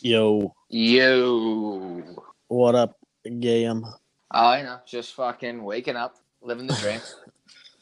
Yo, 0.00 0.54
Yo. 0.68 2.02
what 2.46 2.74
up, 2.76 2.96
Gayam? 3.26 3.82
Oh, 4.32 4.54
you 4.54 4.62
know, 4.62 4.78
just 4.86 5.14
fucking 5.14 5.64
waking 5.64 5.96
up, 5.96 6.14
living 6.42 6.68
the 6.68 6.74
dream. 6.76 7.00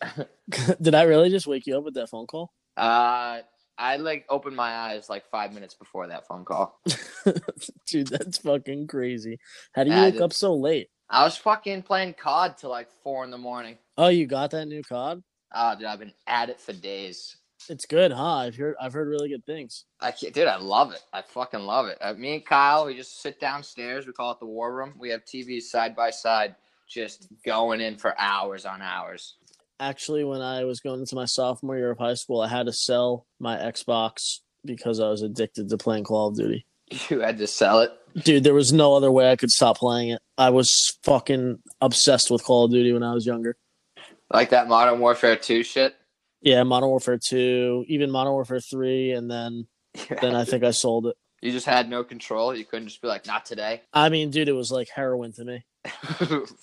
Did 0.81 0.95
I 0.95 1.03
really 1.03 1.29
just 1.29 1.47
wake 1.47 1.67
you 1.67 1.77
up 1.77 1.85
with 1.85 1.95
that 1.95 2.09
phone 2.09 2.27
call? 2.27 2.53
uh, 2.79 3.41
I 3.77 3.97
like 3.97 4.25
opened 4.31 4.57
my 4.57 4.71
eyes 4.75 5.11
like 5.11 5.27
five 5.31 5.53
minutes 5.53 5.75
before 5.75 6.07
that 6.07 6.27
phone 6.27 6.47
call. 6.47 6.81
Dude, 7.87 8.07
that's 8.07 8.39
fucking 8.39 8.87
crazy. 8.87 9.39
How 9.75 9.85
do 9.85 9.91
you 9.91 9.97
I 9.97 10.05
wake 10.05 10.15
did. 10.15 10.23
up 10.23 10.33
so 10.33 10.55
late? 10.55 10.89
I 11.13 11.25
was 11.25 11.37
fucking 11.37 11.83
playing 11.83 12.15
COD 12.15 12.57
till 12.57 12.71
like 12.71 12.89
four 13.03 13.25
in 13.25 13.31
the 13.33 13.39
morning. 13.39 13.77
Oh, 13.99 14.09
you 14.09 14.27
got 14.27 14.53
that 14.53 14.67
new 14.67 14.83
COD? 14.83 15.23
Oh, 15.53 15.75
dude, 15.77 15.87
I've 15.87 15.99
been 15.99 16.13
at 16.29 16.49
it 16.49 16.61
for 16.61 16.73
days. 16.73 17.37
It's 17.69 17.85
good, 17.85 18.13
huh? 18.13 18.37
I've 18.37 18.57
heard 18.57 18.77
I've 18.81 18.93
heard 18.93 19.09
really 19.09 19.29
good 19.29 19.45
things. 19.45 19.85
I 20.01 20.13
can't, 20.13 20.33
dude, 20.33 20.47
I 20.47 20.57
love 20.57 20.93
it. 20.93 21.03
I 21.13 21.23
fucking 21.23 21.61
love 21.61 21.87
it. 21.87 21.99
Uh, 22.01 22.15
me 22.15 22.35
and 22.37 22.47
Kyle, 22.47 22.87
we 22.87 22.95
just 22.95 23.21
sit 23.21 23.41
downstairs. 23.41 24.07
We 24.07 24.13
call 24.13 24.31
it 24.31 24.39
the 24.39 24.47
war 24.47 24.73
room. 24.73 24.95
We 24.99 25.11
have 25.11 25.25
TVs 25.25 25.63
side 25.63 25.95
by 25.95 26.11
side, 26.11 26.55
just 26.89 27.27
going 27.45 27.81
in 27.81 27.97
for 27.97 28.19
hours 28.19 28.65
on 28.65 28.81
hours. 28.81 29.35
Actually, 29.81 30.25
when 30.25 30.41
I 30.41 30.65
was 30.65 30.81
going 30.81 31.01
into 31.01 31.17
my 31.17 31.25
sophomore 31.25 31.77
year 31.77 31.91
of 31.91 31.99
high 31.99 32.15
school, 32.15 32.41
I 32.41 32.49
had 32.49 32.67
to 32.67 32.73
sell 32.73 33.27
my 33.41 33.57
Xbox 33.57 34.39
because 34.65 35.01
I 35.01 35.09
was 35.09 35.23
addicted 35.23 35.69
to 35.69 35.77
playing 35.77 36.05
Call 36.05 36.29
of 36.29 36.37
Duty. 36.37 36.67
You 37.09 37.21
had 37.21 37.39
to 37.39 37.47
sell 37.47 37.81
it. 37.81 37.93
Dude, 38.15 38.45
there 38.45 38.55
was 38.55 38.73
no 38.73 38.95
other 38.95 39.11
way 39.11 39.31
I 39.31 39.37
could 39.37 39.51
stop 39.51 39.79
playing 39.79 40.11
it. 40.11 40.23
I 40.37 40.51
was 40.51 40.99
fucking 41.05 41.59
obsessed 41.81 42.31
with 42.31 42.45
Call 42.45 42.65
of 42.65 42.71
Duty 42.71 42.93
when 42.93 43.03
I 43.03 43.15
was 43.15 43.27
younger. 43.27 43.57
Like 44.33 44.51
that 44.51 44.69
Modern 44.69 45.01
Warfare 45.01 45.37
2 45.37 45.63
shit. 45.63 45.95
Yeah, 46.41 46.63
Modern 46.63 46.89
Warfare 46.89 47.19
2, 47.19 47.85
even 47.89 48.11
Modern 48.11 48.33
Warfare 48.33 48.61
3, 48.61 49.13
and 49.13 49.31
then 49.31 49.67
then 50.23 50.35
I 50.35 50.45
think 50.45 50.65
I 50.65 50.71
sold 50.71 51.07
it. 51.07 51.17
You 51.43 51.53
just 51.53 51.67
had 51.67 51.89
no 51.89 52.05
control. 52.05 52.55
You 52.55 52.65
couldn't 52.65 52.89
just 52.89 53.01
be 53.01 53.09
like, 53.09 53.27
not 53.27 53.47
today. 53.47 53.83
I 53.93 54.11
mean, 54.11 54.31
dude, 54.31 54.49
it 54.49 54.53
was 54.53 54.71
like 54.71 54.89
heroin 54.95 55.33
to 55.35 55.45
me. 55.45 55.65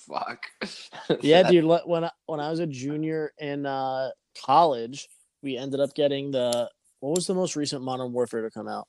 Fuck. 0.08 0.46
Yeah, 1.20 1.48
dude. 1.48 1.64
When 1.64 2.04
I, 2.04 2.10
when 2.26 2.40
I 2.40 2.50
was 2.50 2.60
a 2.60 2.66
junior 2.66 3.32
in 3.38 3.64
uh, 3.64 4.10
college, 4.44 5.08
we 5.42 5.56
ended 5.56 5.80
up 5.80 5.94
getting 5.94 6.30
the 6.30 6.70
what 7.00 7.16
was 7.16 7.26
the 7.26 7.34
most 7.34 7.56
recent 7.56 7.82
Modern 7.82 8.12
Warfare 8.12 8.42
to 8.42 8.50
come 8.50 8.68
out? 8.68 8.86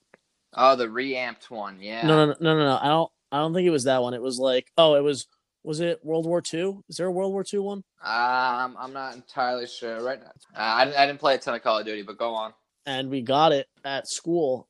Oh, 0.55 0.75
the 0.75 0.89
reamped 0.89 1.52
one. 1.52 1.78
Yeah. 1.81 2.05
No, 2.05 2.25
no, 2.28 2.36
no, 2.39 2.58
no, 2.58 2.64
no. 2.66 2.80
I 2.81 2.88
don't. 2.88 3.11
I 3.31 3.38
don't 3.38 3.53
think 3.53 3.67
it 3.67 3.72
was 3.72 3.83
that 3.83 4.02
one. 4.02 4.14
It 4.16 4.22
was 4.22 4.39
like, 4.39 4.67
oh, 4.78 4.95
it 4.95 5.03
was. 5.03 5.28
Was 5.64 5.81
it 5.81 6.00
World 6.03 6.25
War 6.25 6.41
Two? 6.41 6.83
Is 6.88 6.95
there 6.95 7.08
a 7.08 7.11
World 7.11 7.33
War 7.33 7.44
Two 7.44 7.61
one? 7.61 7.83
Um, 8.02 8.75
I'm 8.80 8.94
not 8.94 9.14
entirely 9.16 9.67
sure 9.67 10.02
right 10.02 10.19
now. 10.19 10.31
Uh, 10.56 10.61
I, 10.61 10.86
didn't- 10.86 10.97
I 10.97 11.06
didn't 11.06 11.19
play 11.19 11.36
a 11.36 11.38
ton 11.38 11.53
of 11.53 11.61
Call 11.61 11.80
of 11.80 11.86
Duty, 11.86 12.02
but 12.02 12.17
go 12.17 12.33
on. 12.33 12.53
And 12.86 13.09
we 13.09 13.22
got 13.22 13.52
it 13.52 13.67
at 13.83 14.08
school. 14.08 14.67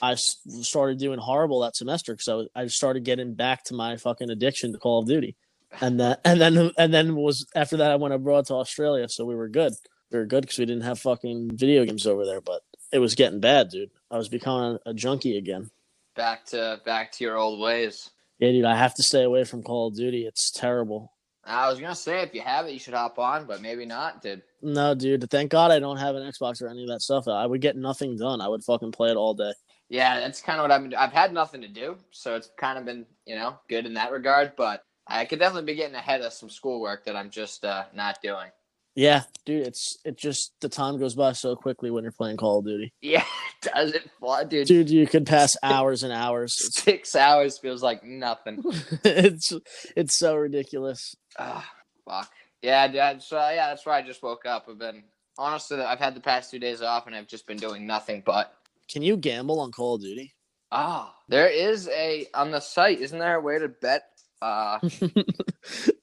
I 0.00 0.14
started 0.14 0.98
doing 0.98 1.18
horrible 1.18 1.60
that 1.60 1.74
semester 1.76 2.14
because 2.14 2.48
I 2.54 2.62
I 2.62 2.66
started 2.68 3.04
getting 3.04 3.34
back 3.34 3.64
to 3.64 3.74
my 3.74 3.96
fucking 3.96 4.30
addiction 4.30 4.72
to 4.72 4.78
Call 4.78 5.00
of 5.00 5.08
Duty, 5.08 5.34
and 5.80 5.98
then 5.98 6.16
and 6.24 6.40
then 6.40 6.70
and 6.78 6.94
then 6.94 7.16
was 7.16 7.46
after 7.54 7.78
that 7.78 7.90
I 7.90 7.96
went 7.96 8.14
abroad 8.14 8.46
to 8.46 8.54
Australia, 8.54 9.08
so 9.08 9.24
we 9.24 9.34
were 9.34 9.48
good. 9.48 9.72
We 10.12 10.18
were 10.18 10.26
good 10.26 10.42
because 10.42 10.58
we 10.58 10.66
didn't 10.66 10.84
have 10.84 10.98
fucking 11.00 11.50
video 11.56 11.84
games 11.84 12.06
over 12.06 12.24
there, 12.24 12.40
but 12.40 12.62
it 12.92 12.98
was 12.98 13.14
getting 13.14 13.40
bad, 13.40 13.70
dude. 13.70 13.90
I 14.10 14.16
was 14.16 14.28
becoming 14.28 14.78
a 14.86 14.94
junkie 14.94 15.38
again. 15.38 15.70
Back 16.16 16.44
to 16.46 16.80
back 16.84 17.12
to 17.12 17.24
your 17.24 17.36
old 17.36 17.60
ways. 17.60 18.10
Yeah, 18.38 18.52
dude, 18.52 18.64
I 18.64 18.76
have 18.76 18.94
to 18.94 19.02
stay 19.02 19.24
away 19.24 19.44
from 19.44 19.62
Call 19.62 19.88
of 19.88 19.96
Duty. 19.96 20.26
It's 20.26 20.50
terrible. 20.50 21.12
I 21.44 21.68
was 21.70 21.80
gonna 21.80 21.94
say 21.94 22.20
if 22.20 22.34
you 22.34 22.42
have 22.42 22.66
it, 22.66 22.72
you 22.72 22.78
should 22.78 22.94
hop 22.94 23.18
on, 23.18 23.46
but 23.46 23.62
maybe 23.62 23.86
not, 23.86 24.22
dude. 24.22 24.42
No, 24.60 24.94
dude. 24.94 25.30
Thank 25.30 25.50
God 25.50 25.70
I 25.70 25.78
don't 25.78 25.96
have 25.96 26.14
an 26.14 26.22
Xbox 26.22 26.60
or 26.60 26.68
any 26.68 26.82
of 26.82 26.88
that 26.88 27.00
stuff. 27.00 27.26
I 27.26 27.46
would 27.46 27.60
get 27.60 27.76
nothing 27.76 28.16
done. 28.16 28.40
I 28.40 28.48
would 28.48 28.64
fucking 28.64 28.92
play 28.92 29.10
it 29.10 29.16
all 29.16 29.34
day. 29.34 29.52
Yeah, 29.88 30.20
that's 30.20 30.42
kind 30.42 30.58
of 30.58 30.64
what 30.64 30.70
I've 30.70 30.82
been. 30.82 30.94
I've 30.94 31.12
had 31.12 31.32
nothing 31.32 31.62
to 31.62 31.68
do, 31.68 31.96
so 32.10 32.36
it's 32.36 32.50
kind 32.58 32.78
of 32.78 32.84
been 32.84 33.06
you 33.24 33.36
know 33.36 33.58
good 33.68 33.86
in 33.86 33.94
that 33.94 34.12
regard. 34.12 34.52
But 34.56 34.84
I 35.06 35.24
could 35.24 35.38
definitely 35.38 35.72
be 35.72 35.76
getting 35.76 35.94
ahead 35.94 36.20
of 36.20 36.32
some 36.32 36.50
schoolwork 36.50 37.04
that 37.06 37.16
I'm 37.16 37.30
just 37.30 37.64
uh, 37.64 37.84
not 37.94 38.20
doing. 38.22 38.50
Yeah, 38.98 39.22
dude. 39.46 39.64
It's 39.64 39.96
it 40.04 40.18
just 40.18 40.54
the 40.60 40.68
time 40.68 40.98
goes 40.98 41.14
by 41.14 41.30
so 41.30 41.54
quickly 41.54 41.88
when 41.88 42.02
you're 42.02 42.10
playing 42.10 42.36
Call 42.36 42.58
of 42.58 42.64
Duty. 42.64 42.92
Yeah, 43.00 43.24
does 43.62 43.92
it 43.92 44.10
fly, 44.18 44.42
dude? 44.42 44.66
Dude, 44.66 44.90
you 44.90 45.06
could 45.06 45.24
pass 45.24 45.56
hours 45.62 46.02
and 46.02 46.12
hours. 46.12 46.56
Six 46.74 47.14
hours 47.14 47.58
feels 47.58 47.80
like 47.80 48.02
nothing. 48.02 48.60
it's 49.04 49.52
it's 49.96 50.18
so 50.18 50.34
ridiculous. 50.34 51.14
Ah, 51.38 51.64
fuck. 52.08 52.28
Yeah, 52.60 52.88
Dad. 52.88 53.22
So 53.22 53.36
yeah, 53.36 53.68
that's 53.68 53.86
why 53.86 53.98
I 53.98 54.02
just 54.02 54.20
woke 54.20 54.44
up. 54.46 54.66
I've 54.68 54.80
been 54.80 55.04
honestly, 55.38 55.80
I've 55.80 56.00
had 56.00 56.16
the 56.16 56.20
past 56.20 56.50
two 56.50 56.58
days 56.58 56.82
off, 56.82 57.06
and 57.06 57.14
I've 57.14 57.28
just 57.28 57.46
been 57.46 57.56
doing 57.56 57.86
nothing 57.86 58.24
but. 58.26 58.52
Can 58.90 59.02
you 59.02 59.16
gamble 59.16 59.60
on 59.60 59.70
Call 59.70 59.94
of 59.94 60.00
Duty? 60.00 60.34
Ah, 60.72 61.14
there 61.28 61.48
is 61.48 61.88
a 61.94 62.26
on 62.34 62.50
the 62.50 62.58
site. 62.58 62.98
Isn't 62.98 63.20
there 63.20 63.36
a 63.36 63.40
way 63.40 63.60
to 63.60 63.68
bet? 63.68 64.02
Uh, 64.42 64.80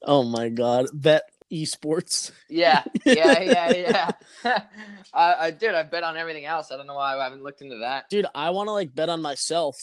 oh 0.02 0.22
my 0.22 0.48
god. 0.48 0.86
Bet 0.94 1.24
esports. 1.52 2.32
yeah, 2.48 2.82
yeah, 3.04 3.40
yeah, 3.40 4.12
yeah. 4.44 4.62
I, 5.14 5.34
I 5.34 5.50
did. 5.50 5.74
I 5.74 5.82
bet 5.82 6.02
on 6.02 6.16
everything 6.16 6.44
else. 6.44 6.70
I 6.72 6.76
don't 6.76 6.86
know 6.86 6.94
why 6.94 7.16
I 7.16 7.24
haven't 7.24 7.42
looked 7.42 7.62
into 7.62 7.78
that. 7.78 8.08
Dude, 8.10 8.26
I 8.34 8.50
want 8.50 8.68
to 8.68 8.72
like 8.72 8.94
bet 8.94 9.08
on 9.08 9.22
myself 9.22 9.76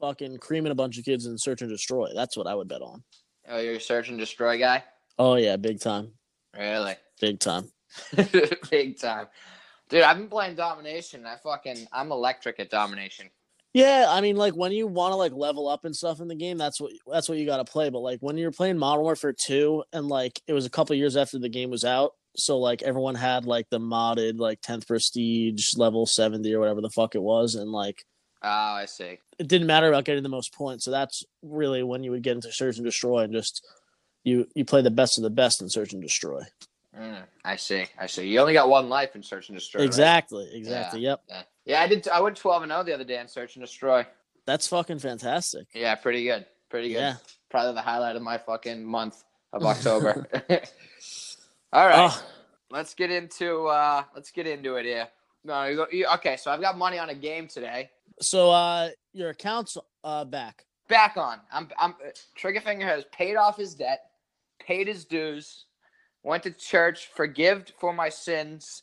fucking 0.00 0.38
creaming 0.38 0.72
a 0.72 0.74
bunch 0.74 0.98
of 0.98 1.04
kids 1.04 1.26
in 1.26 1.38
search 1.38 1.62
and 1.62 1.70
destroy. 1.70 2.08
That's 2.14 2.36
what 2.36 2.46
I 2.46 2.54
would 2.54 2.68
bet 2.68 2.82
on. 2.82 3.02
Oh, 3.48 3.58
you're 3.58 3.74
a 3.74 3.80
search 3.80 4.08
and 4.08 4.18
destroy 4.18 4.58
guy. 4.58 4.84
Oh 5.18 5.36
yeah, 5.36 5.56
big 5.56 5.80
time. 5.80 6.12
Really, 6.56 6.94
Big 7.20 7.40
time. 7.40 7.70
big 8.70 8.98
time, 8.98 9.26
dude. 9.88 10.02
I've 10.02 10.16
been 10.16 10.28
playing 10.28 10.56
domination. 10.56 11.26
I 11.26 11.36
fucking, 11.42 11.86
I'm 11.92 12.10
electric 12.10 12.58
at 12.60 12.70
domination. 12.70 13.30
Yeah, 13.74 14.06
I 14.08 14.20
mean, 14.20 14.36
like 14.36 14.54
when 14.54 14.70
you 14.70 14.86
want 14.86 15.12
to 15.12 15.16
like 15.16 15.32
level 15.32 15.68
up 15.68 15.84
and 15.84 15.94
stuff 15.94 16.20
in 16.20 16.28
the 16.28 16.34
game, 16.36 16.56
that's 16.56 16.80
what 16.80 16.92
that's 17.12 17.28
what 17.28 17.38
you 17.38 17.44
got 17.44 17.56
to 17.56 17.70
play. 17.70 17.90
But 17.90 17.98
like 17.98 18.20
when 18.20 18.38
you're 18.38 18.52
playing 18.52 18.78
Modern 18.78 19.02
Warfare 19.02 19.32
Two, 19.32 19.82
and 19.92 20.08
like 20.08 20.40
it 20.46 20.52
was 20.52 20.64
a 20.64 20.70
couple 20.70 20.94
years 20.94 21.16
after 21.16 21.40
the 21.40 21.48
game 21.48 21.70
was 21.70 21.84
out, 21.84 22.12
so 22.36 22.58
like 22.58 22.82
everyone 22.82 23.16
had 23.16 23.46
like 23.46 23.68
the 23.70 23.80
modded 23.80 24.38
like 24.38 24.60
10th 24.60 24.86
prestige 24.86 25.76
level 25.76 26.06
70 26.06 26.54
or 26.54 26.60
whatever 26.60 26.80
the 26.80 26.88
fuck 26.90 27.16
it 27.16 27.22
was, 27.22 27.56
and 27.56 27.70
like 27.72 28.04
Oh, 28.42 28.48
I 28.48 28.84
see. 28.84 29.18
it 29.38 29.48
didn't 29.48 29.66
matter 29.66 29.88
about 29.88 30.04
getting 30.04 30.22
the 30.22 30.28
most 30.28 30.54
points. 30.54 30.84
So 30.84 30.90
that's 30.92 31.24
really 31.42 31.82
when 31.82 32.04
you 32.04 32.12
would 32.12 32.22
get 32.22 32.36
into 32.36 32.52
search 32.52 32.76
and 32.76 32.84
destroy 32.84 33.20
and 33.24 33.32
just 33.32 33.66
you 34.22 34.46
you 34.54 34.64
play 34.64 34.82
the 34.82 34.90
best 34.90 35.18
of 35.18 35.24
the 35.24 35.30
best 35.30 35.60
in 35.60 35.68
search 35.68 35.92
and 35.92 36.00
destroy. 36.02 36.42
Mm, 36.96 37.24
I 37.44 37.56
see. 37.56 37.86
I 37.98 38.06
see. 38.06 38.28
You 38.28 38.38
only 38.38 38.52
got 38.52 38.68
one 38.68 38.88
life 38.88 39.16
in 39.16 39.22
search 39.24 39.48
and 39.48 39.58
destroy. 39.58 39.80
right? 39.80 39.86
Exactly. 39.86 40.48
Exactly. 40.54 41.00
Yep. 41.00 41.22
Yeah. 41.28 41.42
Yeah, 41.64 41.80
I 41.82 41.86
did. 41.88 42.06
I 42.08 42.20
went 42.20 42.36
twelve 42.36 42.62
and 42.62 42.70
zero 42.70 42.82
the 42.82 42.94
other 42.94 43.04
day 43.04 43.18
in 43.18 43.28
search 43.28 43.56
and 43.56 43.64
destroy. 43.64 44.06
That's 44.46 44.66
fucking 44.68 44.98
fantastic. 44.98 45.66
Yeah, 45.74 45.94
pretty 45.94 46.24
good. 46.24 46.44
Pretty 46.68 46.88
good. 46.88 46.98
Yeah. 46.98 47.16
Probably 47.50 47.72
the 47.74 47.80
highlight 47.82 48.16
of 48.16 48.22
my 48.22 48.36
fucking 48.38 48.84
month 48.84 49.22
of 49.52 49.62
October. 49.66 50.26
All 51.72 51.86
right, 51.86 52.10
Oh, 52.10 52.22
let's 52.70 52.94
get 52.94 53.10
into 53.10 53.66
uh 53.66 54.02
let's 54.14 54.30
get 54.30 54.46
into 54.46 54.76
it 54.76 54.84
here. 54.84 55.08
No, 55.44 55.64
you 55.64 55.76
go, 55.76 55.86
you, 55.90 56.06
okay. 56.14 56.36
So 56.36 56.50
I've 56.50 56.60
got 56.60 56.76
money 56.78 56.98
on 56.98 57.08
a 57.10 57.14
game 57.14 57.48
today. 57.48 57.90
so 58.20 58.50
uh 58.50 58.90
your 59.12 59.30
account's 59.30 59.76
uh 60.04 60.24
back. 60.24 60.64
Back 60.88 61.16
on. 61.16 61.40
I'm. 61.50 61.68
I'm. 61.78 61.94
Triggerfinger 62.38 62.82
has 62.82 63.04
paid 63.10 63.36
off 63.36 63.56
his 63.56 63.74
debt, 63.74 64.00
paid 64.60 64.86
his 64.86 65.06
dues, 65.06 65.64
went 66.22 66.42
to 66.42 66.50
church, 66.50 67.08
forgived 67.16 67.72
for 67.80 67.94
my 67.94 68.10
sins. 68.10 68.82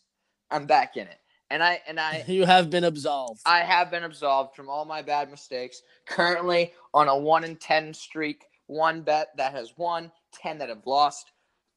I'm 0.50 0.66
back 0.66 0.98
in 0.98 1.06
it, 1.06 1.20
and 1.52 1.62
I 1.64 1.82
and 1.88 2.00
I 2.00 2.24
You 2.28 2.46
have 2.46 2.70
been 2.70 2.86
absolved. 2.86 3.42
I 3.46 3.60
have 3.60 3.92
been 3.92 4.04
absolved 4.04 4.56
from 4.56 4.70
all 4.70 4.86
my 4.86 5.02
bad 5.02 5.30
mistakes. 5.30 5.82
Currently 6.08 6.74
on 6.94 7.08
a 7.08 7.18
one 7.18 7.44
in 7.44 7.58
ten 7.58 7.94
streak, 7.94 8.46
one 8.68 9.02
bet 9.02 9.30
that 9.38 9.52
has 9.54 9.74
won, 9.78 10.12
ten 10.34 10.58
that 10.60 10.70
have 10.70 10.86
lost. 10.86 11.32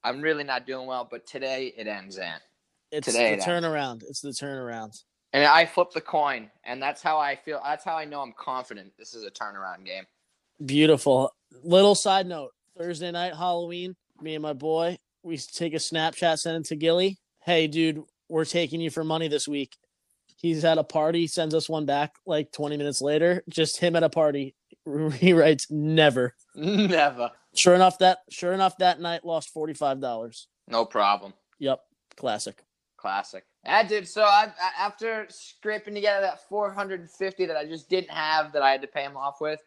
I'm 0.05 0.21
really 0.21 0.45
not 0.45 0.67
doing 0.67 0.87
well, 0.87 1.07
but 1.11 1.27
today 1.27 1.73
it 1.77 1.87
ends 1.87 2.19
in. 2.19 2.33
It's 2.93 3.07
today 3.07 3.19
the 3.19 3.29
it 3.29 3.33
ends. 3.33 3.47
turnaround. 3.47 4.03
It's 4.09 4.21
the 4.21 4.31
turnaround. 4.31 5.03
And 5.33 5.45
I 5.45 5.67
flip 5.67 5.91
the 5.93 6.01
coin, 6.01 6.51
and 6.63 6.81
that's 6.81 7.03
how 7.03 7.19
I 7.19 7.35
feel. 7.35 7.61
That's 7.65 7.85
how 7.85 7.97
I 7.97 8.05
know 8.05 8.21
I'm 8.21 8.35
confident. 8.39 8.93
This 8.97 9.15
is 9.15 9.25
a 9.25 9.31
turnaround 9.31 9.85
game. 9.85 10.05
Beautiful. 10.65 11.33
Little 11.65 11.97
side 11.97 12.27
note: 12.27 12.51
Thursday 12.79 13.11
night, 13.11 13.35
Halloween. 13.35 13.97
Me 14.21 14.35
and 14.37 14.43
my 14.43 14.53
boy, 14.53 14.97
we 15.25 15.37
take 15.37 15.75
a 15.75 15.79
Snapchat, 15.79 16.39
send 16.39 16.65
it 16.65 16.69
to 16.69 16.77
Gilly. 16.77 17.19
Hey, 17.41 17.67
dude, 17.67 18.05
we're 18.29 18.45
taking 18.45 18.81
you 18.81 18.91
for 18.91 19.05
money 19.05 19.29
this 19.29 19.47
week. 19.49 19.77
He's 20.37 20.65
at 20.65 20.79
a 20.79 20.85
party, 20.85 21.27
sends 21.27 21.55
us 21.55 21.69
one 21.69 21.87
back 21.87 22.15
like 22.27 22.53
20 22.53 22.77
minutes 22.77 23.01
later. 23.01 23.43
Just 23.49 23.79
him 23.79 23.97
at 23.97 24.03
a 24.03 24.11
party. 24.11 24.55
He 25.15 25.33
writes, 25.33 25.71
"Never." 25.71 26.35
Never. 26.55 27.31
Sure 27.57 27.75
enough, 27.75 27.99
that 28.01 28.19
sure 28.31 28.53
enough 28.53 28.77
that 28.79 29.01
night 29.01 29.25
lost 29.25 29.49
forty 29.49 29.73
five 29.73 29.99
dollars. 29.99 30.49
No 30.69 30.85
problem. 30.85 31.33
Yep, 31.59 31.81
classic. 32.17 32.63
Classic. 32.99 33.45
Yeah, 33.65 33.83
dude. 33.83 34.09
So 34.09 34.23
I, 34.23 34.53
I 34.61 34.85
after 34.85 35.27
scraping 35.31 35.95
together 35.95 36.21
that 36.23 36.47
450 36.49 37.47
that 37.47 37.57
I 37.57 37.65
just 37.65 37.89
didn't 37.89 38.11
have 38.11 38.53
that 38.53 38.63
I 38.63 38.71
had 38.71 38.83
to 38.83 38.89
pay 38.89 39.05
him 39.05 39.17
off 39.17 39.41
with, 39.41 39.61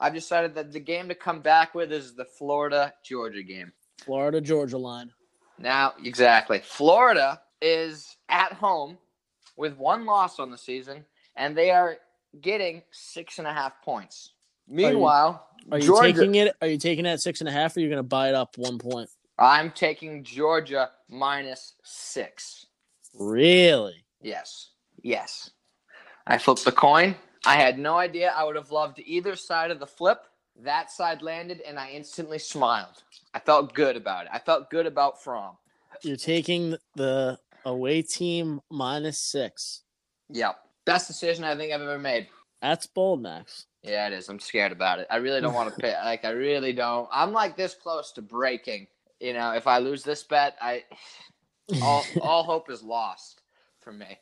I've 0.00 0.14
decided 0.14 0.54
that 0.54 0.72
the 0.72 0.80
game 0.80 1.08
to 1.08 1.14
come 1.14 1.40
back 1.40 1.74
with 1.74 1.92
is 1.92 2.14
the 2.14 2.24
Florida 2.24 2.92
Georgia 3.04 3.42
game. 3.42 3.72
Florida 4.02 4.40
Georgia 4.40 4.78
line. 4.78 5.10
Now, 5.58 5.94
exactly. 6.02 6.60
Florida 6.60 7.40
is 7.62 8.16
at 8.28 8.52
home 8.52 8.98
with 9.56 9.76
one 9.76 10.04
loss 10.04 10.38
on 10.38 10.50
the 10.50 10.58
season, 10.58 11.04
and 11.36 11.56
they 11.56 11.70
are 11.70 11.96
getting 12.40 12.82
six 12.90 13.38
and 13.38 13.46
a 13.46 13.52
half 13.52 13.80
points. 13.82 14.32
Meanwhile, 14.68 15.46
Are 15.70 15.78
you 15.78 15.86
Georgia, 15.86 16.12
taking 16.12 16.34
it? 16.36 16.56
Are 16.60 16.68
you 16.68 16.78
taking 16.78 17.06
it 17.06 17.10
at 17.10 17.20
six 17.20 17.40
and 17.40 17.48
a 17.48 17.52
half, 17.52 17.76
or 17.76 17.80
are 17.80 17.82
you 17.82 17.88
going 17.88 17.98
to 17.98 18.02
buy 18.02 18.28
it 18.28 18.34
up 18.34 18.56
one 18.58 18.78
point? 18.78 19.08
I'm 19.38 19.70
taking 19.70 20.22
Georgia 20.24 20.90
minus 21.08 21.74
six. 21.82 22.66
Really? 23.18 24.04
Yes. 24.20 24.70
Yes. 25.02 25.50
I 26.26 26.38
flipped 26.38 26.64
the 26.64 26.72
coin. 26.72 27.16
I 27.44 27.56
had 27.56 27.78
no 27.78 27.96
idea. 27.98 28.32
I 28.36 28.44
would 28.44 28.56
have 28.56 28.70
loved 28.70 29.00
either 29.04 29.34
side 29.34 29.70
of 29.70 29.80
the 29.80 29.86
flip. 29.86 30.26
That 30.60 30.90
side 30.90 31.22
landed, 31.22 31.60
and 31.62 31.78
I 31.78 31.90
instantly 31.90 32.38
smiled. 32.38 33.02
I 33.34 33.40
felt 33.40 33.74
good 33.74 33.96
about 33.96 34.26
it. 34.26 34.30
I 34.32 34.38
felt 34.38 34.70
good 34.70 34.86
about 34.86 35.22
From. 35.22 35.56
You're 36.02 36.16
taking 36.16 36.76
the 36.94 37.38
away 37.64 38.02
team 38.02 38.60
minus 38.70 39.18
six. 39.18 39.82
Yep. 40.30 40.56
Best 40.84 41.08
decision 41.08 41.44
I 41.44 41.56
think 41.56 41.72
I've 41.72 41.80
ever 41.80 41.98
made. 41.98 42.28
That's 42.60 42.86
bold, 42.86 43.22
Max. 43.22 43.66
Yeah, 43.82 44.06
it 44.06 44.12
is. 44.12 44.28
I'm 44.28 44.38
scared 44.38 44.72
about 44.72 45.00
it. 45.00 45.06
I 45.10 45.16
really 45.16 45.40
don't 45.40 45.54
want 45.54 45.74
to 45.74 45.80
pay. 45.80 45.94
Like, 46.04 46.24
I 46.24 46.30
really 46.30 46.72
don't. 46.72 47.08
I'm 47.12 47.32
like 47.32 47.56
this 47.56 47.74
close 47.74 48.12
to 48.12 48.22
breaking. 48.22 48.86
You 49.20 49.32
know, 49.32 49.52
if 49.52 49.66
I 49.66 49.78
lose 49.78 50.02
this 50.02 50.22
bet, 50.22 50.56
I 50.60 50.84
all 51.82 52.04
all 52.20 52.42
hope 52.44 52.70
is 52.70 52.82
lost 52.82 53.42
for 53.80 53.92
me. 53.92 54.18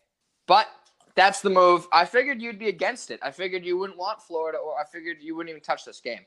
But 0.47 0.67
that's 1.15 1.41
the 1.41 1.51
move. 1.51 1.87
I 1.93 2.05
figured 2.05 2.41
you'd 2.41 2.59
be 2.59 2.69
against 2.69 3.11
it. 3.11 3.21
I 3.23 3.31
figured 3.31 3.65
you 3.65 3.77
wouldn't 3.79 3.99
want 3.99 4.23
Florida, 4.23 4.59
or 4.59 4.79
I 4.79 4.85
figured 4.85 5.19
you 5.21 5.37
wouldn't 5.37 5.51
even 5.51 5.63
touch 5.63 5.85
this 5.85 6.01
game. 6.01 6.21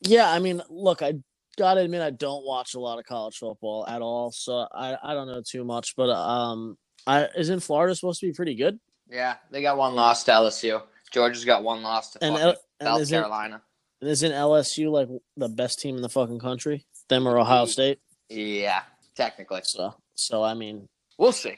Yeah, 0.00 0.30
I 0.30 0.38
mean, 0.38 0.62
look, 0.68 1.02
I 1.02 1.14
gotta 1.56 1.80
admit 1.80 2.02
I 2.02 2.10
don't 2.10 2.44
watch 2.44 2.74
a 2.74 2.80
lot 2.80 2.98
of 2.98 3.04
college 3.04 3.36
football 3.36 3.86
at 3.86 4.02
all, 4.02 4.30
so 4.32 4.66
I, 4.72 4.96
I 5.02 5.14
don't 5.14 5.26
know 5.26 5.42
too 5.46 5.64
much. 5.64 5.94
But 5.96 6.10
um, 6.10 6.76
I 7.06 7.28
isn't 7.36 7.60
Florida 7.60 7.94
supposed 7.94 8.20
to 8.20 8.26
be 8.26 8.32
pretty 8.32 8.54
good? 8.54 8.78
Yeah, 9.10 9.36
they 9.50 9.62
got 9.62 9.76
one 9.76 9.94
loss 9.94 10.24
to 10.24 10.32
LSU. 10.32 10.82
Georgia's 11.12 11.44
got 11.44 11.62
one 11.62 11.82
loss 11.82 12.10
to 12.12 12.24
And, 12.24 12.34
fucking 12.34 12.48
L- 12.48 12.56
South 12.86 13.00
isn't 13.02 13.18
Carolina. 13.20 13.62
and 14.00 14.10
isn't 14.10 14.32
LSU 14.32 14.90
like 14.90 15.08
the 15.36 15.48
best 15.48 15.78
team 15.80 15.96
in 15.96 16.02
the 16.02 16.08
fucking 16.08 16.40
country? 16.40 16.84
Them 17.08 17.28
or 17.28 17.38
Ohio 17.38 17.66
State? 17.66 18.00
Yeah, 18.28 18.82
technically. 19.14 19.60
So 19.64 19.94
so 20.14 20.42
I 20.42 20.54
mean, 20.54 20.88
We'll 21.18 21.32
see. 21.32 21.56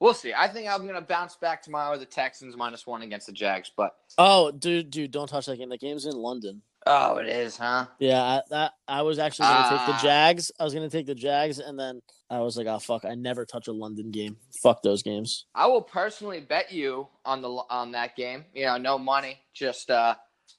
We'll 0.00 0.14
see. 0.14 0.32
I 0.36 0.48
think 0.48 0.68
I'm 0.68 0.86
gonna 0.86 1.00
bounce 1.00 1.36
back 1.36 1.62
tomorrow 1.62 1.90
with 1.92 2.00
the 2.00 2.06
Texans 2.06 2.56
minus 2.56 2.86
one 2.86 3.02
against 3.02 3.26
the 3.26 3.32
Jags. 3.32 3.70
But 3.76 3.94
oh, 4.18 4.50
dude, 4.50 4.90
dude, 4.90 5.10
don't 5.10 5.28
touch 5.28 5.46
that 5.46 5.56
game. 5.58 5.68
The 5.68 5.78
game's 5.78 6.06
in 6.06 6.12
London. 6.16 6.62
Oh, 6.86 7.16
it 7.18 7.26
is, 7.28 7.56
huh? 7.56 7.86
Yeah, 7.98 8.22
I, 8.22 8.42
that 8.50 8.72
I 8.88 9.02
was 9.02 9.18
actually 9.18 9.46
gonna 9.48 9.68
take 9.70 9.88
Ah. 9.88 9.98
the 10.00 10.06
Jags. 10.06 10.52
I 10.58 10.64
was 10.64 10.74
gonna 10.74 10.90
take 10.90 11.06
the 11.06 11.14
Jags, 11.14 11.58
and 11.58 11.78
then 11.78 12.00
I 12.30 12.40
was 12.40 12.56
like, 12.56 12.66
oh 12.66 12.78
fuck, 12.78 13.04
I 13.04 13.14
never 13.14 13.44
touch 13.44 13.68
a 13.68 13.72
London 13.72 14.10
game. 14.10 14.36
Fuck 14.62 14.82
those 14.82 15.02
games. 15.02 15.46
I 15.54 15.66
will 15.66 15.82
personally 15.82 16.40
bet 16.40 16.72
you 16.72 17.08
on 17.24 17.42
the 17.42 17.48
on 17.48 17.92
that 17.92 18.16
game. 18.16 18.44
You 18.54 18.66
know, 18.66 18.76
no 18.78 18.98
money, 18.98 19.38
just 19.54 19.90
uh 19.90 20.14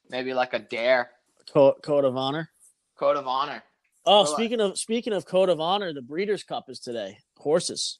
maybe 0.09 0.33
like 0.33 0.53
a 0.53 0.59
dare 0.59 1.11
Co- 1.53 1.75
code 1.81 2.05
of 2.05 2.15
honor. 2.17 2.49
code 2.97 3.17
of 3.17 3.27
honor. 3.27 3.63
Oh, 4.05 4.23
speaking 4.25 4.61
of 4.61 4.77
speaking 4.77 5.13
of 5.13 5.25
code 5.25 5.49
of 5.49 5.59
honor, 5.59 5.91
the 5.93 6.01
Breeders' 6.01 6.43
Cup 6.43 6.65
is 6.69 6.79
today. 6.79 7.17
Horses. 7.37 7.99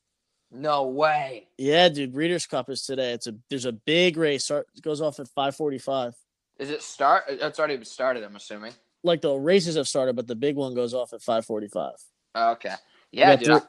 No 0.50 0.88
way. 0.88 1.50
Yeah, 1.58 1.90
dude, 1.90 2.14
Breeders' 2.14 2.46
Cup 2.46 2.70
is 2.70 2.84
today. 2.84 3.12
It's 3.12 3.28
a 3.28 3.36
there's 3.50 3.66
a 3.66 3.74
big 3.74 4.16
race. 4.16 4.46
Start 4.46 4.68
it 4.76 4.82
goes 4.82 5.02
off 5.02 5.20
at 5.20 5.28
five 5.30 5.56
forty 5.58 5.78
five. 5.78 6.14
Is 6.60 6.70
it 6.70 6.82
start? 6.82 7.26
It's 7.28 7.60
already 7.60 7.84
started. 7.86 8.24
I'm 8.24 8.36
assuming. 8.36 8.74
Like 9.04 9.22
the 9.22 9.34
races 9.36 9.76
have 9.76 9.88
started, 9.88 10.16
but 10.16 10.28
the 10.28 10.36
big 10.36 10.56
one 10.56 10.74
goes 10.74 10.94
off 10.94 11.14
at 11.14 11.22
five 11.22 11.46
forty 11.46 11.68
five. 11.68 11.96
Okay. 12.36 12.74
Yeah, 13.12 13.36
dude. 13.36 13.50
I, 13.50 13.60
three, 13.60 13.68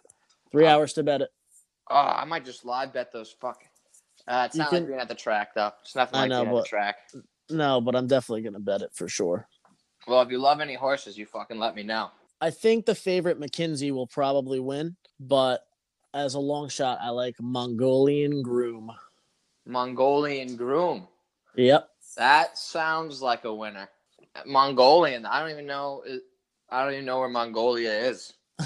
three 0.52 0.67
Uh, 0.67 0.70
hours 0.75 0.93
to 0.94 1.02
bet 1.02 1.20
it. 1.23 1.31
oh, 1.90 1.94
I 1.96 2.25
might 2.25 2.44
just 2.44 2.64
live 2.64 2.93
bet 2.93 3.12
those 3.12 3.35
fucking. 3.40 3.69
Uh, 4.26 4.44
it's 4.46 4.56
You 4.56 4.61
not 4.61 4.70
can- 4.70 4.79
like 4.81 4.88
being 4.88 5.00
at 5.00 5.08
the 5.08 5.14
track 5.14 5.55
though. 5.55 5.73
It's 5.82 5.94
nothing 5.94 6.17
I 6.17 6.20
like 6.23 6.31
know, 6.31 6.44
being 6.44 6.56
at 6.56 6.62
the 6.62 6.69
track. 6.69 6.96
No, 7.50 7.81
but 7.81 7.94
I'm 7.94 8.06
definitely 8.06 8.43
gonna 8.43 8.61
bet 8.61 8.82
it 8.82 8.90
for 8.94 9.08
sure. 9.08 9.46
Well, 10.06 10.23
if 10.23 10.31
you 10.31 10.38
love 10.38 10.61
any 10.61 10.75
horses, 10.75 11.17
you 11.19 11.26
fucking 11.26 11.58
let 11.58 11.75
me 11.75 11.82
know. 11.82 12.11
I 12.40 12.50
think 12.50 12.87
the 12.87 12.94
favorite 12.94 13.38
McKinzie 13.40 13.90
will 13.93 14.06
probably 14.06 14.61
win, 14.61 14.96
but 15.20 15.67
as 16.14 16.35
a 16.35 16.40
long 16.40 16.69
shot, 16.69 16.99
I 17.02 17.11
like 17.11 17.35
Mongolian 17.40 18.43
Groom. 18.43 18.90
Mongolian 19.67 20.56
groom. 20.56 21.06
Yep. 21.56 21.88
That 22.19 22.59
sounds 22.59 23.23
like 23.23 23.44
a 23.44 23.55
winner. 23.55 23.88
Mongolian. 24.44 25.25
I 25.25 25.41
don't 25.41 25.50
even 25.50 25.67
know. 25.67 26.03
I 26.69 26.85
don't 26.85 26.93
even 26.93 27.06
know 27.06 27.20
where 27.20 27.29
Mongolia 27.29 27.93
is. 27.93 28.35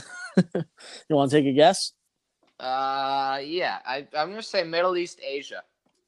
You 1.10 1.16
want 1.16 1.30
to 1.30 1.36
take 1.36 1.46
a 1.46 1.52
guess? 1.52 1.92
Uh, 2.58 3.38
yeah. 3.44 3.78
I 3.84 4.06
I'm 4.16 4.30
gonna 4.30 4.42
say 4.42 4.64
Middle 4.64 4.96
East 4.96 5.20
Asia. 5.22 5.62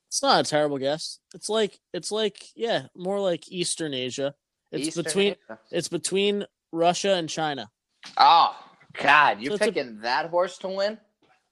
It's 0.08 0.22
not 0.22 0.46
a 0.46 0.48
terrible 0.48 0.78
guess. 0.78 1.18
It's 1.34 1.50
like 1.50 1.78
it's 1.92 2.10
like 2.10 2.42
yeah, 2.56 2.86
more 2.96 3.20
like 3.20 3.50
Eastern 3.52 3.92
Asia. 3.92 4.34
It's 4.72 4.88
Eastern 4.88 5.04
between 5.04 5.32
Asia. 5.32 5.58
it's 5.70 5.88
between 5.88 6.46
Russia 6.72 7.14
and 7.14 7.28
China. 7.28 7.70
Oh 8.16 8.56
God, 8.94 9.40
you're 9.40 9.50
So 9.50 9.54
it's 9.56 9.62
a- 9.62 9.72
picking 9.72 10.00
that 10.00 10.30
horse 10.30 10.56
to 10.58 10.68
win? 10.68 10.98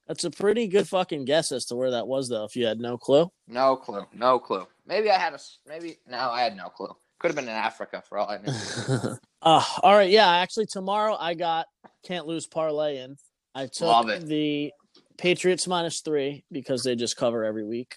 That's 0.09 0.25
a 0.25 0.31
pretty 0.31 0.67
good 0.69 0.89
fucking 0.89 1.27
guess 1.27 1.53
as 1.53 1.67
to 1.67 1.77
where 1.77 1.91
that 1.91 2.07
was 2.07 2.31
though. 2.31 2.45
If 2.45 2.57
you 2.57 2.65
had 2.67 2.81
no 2.81 2.97
clue. 2.97 3.31
No 3.47 3.77
clue. 3.77 4.07
No 4.15 4.39
clue. 4.39 4.67
Maybe 4.87 5.11
I 5.11 5.19
had 5.19 5.33
a 5.35 5.39
Maybe 5.67 5.99
no, 6.07 6.19
I 6.31 6.43
had 6.43 6.57
no 6.57 6.69
clue. 6.69 6.95
Could 7.21 7.29
have 7.29 7.37
been 7.37 7.45
in 7.45 7.51
Africa 7.51 8.03
for 8.09 8.19
all 8.19 8.29
I 8.29 8.39
knew. 8.39 8.53
uh, 9.43 9.65
all 9.83 9.95
right, 9.95 10.11
yeah. 10.11 10.29
Actually, 10.39 10.67
tomorrow 10.67 11.17
I 11.19 11.35
got 11.35 11.67
can't 12.05 12.27
lose 12.27 12.47
parlay 12.47 12.99
in. 12.99 13.17
I 13.55 13.67
took 13.67 14.07
the 14.23 14.73
Patriots 15.19 15.69
minus 15.69 16.01
three 16.01 16.45
because 16.51 16.83
they 16.83 16.97
just 16.97 17.17
cover 17.17 17.45
every 17.45 17.65
week. 17.65 17.97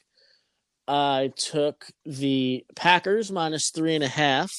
I 0.87 1.31
took 1.35 1.87
the 2.05 2.63
Packers 2.75 3.31
minus 3.31 3.71
three 3.71 3.95
and 3.95 4.03
a 4.03 4.07
half. 4.07 4.53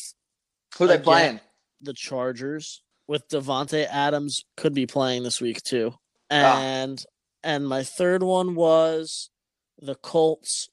Who 0.79 0.89
they 0.89 0.99
playing? 0.99 1.41
The 1.83 1.95
Chargers 1.95 2.83
with 3.07 3.29
Davante 3.29 3.87
Adams 3.89 4.45
could 4.57 4.75
be 4.75 4.87
playing 4.87 5.23
this 5.23 5.41
week 5.41 5.63
too, 5.63 5.95
Ah. 6.31 6.59
and 6.61 7.05
and 7.45 7.69
my 7.69 7.85
third 7.85 8.25
one 8.25 8.57
was 8.57 9.31
the 9.79 9.95
Colts 9.95 10.69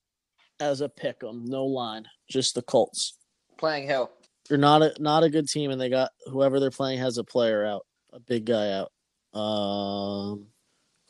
as 0.59 0.81
a 0.81 0.89
pick 0.89 1.23
'em, 1.23 1.45
no 1.45 1.65
line, 1.65 2.07
just 2.29 2.55
the 2.55 2.61
Colts. 2.61 3.17
Playing 3.57 3.88
who? 3.88 4.09
They're 4.50 4.57
not 4.57 4.81
a 4.81 4.94
not 5.00 5.23
a 5.23 5.29
good 5.29 5.47
team, 5.47 5.71
and 5.71 5.79
they 5.79 5.89
got 5.89 6.11
whoever 6.25 6.59
they're 6.59 6.71
playing 6.71 7.00
has 7.00 7.17
a 7.17 7.23
player 7.23 7.65
out, 7.65 7.85
a 8.11 8.19
big 8.19 8.45
guy 8.45 8.71
out. 8.71 8.91
Um, 9.39 10.47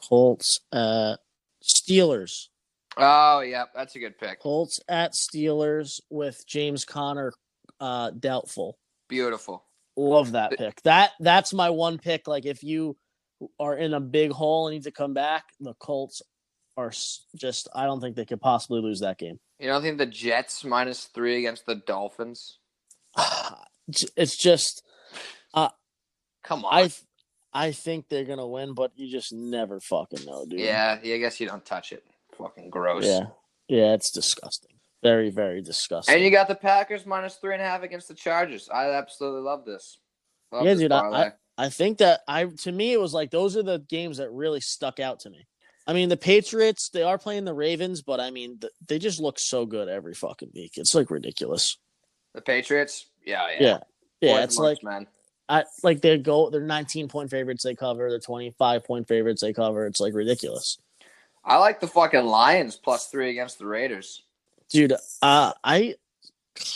Colts 0.07 0.59
at 0.71 1.17
Steelers. 1.63 2.49
Oh 2.97 3.41
yeah, 3.41 3.65
that's 3.73 3.95
a 3.95 3.99
good 3.99 4.17
pick. 4.19 4.39
Colts 4.39 4.79
at 4.87 5.13
Steelers 5.13 5.99
with 6.09 6.45
James 6.45 6.85
Conner 6.85 7.33
uh, 7.79 8.11
doubtful. 8.11 8.77
Beautiful. 9.09 9.65
Love 9.95 10.33
that 10.33 10.51
pick. 10.57 10.81
That 10.83 11.11
that's 11.19 11.53
my 11.53 11.69
one 11.69 11.97
pick. 11.97 12.27
Like 12.27 12.45
if 12.45 12.63
you 12.63 12.97
are 13.59 13.75
in 13.75 13.93
a 13.93 13.99
big 13.99 14.31
hole 14.31 14.67
and 14.67 14.75
need 14.75 14.83
to 14.83 14.91
come 14.91 15.13
back, 15.13 15.45
the 15.59 15.73
Colts 15.75 16.21
are 16.77 16.91
just. 17.35 17.67
I 17.75 17.85
don't 17.85 18.01
think 18.01 18.15
they 18.15 18.25
could 18.25 18.41
possibly 18.41 18.81
lose 18.81 18.99
that 19.01 19.17
game. 19.17 19.39
You 19.59 19.67
don't 19.67 19.81
think 19.81 19.97
the 19.97 20.05
Jets 20.05 20.63
minus 20.63 21.05
three 21.05 21.37
against 21.39 21.65
the 21.65 21.75
Dolphins? 21.75 22.59
It's 24.15 24.37
just 24.37 24.81
uh, 25.53 25.69
Come 26.43 26.63
on. 26.65 26.73
I 26.73 26.91
I 27.53 27.71
think 27.73 28.07
they're 28.09 28.23
gonna 28.23 28.47
win, 28.47 28.73
but 28.73 28.91
you 28.95 29.11
just 29.11 29.33
never 29.33 29.79
fucking 29.81 30.25
know, 30.25 30.45
dude. 30.45 30.61
yeah, 30.61 30.99
yeah, 31.03 31.15
I 31.15 31.17
guess 31.17 31.39
you 31.39 31.47
don't 31.47 31.65
touch 31.65 31.91
it. 31.91 32.03
Fucking 32.37 32.69
gross. 32.69 33.05
Yeah. 33.05 33.25
Yeah, 33.67 33.93
it's 33.93 34.09
disgusting. 34.11 34.71
Very, 35.03 35.29
very 35.29 35.61
disgusting. 35.61 36.15
And 36.15 36.23
you 36.23 36.31
got 36.31 36.47
the 36.47 36.55
Packers 36.55 37.05
minus 37.05 37.35
three 37.35 37.53
and 37.53 37.61
a 37.61 37.65
half 37.65 37.83
against 37.83 38.07
the 38.07 38.13
Chargers. 38.13 38.69
I 38.73 38.89
absolutely 38.91 39.41
love 39.41 39.65
this. 39.65 39.97
Love 40.51 40.63
Yeah, 40.65 40.73
this 40.73 40.81
dude, 40.81 40.91
I- 40.93 41.01
parlay. 41.01 41.29
I 41.57 41.69
think 41.69 41.99
that 41.99 42.21
I 42.27 42.45
to 42.45 42.71
me 42.71 42.93
it 42.93 42.99
was 43.01 43.13
like 43.13 43.29
those 43.31 43.55
are 43.57 43.63
the 43.63 43.79
games 43.89 44.17
that 44.17 44.31
really 44.31 44.61
stuck 44.61 44.99
out 44.99 45.19
to 45.19 45.29
me. 45.29 45.45
I 45.85 45.93
mean, 45.93 46.09
the 46.09 46.17
Patriots, 46.17 46.89
they 46.89 47.03
are 47.03 47.17
playing 47.17 47.45
the 47.45 47.53
Ravens, 47.53 48.01
but 48.01 48.19
I 48.19 48.31
mean, 48.31 48.59
th- 48.59 48.71
they 48.87 48.99
just 48.99 49.19
look 49.19 49.37
so 49.37 49.65
good 49.65 49.89
every 49.89 50.13
fucking 50.13 50.51
week. 50.53 50.77
It's 50.77 50.95
like 50.95 51.11
ridiculous. 51.11 51.77
the 52.33 52.41
Patriots. 52.41 53.05
Yeah, 53.25 53.47
yeah. 53.51 53.57
Yeah. 53.59 53.79
Yeah, 54.21 54.43
it's 54.43 54.57
like 54.57 54.81
man. 54.83 55.07
I 55.49 55.65
like 55.83 56.01
they 56.01 56.17
go 56.17 56.49
they're 56.49 56.61
19 56.61 57.09
point 57.09 57.29
favorites 57.29 57.63
they 57.63 57.75
cover, 57.75 58.09
they're 58.09 58.19
25 58.19 58.85
point 58.85 59.07
favorites 59.07 59.41
they 59.41 59.51
cover. 59.51 59.85
It's 59.85 59.99
like 59.99 60.13
ridiculous. 60.13 60.77
I 61.43 61.57
like 61.57 61.81
the 61.81 61.87
fucking 61.87 62.25
Lions 62.25 62.77
plus 62.77 63.07
three 63.07 63.29
against 63.31 63.59
the 63.59 63.65
Raiders. 63.65 64.23
Dude, 64.69 64.93
uh 65.21 65.51
I 65.61 65.95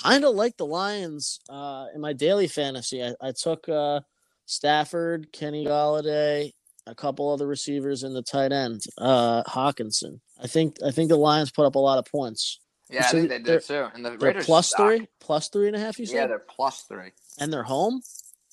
kind 0.03 0.25
of 0.25 0.35
like 0.35 0.57
the 0.57 0.65
Lions 0.65 1.39
uh 1.49 1.85
in 1.95 2.01
my 2.01 2.11
daily 2.11 2.47
fantasy. 2.47 3.01
I, 3.01 3.13
I 3.21 3.31
took 3.31 3.69
uh 3.69 4.01
Stafford, 4.45 5.31
Kenny 5.31 5.65
Golladay, 5.65 6.53
a 6.87 6.95
couple 6.95 7.29
other 7.31 7.45
receivers 7.45 8.03
in 8.03 8.13
the 8.13 8.21
tight 8.23 8.51
end, 8.51 8.81
uh 8.97 9.43
Hockenson. 9.43 10.19
I 10.41 10.47
think 10.47 10.77
I 10.85 10.91
think 10.91 11.09
the 11.09 11.17
Lions 11.17 11.51
put 11.51 11.65
up 11.65 11.75
a 11.75 11.79
lot 11.79 11.99
of 11.99 12.05
points. 12.05 12.59
Yeah, 12.89 13.01
So 13.03 13.17
I 13.17 13.19
think 13.21 13.29
they 13.29 13.39
did 13.39 13.63
too. 13.63 13.87
And 13.93 14.05
the 14.05 14.17
Raiders 14.17 14.45
plus 14.45 14.73
three, 14.73 15.07
plus 15.19 15.49
three 15.49 15.67
and 15.67 15.75
a 15.75 15.79
half. 15.79 15.99
You 15.99 16.05
said? 16.05 16.15
Yeah, 16.15 16.27
they're 16.27 16.39
plus 16.39 16.83
three, 16.83 17.11
and 17.39 17.51
they're 17.51 17.63
home. 17.63 18.01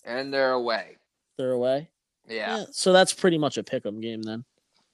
and 0.04 0.34
they're 0.34 0.50
away. 0.52 0.96
They're 1.38 1.52
away. 1.52 1.90
Yeah. 2.28 2.64
So 2.72 2.92
that's 2.92 3.12
pretty 3.12 3.38
much 3.38 3.56
a 3.58 3.62
pick 3.62 3.86
'em 3.86 4.00
game 4.00 4.22
then. 4.22 4.44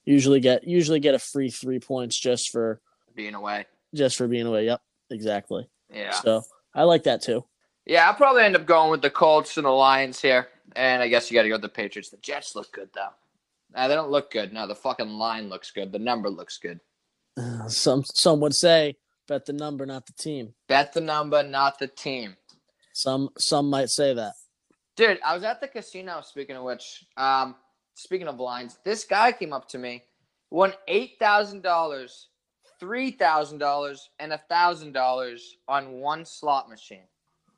Usually 0.05 0.41
get 0.41 0.65
usually 0.67 1.01
get 1.01 1.15
a 1.15 1.19
free 1.19 1.51
three 1.51 1.79
points 1.81 2.19
just 2.19 2.51
for 2.51 2.81
being 3.15 3.35
away. 3.35 3.67
just 3.95 4.17
for 4.17 4.29
being 4.29 4.47
away. 4.47 4.67
Yep, 4.67 4.81
exactly. 5.11 5.69
Yeah. 5.93 6.11
So 6.13 6.43
I 6.75 6.83
like 6.85 7.05
that 7.05 7.23
too. 7.23 7.45
Yeah, 7.87 8.07
I'll 8.09 8.15
probably 8.15 8.43
end 8.45 8.57
up 8.57 8.67
going 8.67 8.91
with 8.91 9.03
the 9.03 9.11
Colts 9.11 9.57
and 9.57 9.65
the 9.67 9.71
Lions 9.71 10.21
here. 10.21 10.49
And 10.77 11.03
I 11.03 11.09
guess 11.09 11.31
you 11.31 11.35
got 11.35 11.43
to 11.43 11.49
go 11.49 11.55
with 11.55 11.63
the 11.63 11.69
Patriots. 11.69 12.11
The 12.11 12.19
Jets 12.19 12.55
look 12.55 12.71
good, 12.73 12.91
though. 12.95 13.09
Nah, 13.75 13.89
they 13.89 13.95
don't 13.95 14.11
look 14.11 14.31
good. 14.31 14.53
No, 14.53 14.67
the 14.67 14.75
fucking 14.75 15.09
line 15.09 15.49
looks 15.49 15.71
good. 15.71 15.93
The 15.93 15.99
number 15.99 16.29
looks 16.29 16.59
good. 16.59 16.81
Some 17.69 18.05
some 18.05 18.41
would 18.41 18.55
say 18.55 18.97
bet 19.29 19.47
the 19.47 19.53
number, 19.53 19.87
not 19.87 20.07
the 20.07 20.13
team. 20.13 20.55
Bet 20.69 20.93
the 20.93 21.01
number, 21.01 21.43
not 21.43 21.79
the 21.79 21.87
team. 21.87 22.37
Some 22.93 23.31
some 23.39 23.71
might 23.71 23.91
say 23.91 24.15
that. 24.15 24.35
Dude, 24.97 25.21
I 25.25 25.35
was 25.35 25.45
at 25.45 25.61
the 25.61 25.69
casino, 25.69 26.21
speaking 26.23 26.57
of 26.57 26.65
which, 26.65 27.07
um, 27.17 27.55
speaking 27.95 28.29
of 28.29 28.39
lines, 28.41 28.79
this 28.85 29.05
guy 29.05 29.33
came 29.33 29.53
up 29.53 29.67
to 29.69 29.79
me, 29.79 30.03
won 30.51 30.75
$8,000, 30.89 31.63
$3,000, 32.83 33.99
and 34.19 34.33
a 34.33 34.41
$1,000 34.51 35.41
on 35.69 35.93
one 35.93 36.25
slot 36.27 36.69
machine. 36.69 37.07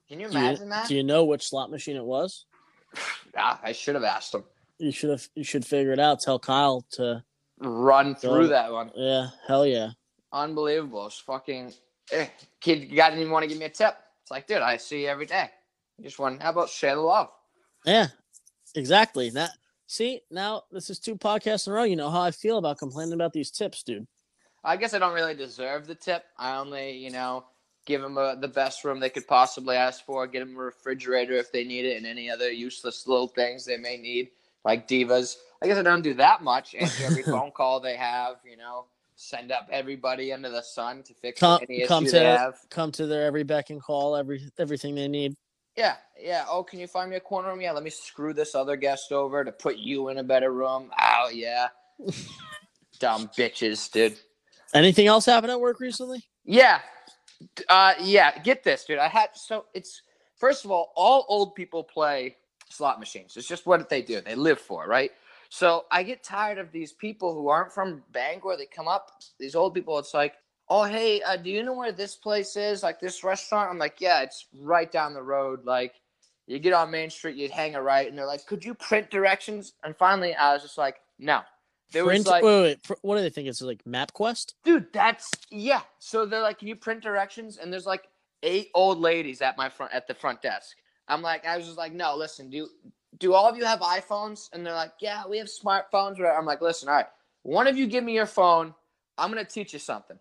Can 0.09 0.21
you 0.21 0.29
Do 0.29 0.35
you, 0.35 0.45
imagine 0.45 0.69
that? 0.69 0.89
do 0.89 0.95
you 0.95 1.03
know 1.03 1.25
which 1.25 1.49
slot 1.49 1.71
machine 1.71 1.97
it 1.97 2.05
was? 2.05 2.47
Ah, 3.35 3.59
I 3.63 3.73
should 3.73 3.95
have 3.95 4.05
asked 4.05 4.35
him. 4.35 4.45
You 4.83 4.91
should 4.91 5.11
have 5.11 5.29
you 5.37 5.45
should 5.45 5.65
figure 5.65 5.93
it 5.93 6.01
out. 6.01 6.21
Tell 6.21 6.41
Kyle 6.41 6.85
to 6.93 7.23
Run 7.61 8.17
through 8.17 8.49
that 8.49 8.73
one. 8.73 8.91
yeah, 8.97 9.29
hell 9.47 9.65
yeah. 9.65 9.91
Unbelievable. 10.33 11.07
It's 11.07 11.21
fucking. 11.21 11.73
Eh, 12.11 12.27
kid, 12.61 12.91
you 12.91 12.97
guys 12.97 13.11
didn't 13.11 13.21
even 13.21 13.33
want 13.33 13.45
to 13.45 13.49
give 13.49 13.59
me 13.59 13.67
a 13.67 13.71
tip. 13.71 13.95
It's 14.23 14.31
like, 14.33 14.49
dude, 14.49 14.59
I 14.59 14.77
see 14.77 15.03
you 15.03 15.09
every 15.09 15.27
day. 15.27 15.49
You 15.99 16.05
just 16.05 16.19
want, 16.19 16.43
how 16.43 16.51
about 16.51 16.69
share 16.69 16.97
the 16.97 17.01
love? 17.01 17.29
Yeah, 17.85 18.09
exactly. 18.75 19.31
That 19.31 19.51
see 19.87 20.23
now 20.33 20.63
this 20.73 20.91
is 20.91 20.99
two 20.99 21.15
podcasts 21.15 21.69
in 21.69 21.73
a 21.73 21.77
row. 21.77 21.85
You 21.85 21.95
know 21.95 22.11
how 22.11 22.23
I 22.23 22.33
feel 22.33 22.59
about 22.59 22.79
complaining 22.79 23.15
about 23.15 23.33
these 23.33 23.53
tips, 23.53 23.85
dude. 23.85 24.09
I 24.65 24.77
guess 24.77 24.95
I 24.95 24.99
don't 24.99 25.15
really 25.15 25.35
deserve 25.35 25.87
the 25.87 25.95
tip. 25.95 26.25
I 26.39 26.57
only, 26.57 26.97
you 26.97 27.11
know, 27.11 27.45
give 27.87 28.03
them 28.03 28.19
a, 28.19 28.37
the 28.37 28.49
best 28.49 28.85
room 28.85 28.99
they 28.99 29.11
could 29.11 29.27
possibly 29.29 29.77
ask 29.77 30.05
for, 30.05 30.27
get 30.27 30.41
them 30.41 30.57
a 30.57 30.61
refrigerator 30.61 31.35
if 31.35 31.53
they 31.53 31.63
need 31.63 31.85
it, 31.85 31.97
and 31.97 32.07
any 32.07 32.29
other 32.29 32.51
useless 32.51 33.07
little 33.07 33.29
things 33.29 33.65
they 33.65 33.77
may 33.77 33.97
need, 33.97 34.31
like 34.65 34.89
divas. 34.89 35.37
I 35.63 35.67
guess 35.67 35.79
I 35.79 35.83
don't 35.83 36.03
do 36.03 36.15
that 36.15 36.43
much. 36.43 36.75
Answer 36.75 37.05
every 37.05 37.23
phone 37.23 37.51
call 37.55 37.81
they 37.81 37.97
have, 37.97 38.37
you 38.49 38.57
know, 38.57 38.87
send 39.15 39.53
up 39.53 39.69
everybody 39.71 40.33
under 40.33 40.51
the 40.51 40.63
sun 40.63 41.03
to 41.05 41.15
fix 41.15 41.39
Come 41.41 41.61
any 41.69 41.81
issue 41.81 41.89
come 41.89 42.05
they 42.05 42.11
to 42.11 42.21
have. 42.21 42.55
come 42.71 42.91
to 42.93 43.07
their 43.07 43.25
every 43.25 43.45
beck 43.45 43.71
and 43.71 43.81
call, 43.81 44.17
every 44.17 44.43
everything 44.59 44.95
they 44.95 45.09
need. 45.09 45.37
Yeah, 45.77 45.97
yeah. 46.21 46.45
Oh, 46.49 46.63
can 46.63 46.81
you 46.81 46.87
find 46.87 47.09
me 47.09 47.17
a 47.17 47.21
corner 47.21 47.49
room? 47.49 47.61
Yeah, 47.61 47.73
let 47.73 47.83
me 47.83 47.91
screw 47.91 48.35
this 48.35 48.55
other 48.55 48.77
guest 48.77 49.11
over 49.11 49.43
to 49.43 49.53
put 49.53 49.77
you 49.79 50.09
in 50.09 50.19
a 50.19 50.23
better 50.23 50.53
room. 50.53 50.91
Oh, 51.01 51.31
yeah. 51.33 51.69
Dumb 52.99 53.31
bitches, 53.39 53.91
dude. 53.91 54.19
Anything 54.75 55.07
else 55.07 55.25
happen 55.25 55.49
at 55.49 55.61
work 55.61 55.81
recently? 55.81 56.23
Yeah. 56.45 56.81
Uh, 57.69 57.95
yeah. 58.01 58.39
Get 58.41 58.63
this, 58.65 58.85
dude. 58.85 58.99
I 58.99 59.09
had 59.09 59.31
so 59.35 59.67
it's 59.75 60.03
first 60.37 60.65
of 60.65 60.71
all, 60.71 60.93
all 60.95 61.25
old 61.29 61.55
people 61.55 61.83
play 61.83 62.37
slot 62.73 62.99
machines. 62.99 63.37
It's 63.37 63.49
just 63.49 63.67
what 63.67 63.89
they 63.89 64.03
do. 64.03 64.21
They 64.21 64.35
live 64.35 64.61
for, 64.61 64.87
right? 64.87 65.11
So 65.49 65.85
I 65.91 66.03
get 66.03 66.23
tired 66.23 66.59
of 66.59 66.73
these 66.73 66.93
people 66.93 67.35
who 67.35 67.49
aren't 67.49 67.73
from 67.73 68.03
Bangor. 68.13 68.57
They 68.57 68.67
come 68.67 68.89
up, 68.89 69.11
these 69.39 69.55
old 69.55 69.75
people. 69.75 69.99
It's 69.99 70.15
like, 70.15 70.35
oh 70.69 70.85
hey, 70.85 71.21
uh, 71.23 71.37
do 71.37 71.51
you 71.51 71.63
know 71.63 71.75
where 71.75 71.93
this 71.93 72.15
place 72.17 72.57
is? 72.57 72.83
Like 72.83 73.01
this 73.01 73.23
restaurant? 73.23 73.71
I'm 73.71 73.79
like, 73.79 74.01
yeah, 74.01 74.23
it's 74.23 74.47
right 74.59 74.91
down 74.91 75.15
the 75.15 75.23
road. 75.23 75.65
Like 75.65 75.95
you 76.47 76.59
get 76.59 76.73
on 76.73 76.91
Main 76.91 77.11
Street, 77.11 77.37
you 77.37 77.49
hang 77.49 77.75
a 77.75 77.83
right, 77.83 78.09
and 78.09 78.17
they're 78.17 78.27
like, 78.27 78.47
could 78.47 78.65
you 78.65 78.75
print 78.75 79.11
directions? 79.11 79.75
And 79.85 79.97
finally, 79.97 80.35
I 80.35 80.55
was 80.55 80.63
just 80.63 80.79
like, 80.79 80.97
no. 81.19 81.41
There 81.93 82.05
Print, 82.05 82.21
was 82.21 82.27
like, 82.27 82.43
wait, 82.43 82.63
wait, 82.63 82.79
wait, 82.89 82.99
what 83.03 83.17
do 83.17 83.23
they 83.23 83.29
think? 83.29 83.49
It's 83.49 83.61
like 83.61 83.85
MapQuest? 83.85 84.55
dude 84.65 84.91
that's 84.95 85.31
yeah 85.51 85.83
so 85.99 86.25
they're 86.25 86.41
like 86.41 86.59
can 86.59 86.69
you 86.69 86.77
print 86.77 87.03
directions 87.03 87.59
and 87.59 87.71
there's 87.71 87.85
like 87.85 88.09
eight 88.43 88.71
old 88.75 88.99
ladies 88.99 89.43
at 89.43 89.59
my 89.59 89.69
front 89.69 89.93
at 89.93 90.09
the 90.09 90.15
front 90.15 90.41
desk 90.41 90.77
i'm 91.09 91.23
like 91.23 91.47
i 91.47 91.57
was 91.57 91.67
just 91.67 91.79
like 91.79 91.93
no 91.93 92.17
listen 92.17 92.51
do 92.51 92.69
do 93.19 93.35
all 93.35 93.49
of 93.49 93.57
you 93.57 93.65
have 93.65 93.81
iphones 93.81 94.49
and 94.53 94.65
they're 94.65 94.75
like 94.75 94.93
yeah 95.01 95.23
we 95.29 95.39
have 95.39 95.47
smartphones 95.47 96.19
Right? 96.19 96.37
i'm 96.37 96.47
like 96.47 96.61
listen 96.61 96.89
all 96.89 96.95
right 96.95 97.07
one 97.43 97.67
of 97.67 97.77
you 97.77 97.87
give 97.87 98.05
me 98.05 98.15
your 98.15 98.27
phone 98.27 98.75
i'm 99.19 99.31
gonna 99.31 99.45
teach 99.45 99.73
you 99.73 99.79
something 99.79 100.19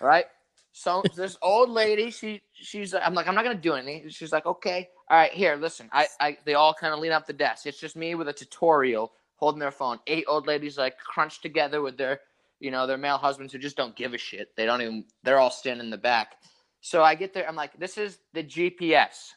all 0.00 0.08
right 0.08 0.26
so 0.72 1.02
this 1.16 1.36
old 1.42 1.70
lady 1.70 2.10
she 2.10 2.42
she's 2.54 2.94
i'm 2.94 3.14
like 3.14 3.28
i'm 3.28 3.34
not 3.34 3.44
gonna 3.44 3.54
do 3.54 3.74
anything 3.74 4.08
she's 4.08 4.32
like 4.32 4.46
okay 4.46 4.88
all 5.10 5.16
right 5.16 5.32
here 5.32 5.56
listen 5.56 5.88
i 5.92 6.06
i 6.20 6.36
they 6.44 6.54
all 6.54 6.74
kind 6.74 6.94
of 6.94 7.00
lean 7.00 7.12
up 7.12 7.26
the 7.26 7.32
desk 7.32 7.66
it's 7.66 7.80
just 7.80 7.96
me 7.96 8.14
with 8.14 8.28
a 8.28 8.32
tutorial 8.32 9.12
holding 9.36 9.58
their 9.58 9.72
phone 9.72 9.98
eight 10.06 10.24
old 10.28 10.46
ladies 10.46 10.78
like 10.78 10.98
crunched 10.98 11.42
together 11.42 11.82
with 11.82 11.96
their 11.96 12.20
you 12.62 12.70
know, 12.70 12.86
their 12.86 12.96
male 12.96 13.18
husbands 13.18 13.52
who 13.52 13.58
just 13.58 13.76
don't 13.76 13.96
give 13.96 14.14
a 14.14 14.18
shit. 14.18 14.54
They 14.56 14.64
don't 14.66 14.80
even, 14.80 15.04
they're 15.24 15.40
all 15.40 15.50
standing 15.50 15.86
in 15.86 15.90
the 15.90 15.98
back. 15.98 16.36
So 16.80 17.02
I 17.02 17.16
get 17.16 17.34
there, 17.34 17.46
I'm 17.46 17.56
like, 17.56 17.76
this 17.78 17.98
is 17.98 18.18
the 18.34 18.44
GPS. 18.44 19.32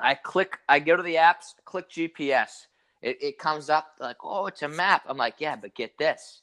I 0.00 0.14
click, 0.14 0.58
I 0.68 0.80
go 0.80 0.96
to 0.96 1.02
the 1.02 1.16
apps, 1.16 1.54
click 1.64 1.90
GPS. 1.90 2.66
It, 3.02 3.22
it 3.22 3.38
comes 3.38 3.70
up 3.70 3.86
like, 4.00 4.18
oh, 4.24 4.46
it's 4.46 4.62
a 4.62 4.68
map. 4.68 5.04
I'm 5.08 5.16
like, 5.18 5.36
yeah, 5.38 5.56
but 5.56 5.74
get 5.74 5.98
this, 5.98 6.42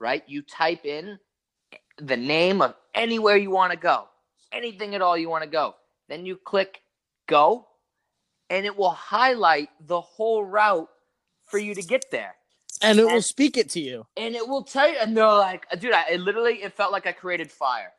right? 0.00 0.22
You 0.28 0.42
type 0.42 0.86
in 0.86 1.18
the 1.98 2.16
name 2.16 2.62
of 2.62 2.74
anywhere 2.94 3.36
you 3.36 3.50
want 3.50 3.72
to 3.72 3.78
go, 3.78 4.06
anything 4.52 4.94
at 4.94 5.02
all 5.02 5.16
you 5.18 5.30
want 5.30 5.44
to 5.44 5.50
go. 5.50 5.76
Then 6.08 6.26
you 6.26 6.36
click 6.36 6.80
go, 7.28 7.68
and 8.50 8.66
it 8.66 8.76
will 8.76 8.90
highlight 8.90 9.70
the 9.86 10.00
whole 10.00 10.44
route 10.44 10.88
for 11.46 11.58
you 11.58 11.74
to 11.74 11.82
get 11.82 12.06
there 12.12 12.34
And 12.82 12.98
it 13.00 13.08
will 13.08 13.22
speak 13.22 13.56
it 13.56 13.70
to 13.70 13.80
you. 13.80 14.06
and 14.16 14.36
it 14.36 14.48
will 14.48 14.64
tell 14.64 14.88
you. 14.90 14.96
And 15.00 15.16
they're 15.16 15.26
like, 15.26 15.66
dude, 15.80 15.94
I 15.94 16.06
it 16.12 16.20
literally 16.20 16.62
it 16.62 16.74
felt 16.74 16.92
like 16.92 17.06
I 17.06 17.12
created 17.12 17.52
fire. 17.52 17.92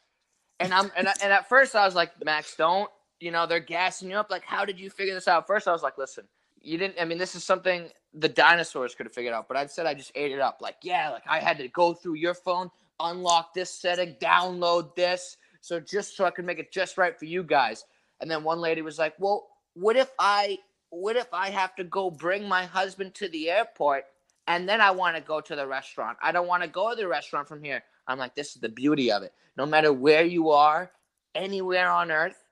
And 0.59 0.73
I'm 0.73 0.91
and 0.97 1.09
I, 1.09 1.13
and 1.23 1.33
at 1.33 1.49
first 1.49 1.75
I 1.75 1.85
was 1.85 1.95
like, 1.95 2.11
Max, 2.23 2.55
don't 2.55 2.89
you 3.19 3.31
know 3.31 3.45
they're 3.45 3.59
gassing 3.59 4.09
you 4.09 4.17
up. 4.17 4.29
Like, 4.29 4.43
how 4.43 4.65
did 4.65 4.79
you 4.79 4.89
figure 4.89 5.13
this 5.13 5.27
out? 5.27 5.47
First 5.47 5.67
I 5.67 5.71
was 5.71 5.83
like, 5.83 5.97
listen, 5.97 6.25
you 6.61 6.77
didn't. 6.77 6.99
I 6.99 7.05
mean, 7.05 7.17
this 7.17 7.35
is 7.35 7.43
something 7.43 7.89
the 8.13 8.29
dinosaurs 8.29 8.95
could 8.95 9.05
have 9.05 9.13
figured 9.13 9.33
out, 9.33 9.47
but 9.47 9.57
I 9.57 9.65
said 9.65 9.85
I 9.85 9.93
just 9.93 10.11
ate 10.15 10.31
it 10.31 10.39
up. 10.39 10.59
Like, 10.61 10.77
yeah, 10.83 11.09
like 11.09 11.23
I 11.27 11.39
had 11.39 11.57
to 11.57 11.67
go 11.69 11.93
through 11.93 12.15
your 12.15 12.33
phone, 12.33 12.69
unlock 12.99 13.53
this 13.53 13.73
setting, 13.73 14.15
download 14.21 14.95
this, 14.95 15.37
so 15.61 15.79
just 15.79 16.15
so 16.15 16.25
I 16.25 16.31
could 16.31 16.45
make 16.45 16.59
it 16.59 16.71
just 16.71 16.97
right 16.97 17.17
for 17.17 17.25
you 17.25 17.43
guys. 17.43 17.85
And 18.21 18.31
then 18.31 18.43
one 18.43 18.59
lady 18.59 18.81
was 18.81 18.97
like, 18.97 19.13
well, 19.19 19.47
what 19.73 19.95
if 19.95 20.11
I 20.19 20.57
what 20.89 21.15
if 21.15 21.33
I 21.33 21.49
have 21.49 21.75
to 21.75 21.83
go 21.83 22.09
bring 22.09 22.47
my 22.47 22.65
husband 22.65 23.13
to 23.15 23.27
the 23.29 23.49
airport 23.49 24.05
and 24.47 24.69
then 24.69 24.79
I 24.79 24.91
want 24.91 25.15
to 25.15 25.21
go 25.21 25.41
to 25.41 25.55
the 25.55 25.67
restaurant. 25.67 26.17
I 26.21 26.31
don't 26.31 26.47
want 26.47 26.63
to 26.63 26.69
go 26.69 26.91
to 26.91 26.95
the 26.95 27.07
restaurant 27.07 27.47
from 27.47 27.63
here. 27.63 27.83
I'm 28.07 28.19
like, 28.19 28.35
this 28.35 28.55
is 28.55 28.61
the 28.61 28.69
beauty 28.69 29.11
of 29.11 29.23
it. 29.23 29.33
No 29.57 29.65
matter 29.65 29.91
where 29.91 30.23
you 30.23 30.51
are, 30.51 30.91
anywhere 31.33 31.89
on 31.89 32.11
earth, 32.11 32.44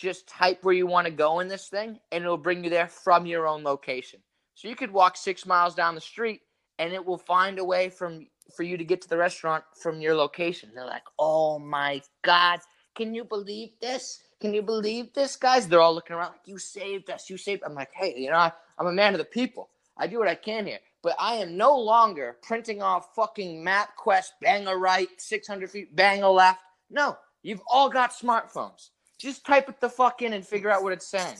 just 0.00 0.26
type 0.26 0.60
where 0.62 0.74
you 0.74 0.86
want 0.86 1.06
to 1.06 1.12
go 1.12 1.40
in 1.40 1.48
this 1.48 1.68
thing, 1.68 1.98
and 2.10 2.24
it'll 2.24 2.38
bring 2.38 2.64
you 2.64 2.70
there 2.70 2.88
from 2.88 3.26
your 3.26 3.46
own 3.46 3.62
location. 3.62 4.20
So 4.54 4.66
you 4.66 4.74
could 4.74 4.90
walk 4.90 5.16
six 5.16 5.44
miles 5.44 5.74
down 5.74 5.94
the 5.94 6.00
street, 6.00 6.40
and 6.78 6.92
it 6.92 7.04
will 7.04 7.18
find 7.18 7.58
a 7.58 7.64
way 7.64 7.90
from 7.90 8.26
for 8.56 8.62
you 8.62 8.76
to 8.76 8.84
get 8.84 9.02
to 9.02 9.08
the 9.08 9.16
restaurant 9.16 9.62
from 9.80 10.00
your 10.00 10.14
location. 10.14 10.70
They're 10.74 10.86
like, 10.86 11.04
oh 11.18 11.58
my 11.58 12.02
god, 12.22 12.60
can 12.96 13.14
you 13.14 13.24
believe 13.24 13.70
this? 13.80 14.22
Can 14.40 14.54
you 14.54 14.62
believe 14.62 15.12
this, 15.12 15.36
guys? 15.36 15.68
They're 15.68 15.80
all 15.80 15.94
looking 15.94 16.16
around 16.16 16.32
like, 16.32 16.46
you 16.46 16.58
saved 16.58 17.10
us. 17.10 17.28
You 17.28 17.36
saved. 17.36 17.62
I'm 17.64 17.74
like, 17.74 17.90
hey, 17.94 18.14
you 18.16 18.30
know, 18.30 18.36
I, 18.36 18.52
I'm 18.78 18.86
a 18.86 18.92
man 18.92 19.12
of 19.12 19.18
the 19.18 19.24
people. 19.24 19.68
I 19.98 20.06
do 20.06 20.18
what 20.18 20.28
I 20.28 20.34
can 20.34 20.66
here. 20.66 20.78
But 21.02 21.14
I 21.18 21.34
am 21.34 21.56
no 21.56 21.78
longer 21.78 22.38
printing 22.42 22.82
off 22.82 23.14
fucking 23.14 23.62
map 23.62 23.90
MapQuest, 23.98 24.30
bang 24.40 24.66
a 24.66 24.76
right, 24.76 25.08
600 25.18 25.70
feet, 25.70 25.94
bang 25.94 26.22
a 26.22 26.30
left. 26.30 26.60
No, 26.90 27.16
you've 27.42 27.62
all 27.70 27.90
got 27.90 28.12
smartphones. 28.12 28.90
Just 29.20 29.44
type 29.44 29.68
it 29.68 29.80
the 29.80 29.88
fuck 29.88 30.22
in 30.22 30.32
and 30.32 30.46
figure 30.46 30.70
out 30.70 30.82
what 30.82 30.94
it's 30.94 31.06
saying. 31.06 31.36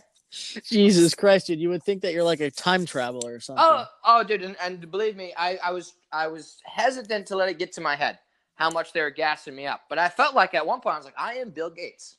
Jesus 0.69 1.15
Christ, 1.15 1.47
dude! 1.47 1.59
You 1.59 1.71
would 1.71 1.83
think 1.83 2.03
that 2.03 2.13
you're 2.13 2.23
like 2.23 2.41
a 2.41 2.51
time 2.51 2.85
traveler 2.85 3.35
or 3.35 3.41
something. 3.41 3.65
Oh, 3.67 3.87
oh, 4.05 4.23
dude, 4.23 4.43
and, 4.43 4.55
and 4.63 4.91
believe 4.91 5.17
me, 5.17 5.33
I, 5.37 5.59
I 5.65 5.71
was 5.73 5.95
I 6.13 6.29
was 6.29 6.59
hesitant 6.65 7.27
to 7.29 7.37
let 7.37 7.49
it 7.49 7.59
get 7.59 7.73
to 7.73 7.81
my 7.81 7.97
head 7.97 8.19
how 8.55 8.71
much 8.71 8.93
they 8.93 9.01
were 9.01 9.11
gassing 9.11 9.57
me 9.57 9.67
up. 9.67 9.81
But 9.89 9.99
I 9.99 10.11
felt 10.11 10.35
like 10.35 10.53
at 10.53 10.67
one 10.67 10.81
point 10.81 10.95
I 10.95 10.99
was 10.99 11.07
like, 11.07 11.19
I 11.19 11.35
am 11.37 11.51
Bill 11.51 11.71
Gates. 11.71 12.17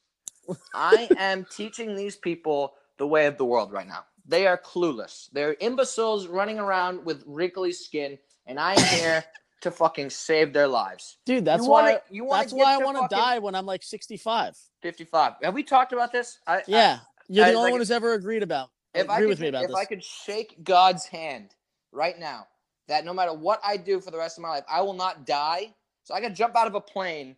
I 0.73 1.11
am 1.15 1.45
teaching 1.45 1.95
these 1.95 2.15
people 2.15 2.73
the 2.97 3.07
way 3.07 3.27
of 3.27 3.37
the 3.37 3.45
world 3.45 3.71
right 3.71 3.87
now. 3.87 4.05
They 4.25 4.47
are 4.47 4.57
clueless. 4.57 5.29
They're 5.31 5.55
imbeciles 5.59 6.27
running 6.27 6.57
around 6.57 7.05
with 7.05 7.23
wrinkly 7.27 7.71
skin, 7.71 8.17
and 8.47 8.59
I 8.59 8.73
am 8.73 8.97
here 8.97 9.23
to 9.61 9.71
fucking 9.71 10.09
save 10.09 10.53
their 10.53 10.67
lives. 10.67 11.17
dude, 11.25 11.45
that's 11.45 11.63
you 11.63 11.69
why. 11.69 11.81
wanna- 11.83 12.01
you 12.09 12.23
wanna 12.25 12.41
that's 12.43 12.53
why 12.53 12.73
I 12.73 12.77
want 12.77 12.97
to 13.09 13.15
die 13.15 13.39
when 13.39 13.55
I'm 13.55 13.65
like 13.65 13.83
65. 13.83 14.57
55. 14.81 15.33
Have 15.43 15.53
we 15.53 15.63
talked 15.63 15.93
about 15.93 16.11
this? 16.11 16.39
I, 16.47 16.57
I- 16.57 16.63
Yeah, 16.67 16.99
you're 17.27 17.45
the 17.45 17.51
I- 17.51 17.53
only 17.55 17.63
like- 17.63 17.71
one 17.73 17.81
who's 17.81 17.91
ever 17.91 18.13
agreed 18.13 18.43
about. 18.43 18.69
if 18.93 19.09
I 19.09 19.15
agree 19.15 19.25
could, 19.25 19.29
with 19.29 19.39
me 19.39 19.47
about 19.47 19.63
if 19.63 19.69
this. 19.69 19.77
I 19.77 19.85
could 19.85 20.03
shake 20.03 20.63
God's 20.63 21.05
hand 21.05 21.55
right 21.91 22.17
now, 22.19 22.47
that 22.87 23.05
no 23.05 23.13
matter 23.13 23.33
what 23.33 23.59
I 23.63 23.77
do 23.77 24.01
for 24.01 24.11
the 24.11 24.17
rest 24.17 24.37
of 24.37 24.41
my 24.41 24.49
life, 24.49 24.63
I 24.69 24.81
will 24.81 24.93
not 24.93 25.25
die. 25.25 25.73
So 26.03 26.13
I 26.15 26.21
can 26.21 26.33
jump 26.35 26.55
out 26.55 26.67
of 26.67 26.75
a 26.75 26.81
plane, 26.81 27.35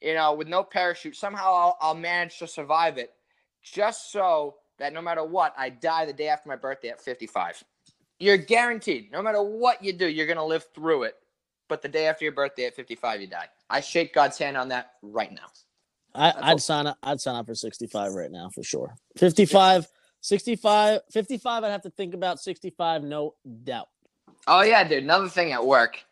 you 0.00 0.14
know, 0.14 0.32
with 0.34 0.48
no 0.48 0.64
parachute. 0.64 1.14
Somehow 1.16 1.52
I'll, 1.54 1.78
I'll 1.80 1.94
manage 1.94 2.38
to 2.38 2.46
survive 2.46 2.96
it, 2.98 3.12
just 3.62 4.10
so 4.10 4.56
that 4.78 4.92
no 4.92 5.02
matter 5.02 5.22
what, 5.24 5.52
I 5.58 5.68
die 5.70 6.06
the 6.06 6.12
day 6.12 6.28
after 6.28 6.48
my 6.48 6.56
birthday 6.56 6.88
at 6.88 7.00
55. 7.00 7.62
you're 8.20 8.36
guaranteed. 8.36 9.12
No 9.12 9.22
matter 9.22 9.40
what 9.42 9.84
you 9.84 9.92
do, 9.92 10.06
you're 10.08 10.26
gonna 10.26 10.44
live 10.44 10.66
through 10.74 11.04
it. 11.04 11.14
But 11.68 11.82
the 11.82 11.88
day 11.88 12.06
after 12.06 12.24
your 12.24 12.32
birthday 12.32 12.64
at 12.66 12.74
55, 12.74 13.20
you 13.20 13.26
die. 13.26 13.48
I 13.68 13.80
shake 13.80 14.14
God's 14.14 14.38
hand 14.38 14.56
on 14.56 14.68
that 14.68 14.92
right 15.02 15.32
now. 15.32 15.46
I, 16.14 16.32
That's 16.32 16.38
I'd 16.42 16.60
sign 16.60 16.86
up. 16.86 16.98
I'd 17.02 17.20
sign 17.20 17.36
up 17.36 17.46
for 17.46 17.54
65 17.54 18.12
right 18.12 18.30
now 18.30 18.48
for 18.48 18.62
sure. 18.62 18.96
55, 19.16 19.86
65, 20.20 21.00
55. 21.10 21.64
I'd 21.64 21.70
have 21.70 21.82
to 21.82 21.90
think 21.90 22.14
about 22.14 22.40
65, 22.40 23.04
no 23.04 23.34
doubt. 23.64 23.88
Oh 24.46 24.62
yeah, 24.62 24.82
dude. 24.84 25.04
Another 25.04 25.28
thing 25.28 25.52
at 25.52 25.64
work. 25.64 26.02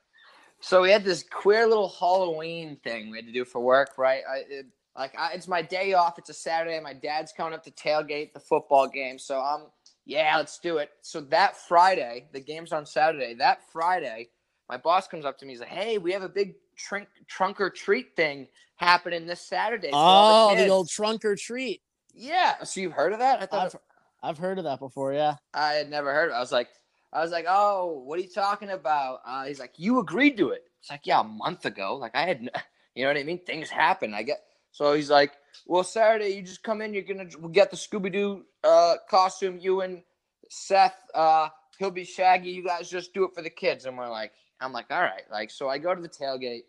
So 0.60 0.82
we 0.82 0.90
had 0.90 1.04
this 1.04 1.22
queer 1.22 1.66
little 1.66 1.88
Halloween 1.88 2.78
thing 2.82 3.10
we 3.10 3.18
had 3.18 3.26
to 3.26 3.32
do 3.32 3.44
for 3.44 3.60
work, 3.60 3.98
right? 3.98 4.22
I, 4.28 4.36
it, 4.48 4.66
like 4.96 5.14
I, 5.18 5.32
it's 5.32 5.48
my 5.48 5.62
day 5.62 5.94
off. 5.94 6.18
It's 6.18 6.30
a 6.30 6.34
Saturday. 6.34 6.78
My 6.80 6.92
dad's 6.92 7.32
coming 7.32 7.54
up 7.54 7.62
to 7.64 7.70
tailgate 7.70 8.32
the 8.32 8.40
football 8.40 8.88
game, 8.88 9.18
so 9.18 9.40
I'm 9.40 9.66
yeah, 10.06 10.36
let's 10.36 10.58
do 10.58 10.78
it. 10.78 10.90
So 11.02 11.20
that 11.20 11.56
Friday, 11.56 12.28
the 12.32 12.40
game's 12.40 12.72
on 12.72 12.86
Saturday. 12.86 13.34
That 13.34 13.60
Friday, 13.72 14.28
my 14.68 14.76
boss 14.76 15.06
comes 15.08 15.24
up 15.24 15.38
to 15.38 15.46
me. 15.46 15.52
He's 15.52 15.60
like, 15.60 15.68
"Hey, 15.68 15.98
we 15.98 16.12
have 16.12 16.22
a 16.22 16.28
big 16.28 16.54
trunk 16.76 17.08
trunk 17.26 17.60
or 17.60 17.70
treat 17.70 18.16
thing 18.16 18.48
happening 18.76 19.26
this 19.26 19.40
Saturday." 19.40 19.90
Oh, 19.92 20.50
the 20.50 20.56
kids." 20.56 20.70
old 20.70 20.88
trunk 20.88 21.24
or 21.24 21.36
treat. 21.36 21.82
yeah. 22.14 22.62
So 22.64 22.80
you've 22.80 22.92
heard 22.92 23.12
of 23.12 23.18
that? 23.20 23.42
I 23.42 23.46
thought 23.46 23.74
I've, 24.22 24.30
I've 24.30 24.38
heard 24.38 24.58
of 24.58 24.64
that 24.64 24.78
before. 24.80 25.12
Yeah. 25.12 25.36
I 25.54 25.72
had 25.74 25.90
never 25.90 26.12
heard. 26.12 26.30
Of 26.30 26.34
it. 26.34 26.38
I 26.38 26.40
was 26.40 26.52
like, 26.52 26.68
I 27.12 27.22
was 27.22 27.30
like, 27.30 27.46
oh, 27.48 28.02
what 28.04 28.18
are 28.18 28.22
you 28.22 28.28
talking 28.28 28.70
about? 28.70 29.20
Uh, 29.26 29.44
he's 29.44 29.60
like, 29.60 29.72
you 29.76 30.00
agreed 30.00 30.36
to 30.38 30.50
it. 30.50 30.64
It's 30.80 30.90
like, 30.90 31.06
yeah, 31.06 31.20
a 31.20 31.24
month 31.24 31.64
ago. 31.64 31.96
Like 31.96 32.14
I 32.14 32.22
had, 32.22 32.38
n- 32.38 32.50
you 32.94 33.04
know 33.04 33.10
what 33.10 33.18
I 33.18 33.22
mean? 33.22 33.40
Things 33.44 33.70
happen. 33.70 34.14
I 34.14 34.22
get. 34.22 34.38
So 34.72 34.92
he's 34.92 35.10
like, 35.10 35.32
well, 35.66 35.84
Saturday 35.84 36.30
you 36.30 36.42
just 36.42 36.62
come 36.62 36.82
in. 36.82 36.92
You're 36.92 37.02
gonna 37.04 37.26
we'll 37.38 37.48
get 37.50 37.70
the 37.70 37.76
Scooby 37.76 38.12
Doo 38.12 38.44
uh, 38.64 38.96
costume. 39.08 39.58
You 39.58 39.80
and 39.80 40.02
Seth. 40.50 40.96
Uh, 41.14 41.48
he'll 41.78 41.90
be 41.90 42.04
Shaggy. 42.04 42.50
You 42.50 42.62
guys 42.64 42.90
just 42.90 43.14
do 43.14 43.24
it 43.24 43.30
for 43.34 43.42
the 43.42 43.50
kids. 43.50 43.86
And 43.86 43.96
we're 43.96 44.10
like, 44.10 44.32
I'm 44.60 44.72
like, 44.72 44.86
all 44.90 45.02
right. 45.02 45.22
Like, 45.30 45.50
so 45.50 45.68
I 45.68 45.78
go 45.78 45.94
to 45.94 46.00
the 46.00 46.08
tailgate. 46.08 46.64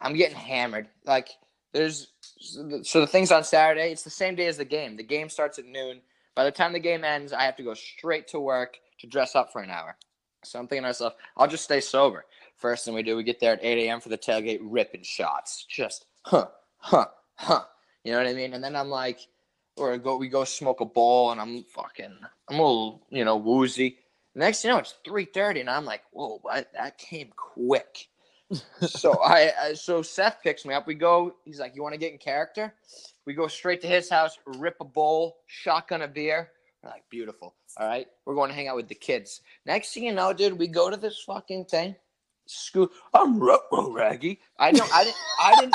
I'm 0.00 0.14
getting 0.14 0.36
hammered. 0.36 0.88
Like, 1.04 1.28
there's 1.72 2.08
so 2.82 3.00
the, 3.00 3.06
thing's 3.06 3.32
on 3.32 3.44
Saturday. 3.44 3.92
It's 3.92 4.02
the 4.02 4.10
same 4.10 4.34
day 4.34 4.46
as 4.46 4.56
the 4.56 4.64
game. 4.64 4.96
The 4.96 5.02
game 5.02 5.28
starts 5.28 5.58
at 5.58 5.66
noon. 5.66 6.00
By 6.34 6.44
the 6.44 6.50
time 6.50 6.72
the 6.72 6.78
game 6.78 7.04
ends, 7.04 7.32
I 7.32 7.42
have 7.42 7.56
to 7.56 7.62
go 7.62 7.74
straight 7.74 8.28
to 8.28 8.40
work 8.40 8.78
to 9.00 9.06
dress 9.06 9.34
up 9.34 9.52
for 9.52 9.62
an 9.62 9.70
hour. 9.70 9.96
So 10.44 10.58
I'm 10.58 10.66
thinking 10.66 10.82
to 10.82 10.88
myself, 10.88 11.14
I'll 11.36 11.48
just 11.48 11.64
stay 11.64 11.80
sober. 11.80 12.24
First 12.56 12.84
thing 12.84 12.94
we 12.94 13.02
do, 13.02 13.16
we 13.16 13.24
get 13.24 13.40
there 13.40 13.54
at 13.54 13.64
8 13.64 13.86
a.m. 13.86 14.00
for 14.00 14.08
the 14.08 14.18
tailgate, 14.18 14.60
ripping 14.62 15.02
shots. 15.02 15.66
Just 15.68 16.06
huh, 16.22 16.48
huh, 16.78 17.06
huh. 17.34 17.64
You 18.04 18.12
know 18.12 18.18
what 18.18 18.28
I 18.28 18.32
mean? 18.32 18.54
And 18.54 18.62
then 18.62 18.76
I'm 18.76 18.88
like, 18.88 19.20
or 19.76 19.98
go 19.98 20.16
we 20.16 20.28
go 20.28 20.44
smoke 20.44 20.80
a 20.80 20.86
bowl, 20.86 21.32
and 21.32 21.40
I'm 21.40 21.64
fucking, 21.64 22.16
I'm 22.48 22.58
a 22.58 22.62
little, 22.62 23.06
you 23.10 23.24
know, 23.24 23.36
woozy. 23.36 23.98
Next, 24.36 24.60
thing 24.60 24.68
you 24.68 24.74
know, 24.74 24.80
it's 24.80 24.94
3:30, 25.06 25.60
and 25.60 25.70
I'm 25.70 25.86
like, 25.86 26.02
whoa, 26.12 26.38
what? 26.42 26.70
that 26.74 26.98
came 26.98 27.30
quick. 27.36 28.08
so 28.80 29.18
I, 29.22 29.50
I, 29.60 29.72
so 29.72 30.02
Seth 30.02 30.38
picks 30.42 30.66
me 30.66 30.74
up. 30.74 30.86
We 30.86 30.94
go. 30.94 31.34
He's 31.46 31.58
like, 31.58 31.74
you 31.74 31.82
want 31.82 31.94
to 31.94 31.98
get 31.98 32.12
in 32.12 32.18
character? 32.18 32.74
We 33.24 33.32
go 33.32 33.48
straight 33.48 33.80
to 33.80 33.86
his 33.86 34.10
house, 34.10 34.38
rip 34.58 34.76
a 34.80 34.84
bowl, 34.84 35.38
shotgun 35.46 36.02
a 36.02 36.08
beer. 36.08 36.50
We're 36.82 36.90
like, 36.90 37.04
beautiful. 37.08 37.54
All 37.78 37.88
right, 37.88 38.06
we're 38.26 38.34
going 38.34 38.50
to 38.50 38.54
hang 38.54 38.68
out 38.68 38.76
with 38.76 38.88
the 38.88 38.94
kids. 38.94 39.40
Next 39.64 39.94
thing 39.94 40.04
you 40.04 40.12
know, 40.12 40.34
dude, 40.34 40.58
we 40.58 40.68
go 40.68 40.90
to 40.90 40.98
this 40.98 41.18
fucking 41.26 41.64
thing. 41.64 41.96
School. 42.44 42.90
I'm 43.14 43.40
ruh 43.40 43.58
raggy. 43.88 44.40
I 44.58 44.70
don't. 44.70 44.94
I 44.94 45.04
didn't. 45.04 45.16
I 45.40 45.54
didn't. 45.58 45.74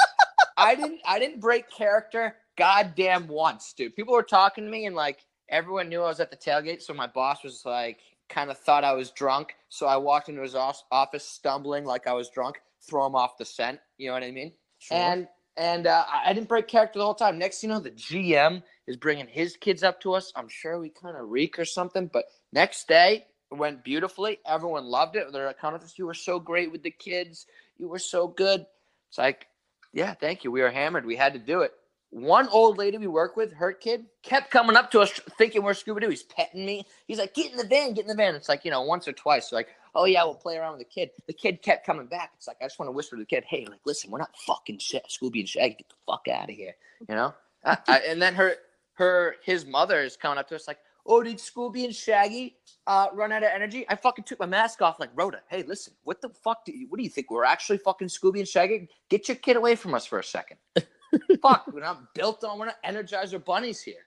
I 0.56 0.76
didn't. 0.76 1.02
I 1.06 1.20
didn't 1.20 1.40
break 1.40 1.70
character. 1.70 2.36
Goddamn 2.58 3.28
once, 3.28 3.74
dude. 3.74 3.96
People 3.96 4.14
were 4.14 4.22
talking 4.22 4.66
to 4.66 4.70
me 4.70 4.86
and 4.86 4.96
like 4.96 5.26
everyone 5.50 5.90
knew 5.90 6.02
I 6.02 6.08
was 6.08 6.20
at 6.20 6.30
the 6.30 6.38
tailgate. 6.38 6.82
So 6.82 6.94
my 6.94 7.08
boss 7.08 7.44
was 7.44 7.64
like, 7.66 8.00
kind 8.32 8.50
of 8.50 8.58
thought 8.58 8.84
I 8.84 8.94
was 8.94 9.12
drunk. 9.12 9.54
So 9.70 9.86
I 9.86 9.98
walked 9.98 10.30
into 10.30 10.42
his 10.42 10.56
office 10.56 11.28
stumbling 11.28 11.86
like 11.86 12.08
I 12.08 12.14
was 12.14 12.30
drunk, 12.30 12.62
throw 12.88 13.06
him 13.06 13.16
off 13.16 13.38
the 13.38 13.46
scent. 13.46 13.80
You 13.98 14.08
know 14.08 14.14
what 14.14 14.24
I 14.24 14.32
mean? 14.32 14.54
Sure. 14.80 14.98
And 14.98 15.28
and 15.58 15.86
uh, 15.86 16.06
I 16.10 16.34
didn't 16.34 16.48
break 16.48 16.68
character 16.68 16.98
the 16.98 17.06
whole 17.06 17.14
time. 17.14 17.38
Next, 17.38 17.62
you 17.62 17.70
know, 17.70 17.80
the 17.80 17.92
GM 17.92 18.64
is 18.88 18.96
bringing 18.96 19.28
his 19.28 19.58
kids 19.58 19.84
up 19.84 20.00
to 20.02 20.14
us. 20.14 20.32
I'm 20.36 20.48
sure 20.48 20.80
we 20.80 20.90
kind 20.90 21.18
of 21.18 21.30
reek 21.30 21.60
or 21.60 21.66
something. 21.66 22.10
But 22.12 22.26
next 22.54 22.88
day 22.88 23.26
it 23.52 23.56
went 23.56 23.84
beautifully. 23.84 24.40
Everyone 24.48 24.86
loved 24.86 25.18
it. 25.18 25.28
They're 25.32 25.48
like, 25.48 25.60
"Connor, 25.60 25.80
you 25.98 26.06
were 26.06 26.14
so 26.14 26.40
great 26.40 26.72
with 26.72 26.84
the 26.84 26.92
kids. 26.92 27.46
You 27.78 27.90
were 27.90 28.00
so 28.00 28.28
good." 28.28 28.66
It's 29.10 29.18
like, 29.18 29.48
yeah, 29.94 30.14
thank 30.14 30.44
you. 30.44 30.52
We 30.52 30.62
were 30.62 30.72
hammered. 30.72 31.06
We 31.06 31.18
had 31.18 31.34
to 31.34 31.40
do 31.40 31.62
it. 31.62 31.74
One 32.12 32.50
old 32.50 32.78
lady 32.78 32.98
we 32.98 33.08
work 33.08 33.38
with, 33.38 33.54
her 33.54 33.72
kid, 33.72 34.06
kept 34.22 34.52
coming 34.52 34.76
up 34.76 34.92
to 34.92 35.00
us 35.00 35.12
thinking 35.38 35.64
we're 35.64 35.72
Scooby 35.72 36.02
Doo. 36.02 36.10
He's 36.10 36.24
petting 36.24 36.66
me. 36.66 36.86
He's 37.08 37.18
like, 37.18 37.34
"Get 37.34 37.52
in 37.52 37.58
the 37.58 37.66
van, 37.66 37.94
get 37.94 38.02
in 38.02 38.08
the 38.08 38.16
van." 38.16 38.36
It's 38.36 38.50
like 38.50 38.66
you 38.66 38.72
know, 38.72 38.82
once 38.82 39.08
or 39.08 39.14
twice. 39.14 39.50
So 39.50 39.56
like, 39.56 39.70
oh 39.96 40.04
yeah, 40.04 40.24
we'll 40.26 40.36
play 40.36 40.58
around 40.58 40.78
with 40.78 40.80
the 40.80 40.94
kid. 40.94 41.12
The 41.28 41.34
kid 41.34 41.62
kept 41.62 41.86
coming 41.86 42.08
back. 42.08 42.32
It's 42.36 42.48
like 42.48 42.58
I 42.62 42.66
just 42.66 42.80
want 42.80 42.88
to 42.88 42.92
whisper 42.92 43.16
to 43.16 43.22
the 43.22 43.26
kid, 43.26 43.46
hey, 43.48 43.66
like 43.70 43.80
listen, 43.86 44.12
we're 44.12 44.20
not 44.20 44.36
fucking. 44.46 44.80
Scooby 44.80 45.40
and 45.40 45.48
Shaggy, 45.48 45.76
get 45.76 45.90
the 45.90 45.96
fuck 46.06 46.28
out 46.28 46.50
of 46.50 46.56
here, 46.56 46.76
you 47.08 47.16
know. 47.16 47.34
I, 47.64 47.78
I, 47.88 48.00
and 48.00 48.22
then 48.22 48.34
her, 48.36 48.56
her, 48.94 49.36
his 49.44 49.66
mother 49.66 50.02
is 50.02 50.18
coming 50.18 50.38
up 50.38 50.48
to 50.50 50.56
us 50.56 50.68
like, 50.68 50.80
oh, 51.06 51.24
did 51.24 51.38
Scooby 51.38 51.86
and 51.86 51.96
Shaggy 51.96 52.58
uh, 52.88 53.08
run 53.14 53.32
out 53.32 53.44
of 53.44 53.50
energy? 53.54 53.86
I 53.88 53.96
fucking 53.96 54.26
took 54.26 54.40
my 54.40 54.46
mask 54.46 54.82
off. 54.82 55.00
Like 55.00 55.12
Rhoda, 55.16 55.42
hey, 55.50 55.64
listen, 55.64 55.94
what 56.04 56.22
the 56.22 56.30
fuck 56.30 56.66
do 56.66 56.72
you? 56.72 56.88
What 56.90 56.98
do 56.98 57.04
you 57.04 57.10
think? 57.10 57.32
We're 57.32 57.46
actually 57.46 57.78
fucking 57.78 58.10
Scooby 58.10 58.40
and 58.40 58.48
Shaggy? 58.48 58.90
Get 59.10 59.28
your 59.28 59.38
kid 59.38 59.56
away 59.56 59.76
from 59.76 59.94
us 59.94 60.06
for 60.06 60.20
a 60.20 60.24
second. 60.24 60.58
Fuck, 61.42 61.68
we're 61.74 61.82
not 61.82 62.14
built 62.14 62.44
on. 62.44 62.60
We're 62.60 62.66
not 62.68 62.84
Energizer 62.84 63.44
bunnies 63.44 63.82
here. 63.82 64.06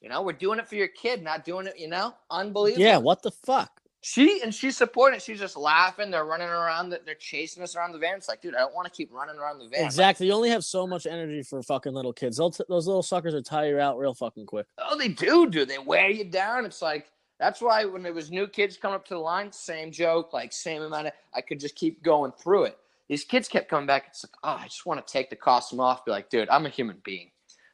You 0.00 0.08
know, 0.08 0.22
we're 0.22 0.32
doing 0.32 0.58
it 0.58 0.68
for 0.68 0.74
your 0.74 0.88
kid, 0.88 1.22
not 1.22 1.44
doing 1.44 1.66
it. 1.66 1.78
You 1.78 1.88
know, 1.88 2.14
unbelievable. 2.30 2.82
yeah. 2.84 2.96
What 2.96 3.22
the 3.22 3.30
fuck? 3.30 3.70
She 4.04 4.42
and 4.42 4.52
she's 4.52 4.76
supporting 4.76 5.18
it. 5.18 5.22
She's 5.22 5.38
just 5.38 5.56
laughing. 5.56 6.10
They're 6.10 6.24
running 6.24 6.48
around. 6.48 6.90
the- 6.90 7.00
They're 7.06 7.14
chasing 7.14 7.62
us 7.62 7.76
around 7.76 7.92
the 7.92 7.98
van. 7.98 8.16
It's 8.16 8.28
like, 8.28 8.42
dude, 8.42 8.56
I 8.56 8.58
don't 8.58 8.74
want 8.74 8.86
to 8.86 8.90
keep 8.90 9.12
running 9.12 9.36
around 9.36 9.60
the 9.60 9.68
van. 9.68 9.84
Exactly. 9.84 10.26
You 10.26 10.32
only 10.32 10.50
have 10.50 10.64
so 10.64 10.88
much 10.88 11.06
energy 11.06 11.44
for 11.44 11.62
fucking 11.62 11.92
little 11.94 12.12
kids. 12.12 12.36
They'll 12.38 12.50
t- 12.50 12.64
those 12.68 12.88
little 12.88 13.04
suckers 13.04 13.32
will 13.32 13.44
tire 13.44 13.68
you 13.74 13.78
out 13.78 13.96
real 13.98 14.12
fucking 14.12 14.46
quick. 14.46 14.66
Oh, 14.78 14.98
they 14.98 15.06
do, 15.06 15.48
do 15.48 15.64
they 15.64 15.78
wear 15.78 16.10
you 16.10 16.24
down? 16.24 16.64
It's 16.66 16.82
like 16.82 17.12
that's 17.38 17.60
why 17.60 17.84
when 17.84 18.02
there 18.02 18.12
was 18.12 18.28
new 18.32 18.48
kids 18.48 18.76
coming 18.76 18.96
up 18.96 19.04
to 19.04 19.14
the 19.14 19.20
line, 19.20 19.52
same 19.52 19.92
joke, 19.92 20.32
like 20.32 20.52
same 20.52 20.82
amount 20.82 21.06
of. 21.06 21.12
I 21.32 21.40
could 21.40 21.60
just 21.60 21.76
keep 21.76 22.02
going 22.02 22.32
through 22.32 22.64
it. 22.64 22.78
These 23.08 23.24
kids 23.24 23.48
kept 23.48 23.68
coming 23.68 23.86
back. 23.86 24.04
It's 24.08 24.24
like, 24.24 24.32
oh, 24.42 24.62
I 24.62 24.64
just 24.64 24.86
want 24.86 25.04
to 25.06 25.12
take 25.12 25.28
the 25.30 25.36
costume 25.36 25.80
off. 25.80 26.04
Be 26.04 26.12
like, 26.12 26.30
dude, 26.30 26.48
I'm 26.48 26.66
a 26.66 26.70
human 26.70 26.98
being. 27.04 27.30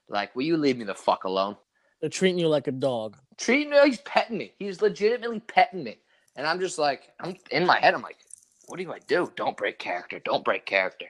Like, 0.09 0.35
will 0.35 0.43
you 0.43 0.57
leave 0.57 0.79
me 0.79 0.85
the 0.85 0.95
fuck 0.95 1.25
alone? 1.25 1.57
They're 2.01 2.11
treating 2.11 2.38
you 2.38 2.49
like 2.49 2.67
a 2.69 2.73
dog. 2.73 3.17
treating 3.37 3.71
me. 3.71 3.79
He's 3.85 4.01
petting 4.01 4.38
me. 4.38 4.53
He's 4.59 4.81
legitimately 4.81 5.41
petting 5.41 5.85
me, 5.85 5.99
and 6.37 6.47
I'm 6.47 6.61
just 6.61 6.79
like, 6.79 7.11
I'm 7.21 7.37
in 7.51 7.67
my 7.67 7.79
head. 7.79 7.95
I'm 7.95 8.03
like, 8.03 8.19
what 8.67 8.79
do 8.79 8.93
I 8.93 8.99
do? 9.01 9.33
Don't 9.37 9.57
break 9.57 9.79
character. 9.79 10.21
Don't 10.25 10.45
break 10.45 10.64
character. 10.64 11.07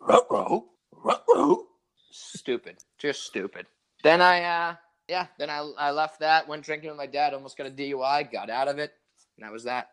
Ruh-roh, 0.00 0.64
ruh-roh. 0.92 1.64
Stupid. 2.10 2.78
Just 2.98 3.22
stupid. 3.24 3.66
Then 4.02 4.20
I, 4.20 4.42
uh, 4.42 4.74
yeah. 5.08 5.26
Then 5.38 5.50
I, 5.50 5.58
I 5.78 5.90
left 5.90 6.20
that. 6.20 6.48
Went 6.48 6.64
drinking 6.64 6.88
with 6.90 6.98
my 6.98 7.06
dad. 7.06 7.34
Almost 7.34 7.58
got 7.58 7.66
a 7.66 7.70
DUI. 7.70 8.30
Got 8.32 8.50
out 8.50 8.68
of 8.68 8.78
it, 8.78 8.92
and 9.36 9.44
that 9.44 9.52
was 9.52 9.64
that. 9.64 9.90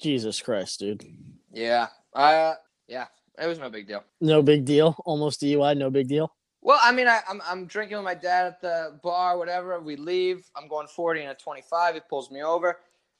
Jesus 0.00 0.40
Christ, 0.40 0.80
dude. 0.80 1.04
Yeah. 1.52 1.88
Uh, 2.14 2.54
yeah. 2.92 3.06
It 3.42 3.46
was 3.46 3.58
no 3.58 3.70
big 3.70 3.86
deal. 3.86 4.04
No 4.20 4.42
big 4.42 4.64
deal. 4.64 4.94
Almost 5.06 5.40
DUI. 5.40 5.76
No 5.76 5.90
big 5.90 6.08
deal. 6.08 6.32
Well, 6.60 6.78
I 6.82 6.92
mean, 6.92 7.08
I, 7.08 7.20
I'm 7.28 7.40
I'm 7.44 7.66
drinking 7.66 7.96
with 7.96 8.04
my 8.04 8.14
dad 8.14 8.46
at 8.46 8.60
the 8.60 9.00
bar, 9.02 9.38
whatever. 9.38 9.80
We 9.80 9.96
leave. 9.96 10.48
I'm 10.54 10.68
going 10.68 10.86
40 10.86 11.22
and 11.22 11.30
a 11.30 11.34
25. 11.34 11.94
He 11.94 12.00
pulls 12.08 12.30
me 12.30 12.42
over. 12.42 12.78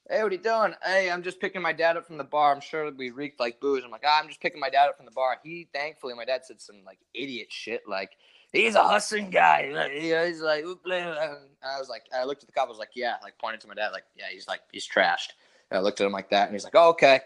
Hey, 0.08 0.22
what 0.22 0.32
are 0.32 0.34
you 0.34 0.42
doing? 0.42 0.74
Hey, 0.84 1.10
I'm 1.10 1.22
just 1.22 1.40
picking 1.40 1.62
my 1.62 1.72
dad 1.72 1.96
up 1.96 2.06
from 2.06 2.18
the 2.18 2.24
bar. 2.24 2.54
I'm 2.54 2.60
sure 2.60 2.92
we 2.92 3.10
reeked 3.10 3.40
like 3.40 3.60
booze. 3.60 3.82
I'm 3.84 3.90
like, 3.90 4.04
ah, 4.06 4.20
I'm 4.20 4.28
just 4.28 4.40
picking 4.40 4.60
my 4.60 4.68
dad 4.68 4.88
up 4.88 4.96
from 4.96 5.06
the 5.06 5.12
bar. 5.12 5.38
He, 5.42 5.68
thankfully, 5.72 6.14
my 6.14 6.24
dad 6.24 6.44
said 6.44 6.60
some 6.60 6.76
like 6.84 6.98
idiot 7.14 7.48
shit, 7.50 7.82
like 7.88 8.10
he's 8.52 8.74
a 8.74 8.82
hustling 8.82 9.30
guy. 9.30 9.88
He's 10.28 10.40
like, 10.40 10.64
"Oop, 10.64 10.84
blah, 10.84 11.02
blah." 11.02 11.22
And 11.22 11.36
I 11.64 11.78
was 11.78 11.88
like, 11.88 12.02
I 12.14 12.24
looked 12.24 12.42
at 12.42 12.48
the 12.48 12.52
cop. 12.52 12.66
I 12.66 12.70
was 12.70 12.78
like, 12.78 12.90
yeah, 12.94 13.16
like 13.22 13.38
pointed 13.38 13.60
to 13.62 13.68
my 13.68 13.74
dad, 13.74 13.90
like, 13.90 14.04
yeah, 14.14 14.26
he's 14.30 14.46
like, 14.46 14.60
he's 14.70 14.86
trashed. 14.86 15.30
And 15.70 15.78
I 15.78 15.80
looked 15.80 16.00
at 16.00 16.06
him 16.06 16.12
like 16.12 16.30
that, 16.30 16.48
and 16.48 16.54
he's 16.54 16.64
like, 16.64 16.74
oh, 16.76 16.90
okay. 16.90 17.20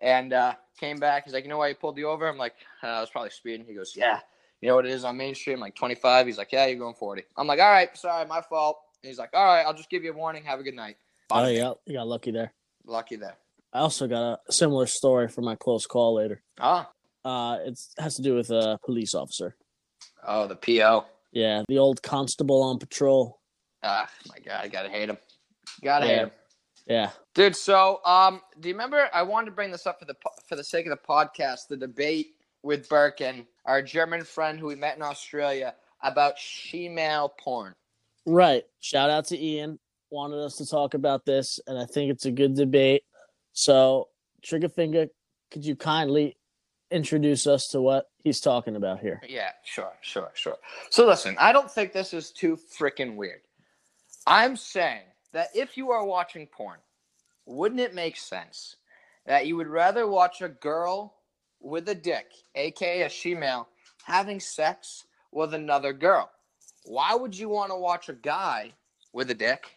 And 0.00 0.32
uh, 0.32 0.54
came 0.78 0.98
back. 0.98 1.24
He's 1.24 1.34
like, 1.34 1.44
you 1.44 1.50
know 1.50 1.58
why 1.58 1.68
he 1.68 1.74
pulled 1.74 1.98
you 1.98 2.08
over? 2.08 2.28
I'm 2.28 2.38
like, 2.38 2.54
uh, 2.82 2.86
I 2.86 3.00
was 3.00 3.10
probably 3.10 3.30
speeding. 3.30 3.66
He 3.66 3.74
goes, 3.74 3.94
yeah. 3.96 4.20
You 4.60 4.68
know 4.68 4.74
what 4.76 4.86
it 4.86 4.92
is 4.92 5.04
on 5.04 5.16
Main 5.16 5.34
Street? 5.34 5.54
I'm 5.54 5.60
like 5.60 5.74
25. 5.74 6.26
He's 6.26 6.38
like, 6.38 6.52
yeah, 6.52 6.66
you're 6.66 6.78
going 6.78 6.94
40. 6.94 7.22
I'm 7.36 7.46
like, 7.46 7.60
all 7.60 7.70
right, 7.70 7.96
sorry, 7.96 8.26
my 8.26 8.40
fault. 8.40 8.78
And 9.02 9.08
he's 9.08 9.18
like, 9.18 9.30
all 9.34 9.44
right, 9.44 9.62
I'll 9.62 9.74
just 9.74 9.90
give 9.90 10.02
you 10.04 10.12
a 10.12 10.16
warning. 10.16 10.44
Have 10.44 10.60
a 10.60 10.62
good 10.62 10.74
night. 10.74 10.96
Oh, 11.30 11.46
yeah. 11.46 11.72
You 11.86 11.94
got 11.94 12.08
lucky 12.08 12.30
there. 12.32 12.52
Lucky 12.86 13.16
there. 13.16 13.36
I 13.72 13.80
also 13.80 14.06
got 14.08 14.40
a 14.48 14.52
similar 14.52 14.86
story 14.86 15.28
for 15.28 15.42
my 15.42 15.54
close 15.54 15.86
call 15.86 16.14
later. 16.14 16.42
Oh, 16.60 16.86
Uh, 17.24 17.58
it 17.66 17.78
has 17.98 18.14
to 18.16 18.22
do 18.22 18.34
with 18.34 18.50
a 18.50 18.78
police 18.84 19.14
officer. 19.14 19.54
oh, 20.26 20.46
the 20.46 20.56
PO. 20.56 21.04
Yeah, 21.32 21.62
the 21.68 21.78
old 21.78 22.02
constable 22.02 22.62
on 22.62 22.78
patrol. 22.78 23.38
Ah, 23.82 24.08
my 24.28 24.38
God, 24.38 24.60
I 24.64 24.68
gotta 24.68 24.88
hate 24.88 25.10
him. 25.10 25.18
Gotta 25.84 26.06
hate 26.06 26.18
him, 26.18 26.30
Yeah. 26.88 27.10
dude. 27.34 27.54
So, 27.54 28.00
um, 28.04 28.40
do 28.60 28.68
you 28.68 28.74
remember? 28.74 29.08
I 29.12 29.22
wanted 29.22 29.46
to 29.46 29.52
bring 29.52 29.70
this 29.70 29.86
up 29.86 29.98
for 29.98 30.06
the 30.06 30.16
for 30.46 30.56
the 30.56 30.64
sake 30.64 30.86
of 30.86 30.90
the 30.90 31.06
podcast. 31.06 31.68
The 31.68 31.76
debate 31.76 32.36
with 32.62 32.88
Birkin, 32.88 33.46
our 33.64 33.82
German 33.82 34.24
friend 34.24 34.58
who 34.58 34.66
we 34.66 34.74
met 34.74 34.96
in 34.96 35.02
Australia, 35.02 35.74
about 36.02 36.36
shemale 36.36 37.30
porn. 37.38 37.74
Right. 38.26 38.64
Shout 38.80 39.10
out 39.10 39.26
to 39.26 39.38
Ian. 39.38 39.78
Wanted 40.10 40.42
us 40.42 40.56
to 40.56 40.66
talk 40.66 40.94
about 40.94 41.26
this, 41.26 41.60
and 41.66 41.78
I 41.78 41.84
think 41.84 42.10
it's 42.10 42.24
a 42.24 42.30
good 42.30 42.54
debate. 42.54 43.02
So, 43.52 44.08
Trigger 44.42 44.68
Finger, 44.68 45.08
could 45.50 45.64
you 45.64 45.76
kindly 45.76 46.36
introduce 46.90 47.46
us 47.46 47.68
to 47.68 47.80
what 47.80 48.08
he's 48.22 48.40
talking 48.40 48.76
about 48.76 49.00
here? 49.00 49.20
Yeah, 49.28 49.50
sure, 49.64 49.92
sure, 50.00 50.30
sure. 50.34 50.56
So 50.90 51.06
listen, 51.06 51.36
I 51.38 51.52
don't 51.52 51.70
think 51.70 51.92
this 51.92 52.14
is 52.14 52.30
too 52.30 52.58
freaking 52.78 53.16
weird. 53.16 53.40
I'm 54.26 54.56
saying 54.56 55.02
that 55.38 55.50
if 55.54 55.76
you 55.76 55.92
are 55.92 56.04
watching 56.04 56.48
porn, 56.48 56.80
wouldn't 57.46 57.80
it 57.80 57.94
make 57.94 58.16
sense 58.16 58.74
that 59.24 59.46
you 59.46 59.56
would 59.56 59.68
rather 59.68 60.08
watch 60.08 60.42
a 60.42 60.48
girl 60.48 61.14
with 61.60 61.88
a 61.88 61.94
dick, 61.94 62.26
aka 62.56 63.02
a 63.02 63.08
she-male, 63.08 63.68
having 64.02 64.40
sex 64.40 65.04
with 65.30 65.54
another 65.54 65.92
girl? 65.92 66.28
Why 66.86 67.14
would 67.14 67.38
you 67.38 67.48
want 67.48 67.70
to 67.70 67.76
watch 67.76 68.08
a 68.08 68.14
guy 68.14 68.72
with 69.12 69.30
a 69.30 69.34
dick 69.34 69.76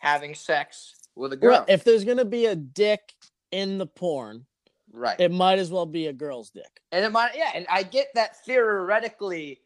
having 0.00 0.34
sex 0.34 0.94
with 1.16 1.32
a 1.32 1.36
girl? 1.36 1.60
Right, 1.60 1.68
If 1.68 1.84
there's 1.84 2.04
gonna 2.04 2.26
be 2.26 2.44
a 2.44 2.54
dick 2.54 3.14
in 3.50 3.78
the 3.78 3.86
porn, 3.86 4.44
right. 4.92 5.18
it 5.18 5.32
might 5.32 5.58
as 5.58 5.70
well 5.70 5.86
be 5.86 6.08
a 6.08 6.12
girl's 6.12 6.50
dick. 6.50 6.82
And 6.92 7.02
it 7.02 7.12
might, 7.12 7.34
yeah, 7.34 7.52
and 7.54 7.66
I 7.70 7.82
get 7.82 8.08
that 8.14 8.44
theoretically, 8.44 9.60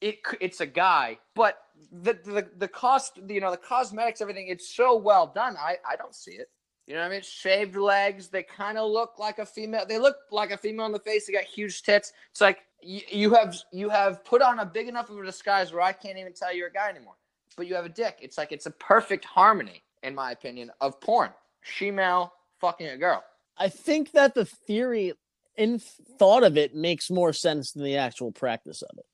it 0.00 0.20
it's 0.40 0.62
a 0.62 0.66
guy, 0.66 1.18
but 1.34 1.58
the 1.90 2.14
the 2.24 2.48
the 2.56 2.68
cost, 2.68 3.18
you 3.28 3.40
know, 3.40 3.50
the 3.50 3.56
cosmetics, 3.56 4.20
everything, 4.20 4.48
it's 4.48 4.74
so 4.74 4.96
well 4.96 5.26
done. 5.26 5.56
I 5.56 5.76
I 5.88 5.96
don't 5.96 6.14
see 6.14 6.32
it. 6.32 6.48
You 6.86 6.94
know 6.94 7.00
what 7.00 7.08
I 7.08 7.10
mean? 7.10 7.22
Shaved 7.22 7.76
legs, 7.76 8.28
they 8.28 8.42
kind 8.42 8.78
of 8.78 8.90
look 8.90 9.18
like 9.18 9.38
a 9.38 9.44
female. 9.44 9.84
They 9.86 9.98
look 9.98 10.16
like 10.30 10.50
a 10.50 10.56
female 10.56 10.86
in 10.86 10.92
the 10.92 10.98
face. 10.98 11.26
They 11.26 11.34
got 11.34 11.44
huge 11.44 11.82
tits. 11.82 12.12
It's 12.30 12.40
like 12.40 12.60
you, 12.80 13.02
you 13.10 13.34
have 13.34 13.54
you 13.72 13.90
have 13.90 14.24
put 14.24 14.40
on 14.40 14.60
a 14.60 14.64
big 14.64 14.88
enough 14.88 15.10
of 15.10 15.18
a 15.18 15.24
disguise 15.24 15.72
where 15.72 15.82
I 15.82 15.92
can't 15.92 16.18
even 16.18 16.32
tell 16.32 16.54
you're 16.54 16.68
a 16.68 16.72
guy 16.72 16.88
anymore. 16.88 17.16
But 17.56 17.66
you 17.66 17.74
have 17.74 17.84
a 17.84 17.90
dick. 17.90 18.18
It's 18.22 18.38
like 18.38 18.52
it's 18.52 18.66
a 18.66 18.70
perfect 18.70 19.24
harmony, 19.24 19.82
in 20.02 20.14
my 20.14 20.30
opinion, 20.30 20.70
of 20.80 21.00
porn. 21.00 21.30
She-male 21.60 22.32
fucking 22.60 22.86
a 22.86 22.96
girl. 22.96 23.22
I 23.58 23.68
think 23.68 24.12
that 24.12 24.34
the 24.34 24.44
theory 24.44 25.12
in 25.56 25.80
thought 25.80 26.44
of 26.44 26.56
it 26.56 26.74
makes 26.74 27.10
more 27.10 27.32
sense 27.32 27.72
than 27.72 27.82
the 27.82 27.96
actual 27.96 28.30
practice 28.32 28.80
of 28.82 28.96
it. 28.96 29.04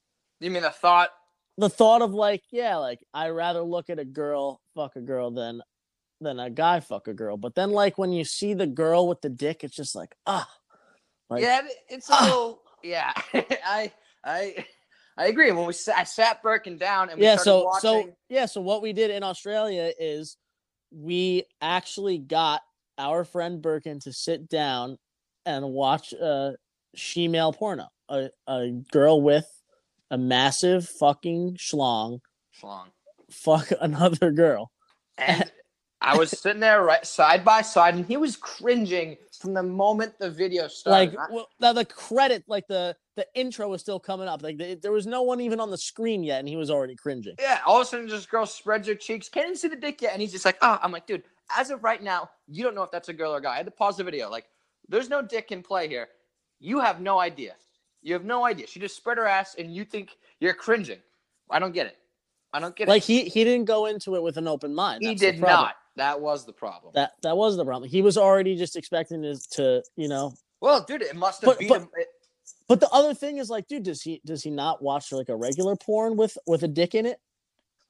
You 0.41 0.51
mean 0.51 0.63
the 0.63 0.71
thought? 0.71 1.11
The 1.57 1.69
thought 1.69 2.03
of 2.03 2.13
like, 2.13 2.43
yeah, 2.51 2.77
like 2.77 2.99
I 3.13 3.29
rather 3.29 3.61
look 3.63 3.89
at 3.91 3.99
a 3.99 4.05
girl 4.05 4.61
fuck 4.75 4.97
a 4.97 5.01
girl 5.01 5.31
than 5.31 5.63
than 6.21 6.41
a 6.41 6.51
guy 6.51 6.81
fuck 6.81 7.07
a 7.09 7.15
girl. 7.15 7.37
But 7.37 7.55
then 7.55 7.71
like 7.71 7.97
when 7.99 8.13
you 8.13 8.25
see 8.25 8.55
the 8.55 8.67
girl 8.67 9.07
with 9.07 9.21
the 9.21 9.29
dick, 9.29 9.63
it's 9.63 9.77
just 9.77 9.95
like 9.95 10.15
ah, 10.27 10.49
like 11.31 11.43
yeah, 11.43 11.61
it's 11.89 12.09
a 12.11 12.15
Ah. 12.15 12.25
little. 12.25 12.63
Yeah, 12.83 13.13
I 13.65 13.93
I 14.25 14.67
I 15.17 15.27
agree. 15.27 15.53
When 15.53 15.67
we 15.67 15.73
sa- 15.73 15.95
I 15.97 16.05
sat 16.05 16.43
Birkin 16.43 16.77
down 16.77 17.11
and 17.11 17.19
we 17.21 17.25
yeah. 17.25 17.37
So 17.37 17.65
watching. 17.65 17.81
so 17.81 18.13
yeah. 18.29 18.47
So 18.47 18.61
what 18.61 18.83
we 18.83 18.93
did 18.93 19.11
in 19.11 19.23
Australia 19.23 19.93
is 19.99 20.37
we 20.91 21.45
actually 21.63 22.19
got 22.19 22.63
our 22.99 23.25
friend 23.25 23.63
Birkin 23.63 24.01
to 24.01 24.13
sit 24.13 24.49
down 24.49 24.99
and 25.47 25.65
watch 25.71 26.13
a 26.13 26.57
she-male 26.97 27.53
porno, 27.53 27.87
a 28.09 28.31
a 28.49 28.71
girl 28.91 29.21
with 29.23 29.47
a 30.11 30.19
massive 30.19 30.89
fucking 30.89 31.57
schlong 31.57 32.21
Schlong. 32.61 32.87
fuck 33.31 33.73
another 33.81 34.31
girl. 34.31 34.71
And 35.19 35.51
I 36.01 36.17
was 36.17 36.31
sitting 36.41 36.61
there 36.61 36.83
right 36.83 37.05
side 37.07 37.45
by 37.45 37.63
side, 37.63 37.95
and 37.95 38.05
he 38.07 38.17
was 38.17 38.37
cringing 38.37 39.17
from 39.41 39.55
the 39.55 39.63
moment 39.63 40.15
the 40.19 40.31
video 40.31 40.69
started. 40.69 41.15
like 41.17 41.31
well, 41.31 41.49
now 41.61 41.73
the 41.73 41.85
credit 41.85 42.45
like 42.47 42.67
the 42.69 42.97
the 43.17 43.27
intro 43.35 43.69
was 43.69 43.81
still 43.81 44.01
coming 44.01 44.27
up 44.27 44.43
like 44.43 44.59
the, 44.59 44.75
there 44.83 44.91
was 44.93 45.07
no 45.07 45.23
one 45.23 45.41
even 45.41 45.61
on 45.61 45.71
the 45.71 45.79
screen 45.79 46.25
yet 46.25 46.41
and 46.41 46.49
he 46.49 46.57
was 46.57 46.71
already 46.71 46.97
cringing 46.97 47.35
yeah, 47.39 47.61
all 47.65 47.81
of 47.81 47.83
a 47.83 47.85
sudden, 47.89 48.09
this 48.09 48.27
girl 48.27 48.45
spreads 48.47 48.89
her 48.89 48.95
cheeks. 48.95 49.29
Can't 49.29 49.47
even 49.47 49.57
see 49.57 49.69
the 49.69 49.77
dick 49.77 50.03
yet, 50.03 50.13
and 50.13 50.21
he's 50.21 50.33
just 50.33 50.45
like, 50.45 50.59
"Oh," 50.63 50.79
I'm 50.83 50.93
like, 50.93 51.07
"Dude, 51.07 51.23
as 51.57 51.71
of 51.71 51.85
right 51.85 52.03
now, 52.03 52.31
you 52.49 52.65
don't 52.65 52.75
know 52.75 52.83
if 52.83 52.91
that's 52.91 53.09
a 53.09 53.13
girl 53.13 53.35
or 53.35 53.39
a 53.39 53.43
guy." 53.43 53.55
I 53.55 53.57
had 53.59 53.67
to 53.67 53.73
pause 53.73 53.97
the 53.97 54.05
video. 54.05 54.31
Like, 54.31 54.47
there's 54.89 55.09
no 55.09 55.23
dick 55.23 55.53
in 55.53 55.63
play 55.63 55.89
here. 55.89 56.09
You 56.61 56.81
have 56.81 57.01
no 57.01 57.19
idea. 57.19 57.55
You 58.05 58.13
have 58.13 58.25
no 58.25 58.45
idea. 58.45 58.67
She 58.69 58.79
just 58.79 58.97
spread 58.97 59.19
her 59.19 59.27
ass, 59.27 59.57
and 59.59 59.75
you 59.75 59.85
think 59.85 60.11
you're 60.39 60.55
cringing. 60.55 60.99
I 61.51 61.59
don't 61.59 61.73
get 61.73 61.87
it. 61.87 61.97
I 62.53 62.61
don't 62.61 62.77
get 62.77 62.87
like 62.87 62.97
it. 62.97 62.97
Like 62.97 63.03
he 63.03 63.25
he 63.31 63.43
didn't 63.43 63.65
go 63.65 63.87
into 63.87 64.15
it 64.15 64.23
with 64.23 64.37
an 64.37 64.47
open 64.47 64.73
mind 64.75 65.03
He 65.03 65.09
That's 65.09 65.21
the 65.21 65.33
did 65.33 65.41
not. 65.41 65.75
That 65.97 66.21
was 66.21 66.45
the 66.45 66.53
problem. 66.53 66.93
that 66.95 67.13
that 67.23 67.37
was 67.37 67.57
the 67.57 67.65
problem 67.65 67.89
he 67.91 68.03
was 68.03 68.17
already 68.19 68.57
just 68.57 68.77
expecting 68.77 69.23
this 69.23 69.47
to 69.49 69.83
you 69.97 70.09
know 70.09 70.35
well, 70.61 70.83
dude, 70.85 71.03
it 71.03 71.17
must 71.17 71.41
have 71.43 71.49
But- 71.51 71.59
beat 71.59 71.69
but- 71.69 71.83
him. 71.83 71.89
It, 71.97 72.09
but 72.69 72.81
the 72.81 72.89
other 72.91 73.15
thing 73.15 73.39
is 73.39 73.49
like 73.51 73.67
dude 73.69 73.85
does 73.85 74.03
he 74.03 74.21
does 74.25 74.43
he 74.43 74.51
not 74.51 74.83
watch 74.83 75.11
like 75.13 75.29
a 75.29 75.37
regular 75.37 75.77
porn 75.77 76.17
with 76.17 76.37
with 76.47 76.63
a 76.63 76.69
dick 76.69 76.95
in 76.95 77.07
it 77.07 77.19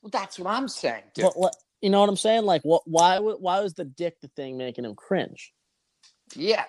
well, 0.03 0.11
that's 0.11 0.39
what 0.39 0.51
I'm 0.55 0.69
saying, 0.69 1.03
dude. 1.15 1.25
But, 1.25 1.39
what- 1.39 1.57
you 1.81 1.91
know 1.91 2.01
what 2.01 2.09
i'm 2.09 2.17
saying 2.17 2.45
like 2.45 2.63
what 2.63 2.81
why 2.87 3.19
why 3.19 3.61
was 3.61 3.75
the 3.75 3.85
dick 3.85 4.19
the 4.23 4.29
thing 4.29 4.57
making 4.57 4.87
him 4.87 4.95
cringe 4.95 5.53
yeah. 6.35 6.65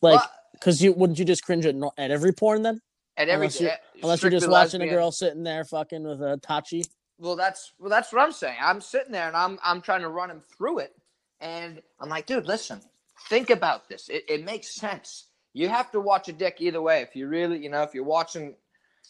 like 0.00 0.20
Well, 0.20 0.30
because 0.52 0.80
you 0.80 0.92
wouldn't 0.92 1.18
you 1.18 1.24
just 1.24 1.44
cringe 1.44 1.66
at, 1.66 1.74
at 1.98 2.10
every 2.12 2.32
porn 2.32 2.62
then 2.62 2.80
at 3.20 3.28
every 3.28 3.46
unless 3.46 3.60
you- 3.60 3.68
eh, 3.68 3.76
unless 4.02 4.22
you're 4.22 4.30
just 4.30 4.48
watching 4.48 4.80
a 4.82 4.88
girl 4.88 5.12
sitting 5.12 5.42
there 5.42 5.64
fucking 5.64 6.02
with 6.04 6.22
a 6.22 6.38
tachi 6.42 6.88
Well, 7.18 7.36
that's 7.36 7.72
well, 7.78 7.90
that's 7.90 8.12
what 8.12 8.22
I'm 8.22 8.32
saying. 8.32 8.56
I'm 8.60 8.80
sitting 8.80 9.12
there 9.12 9.28
and 9.28 9.36
I'm 9.36 9.58
I'm 9.62 9.80
trying 9.82 10.00
to 10.02 10.08
run 10.08 10.30
him 10.30 10.40
through 10.56 10.78
it, 10.80 10.94
and 11.40 11.82
I'm 12.00 12.08
like, 12.08 12.26
dude, 12.26 12.46
listen, 12.46 12.80
think 13.28 13.50
about 13.50 13.88
this. 13.88 14.08
It, 14.08 14.24
it 14.28 14.44
makes 14.44 14.68
sense. 14.74 15.26
You 15.52 15.68
have 15.68 15.90
to 15.92 16.00
watch 16.00 16.28
a 16.28 16.32
dick 16.32 16.56
either 16.60 16.80
way. 16.80 17.02
If 17.02 17.14
you 17.14 17.26
really, 17.28 17.58
you 17.58 17.68
know, 17.68 17.82
if 17.82 17.92
you're 17.94 18.04
watching, 18.04 18.54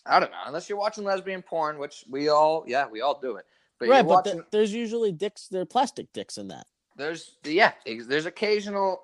I 0.06 0.18
don't 0.18 0.30
know, 0.30 0.38
unless 0.46 0.68
you're 0.68 0.78
watching 0.78 1.04
lesbian 1.04 1.42
porn, 1.42 1.78
which 1.78 2.04
we 2.10 2.28
all, 2.30 2.64
yeah, 2.66 2.86
we 2.88 3.00
all 3.02 3.20
do 3.20 3.36
it. 3.36 3.44
But 3.78 3.88
right 3.88 3.96
you're 3.96 4.04
but 4.04 4.24
watching. 4.26 4.38
the- 4.38 4.46
there's 4.50 4.72
usually 4.72 5.12
dicks 5.12 5.48
they're 5.48 5.66
plastic 5.66 6.12
dicks 6.12 6.36
in 6.38 6.48
that 6.48 6.66
there's 6.96 7.36
yeah, 7.44 7.72
there's 7.86 8.26
occasional, 8.26 9.02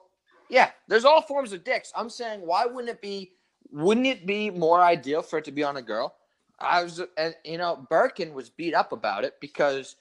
yeah, 0.50 0.70
there's 0.88 1.04
all 1.04 1.22
forms 1.22 1.52
of 1.52 1.62
dicks. 1.62 1.92
I'm 1.94 2.10
saying, 2.10 2.40
why 2.44 2.66
wouldn't 2.66 2.90
it 2.90 3.00
be? 3.00 3.32
Wouldn't 3.76 4.06
it 4.06 4.24
be 4.24 4.48
more 4.48 4.80
ideal 4.80 5.20
for 5.20 5.38
it 5.38 5.44
to 5.44 5.52
be 5.52 5.62
on 5.62 5.76
a 5.76 5.82
girl? 5.82 6.14
I 6.58 6.82
was, 6.82 7.02
and 7.18 7.34
you 7.44 7.58
know, 7.58 7.86
Birkin 7.90 8.32
was 8.32 8.48
beat 8.48 8.72
up 8.72 8.92
about 8.92 9.22
it 9.22 9.34
because 9.38 9.96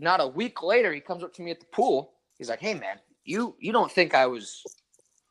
not 0.00 0.20
a 0.20 0.26
week 0.26 0.64
later 0.64 0.92
he 0.92 0.98
comes 0.98 1.22
up 1.22 1.32
to 1.34 1.42
me 1.42 1.52
at 1.52 1.60
the 1.60 1.66
pool. 1.66 2.14
He's 2.38 2.48
like, 2.48 2.58
"Hey 2.58 2.74
man, 2.74 2.98
you 3.24 3.54
you 3.60 3.70
don't 3.70 3.92
think 3.92 4.16
I 4.16 4.26
was, 4.26 4.64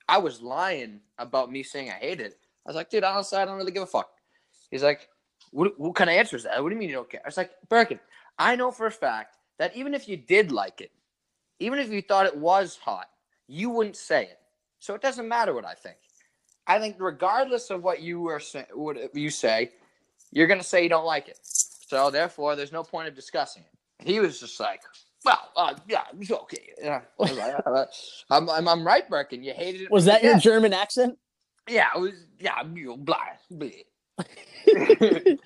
I 0.07 0.17
was 0.17 0.41
lying 0.41 1.01
about 1.17 1.51
me 1.51 1.61
saying 1.61 1.89
I 1.89 1.95
hate 1.95 2.21
it?" 2.21 2.37
I 2.65 2.69
was 2.69 2.77
like, 2.77 2.89
"Dude, 2.89 3.03
honestly, 3.03 3.37
I 3.37 3.43
don't 3.43 3.57
really 3.57 3.73
give 3.73 3.83
a 3.83 3.85
fuck." 3.85 4.09
He's 4.71 4.83
like, 4.83 5.09
"What 5.51 5.77
what 5.77 5.95
kind 5.95 6.09
of 6.09 6.15
answer 6.15 6.37
is 6.37 6.43
that? 6.43 6.63
What 6.63 6.69
do 6.69 6.75
you 6.75 6.79
mean 6.79 6.87
you 6.87 6.95
don't 6.95 7.09
care?" 7.09 7.21
I 7.25 7.27
was 7.27 7.35
like, 7.35 7.51
"Birkin, 7.67 7.99
I 8.37 8.55
know 8.55 8.71
for 8.71 8.85
a 8.85 8.91
fact 8.91 9.35
that 9.57 9.75
even 9.75 9.93
if 9.93 10.07
you 10.07 10.15
did 10.15 10.53
like 10.53 10.79
it, 10.79 10.91
even 11.59 11.79
if 11.79 11.89
you 11.89 12.01
thought 12.01 12.27
it 12.27 12.37
was 12.37 12.79
hot, 12.81 13.09
you 13.47 13.69
wouldn't 13.69 13.97
say 13.97 14.23
it. 14.23 14.39
So 14.79 14.93
it 14.95 15.01
doesn't 15.01 15.27
matter 15.27 15.53
what 15.53 15.65
I 15.65 15.73
think. 15.73 15.97
I 16.69 16.79
think 16.79 16.97
regardless 16.99 17.71
of 17.71 17.83
what 17.83 18.01
you 18.01 18.21
were 18.21 18.39
say, 18.39 18.65
what 18.73 19.13
you 19.15 19.31
say, 19.31 19.71
you're 20.31 20.47
gonna 20.47 20.63
say 20.63 20.83
you 20.83 20.89
don't 20.89 21.05
like 21.05 21.27
it. 21.27 21.39
So 21.43 22.11
therefore, 22.11 22.55
there's 22.55 22.71
no 22.71 22.83
point 22.83 23.07
of 23.07 23.15
discussing 23.15 23.63
it. 23.63 24.07
He 24.07 24.19
was 24.19 24.39
just 24.39 24.59
like, 24.59 24.81
"Well, 25.25 25.49
uh, 25.55 25.73
yeah, 25.87 26.03
it's 26.17 26.29
okay." 26.31 26.69
Yeah, 26.81 27.01
I 27.19 27.23
was 27.23 27.37
like, 27.37 27.55
"Uh, 27.65 27.85
I'm, 28.29 28.49
I'm, 28.51 28.67
I'm 28.67 28.85
right, 28.85 29.09
Birkin. 29.09 29.43
You 29.43 29.53
hated 29.53 29.81
it. 29.81 29.91
was 29.91 30.05
that 30.05 30.23
your 30.23 30.37
german 30.37 30.71
accent 30.71 31.17
Yeah, 31.67 31.87
it 31.95 31.99
was. 31.99 32.13
Yeah, 32.39 32.63
you 32.73 32.95
blah. 32.97 33.17
blah. 33.49 33.69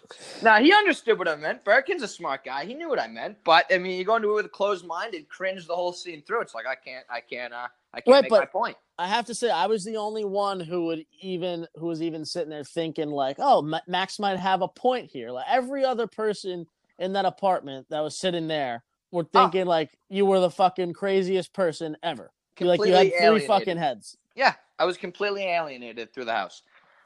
now 0.44 0.60
he 0.60 0.74
understood 0.74 1.18
what 1.18 1.28
I 1.28 1.36
meant. 1.36 1.64
Birkin's 1.64 2.02
a 2.04 2.08
smart 2.08 2.44
guy. 2.44 2.66
He 2.66 2.74
knew 2.74 2.90
what 2.90 3.00
I 3.00 3.08
meant. 3.08 3.38
But 3.44 3.66
I 3.72 3.78
mean, 3.78 3.98
you 3.98 4.04
go 4.06 4.16
into 4.16 4.32
it 4.32 4.34
with 4.36 4.46
a 4.46 4.50
closed 4.50 4.86
mind 4.86 5.14
and 5.14 5.28
cringe 5.30 5.68
the 5.68 5.76
whole 5.76 5.94
scene 5.94 6.22
through. 6.26 6.42
It's 6.42 6.56
like 6.56 6.66
I 6.68 6.76
can't, 6.76 7.06
I 7.10 7.20
can't, 7.22 7.54
uh, 7.54 7.68
I 7.94 8.02
can't 8.02 8.14
Right, 8.14 8.22
make 8.24 8.30
but- 8.30 8.40
my 8.42 8.46
point. 8.46 8.78
I 9.00 9.08
have 9.08 9.26
to 9.26 9.34
say, 9.34 9.50
I 9.50 9.66
was 9.66 9.84
the 9.84 9.98
only 9.98 10.24
one 10.24 10.60
who 10.60 10.86
would 10.86 11.04
even 11.20 11.68
who 11.76 11.88
was 11.88 12.04
even 12.04 12.24
sitting 12.26 12.52
there 12.52 12.64
thinking 12.64 13.10
like, 13.10 13.38
"Oh, 13.40 13.64
Ma- 13.64 13.80
Max 13.88 14.20
might 14.20 14.38
have 14.38 14.62
a 14.62 14.68
point 14.68 15.10
here." 15.10 15.32
Like 15.32 15.48
every 15.50 15.84
other 15.84 16.06
person 16.06 16.68
in 17.00 17.14
that 17.14 17.26
apartment 17.26 17.88
that 17.90 18.02
was 18.02 18.16
sitting 18.16 18.48
there 18.48 18.84
were 19.10 19.24
Oh. 19.24 19.30
thinking 19.42 19.66
like 19.66 19.98
you 20.10 20.28
were 20.28 20.40
the 20.40 20.52
fucking 20.52 20.94
craziest 20.94 21.54
person 21.54 21.98
ever. 22.04 22.32
You, 22.60 22.68
like 22.68 22.86
you 22.86 22.94
had 22.94 23.08
three 23.08 23.18
alienated. 23.20 23.48
fucking 23.48 23.78
heads. 23.78 24.16
Yeah, 24.36 24.54
I 24.78 24.86
was 24.86 24.96
completely 24.96 25.44
alienated 25.46 26.14
through 26.14 26.26
the 26.26 26.34
house. 26.34 26.62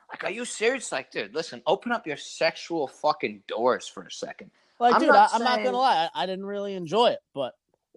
Like, 0.09 0.23
are 0.23 0.31
you 0.31 0.45
serious? 0.45 0.91
Like, 0.91 1.11
dude, 1.11 1.33
listen, 1.35 1.61
open 1.67 1.91
up 1.91 2.07
your 2.07 2.17
sexual 2.17 2.87
fucking 2.87 3.43
doors 3.47 3.87
for 3.87 4.03
a 4.03 4.11
second. 4.11 4.51
Like, 4.79 4.95
I'm 4.95 5.01
dude, 5.01 5.09
not 5.09 5.31
I, 5.33 5.35
I'm 5.35 5.43
not 5.43 5.63
gonna 5.63 5.77
lie, 5.77 6.09
I, 6.13 6.23
I 6.23 6.25
didn't 6.25 6.45
really 6.45 6.73
enjoy 6.75 7.07
it, 7.07 7.19
but 7.33 7.53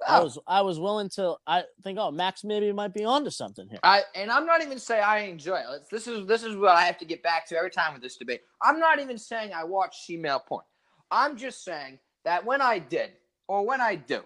I 0.07 0.19
Oh, 0.19 0.25
was 0.25 0.39
I 0.47 0.63
was 0.63 0.81
willing 0.81 1.11
to. 1.11 1.35
I 1.47 1.65
think, 1.85 1.99
oh, 2.01 2.11
Max 2.11 2.43
maybe 2.43 2.73
might 2.73 2.95
be 2.95 3.05
onto 3.05 3.29
something 3.31 3.69
here. 3.69 3.79
I 3.83 4.03
and 4.15 4.31
I'm 4.31 4.47
not 4.47 4.63
even 4.63 4.79
saying 4.79 5.05
I 5.05 5.19
enjoy 5.21 5.57
it. 5.57 5.67
Let's- 5.69 5.89
This 5.91 6.07
is 6.07 6.27
this 6.27 6.43
is 6.43 6.57
what 6.57 6.75
I 6.75 6.83
have 6.83 6.97
to 6.99 7.05
get 7.05 7.23
back 7.23 7.47
to 7.49 7.57
every 7.57 7.71
time 7.71 7.93
with 7.93 8.03
this 8.03 8.17
debate. 8.17 8.41
I'm 8.63 8.81
not 8.81 8.99
even 8.99 9.19
saying 9.19 9.53
I 9.53 9.65
watch 9.65 10.05
female 10.07 10.41
porn. 10.41 10.65
I'm 11.11 11.37
just 11.37 11.65
saying 11.65 11.99
that 12.25 12.45
when 12.47 12.63
I 12.63 12.79
did 12.79 13.11
or 13.47 13.67
when 13.67 13.81
I 13.83 13.97
do, 13.97 14.23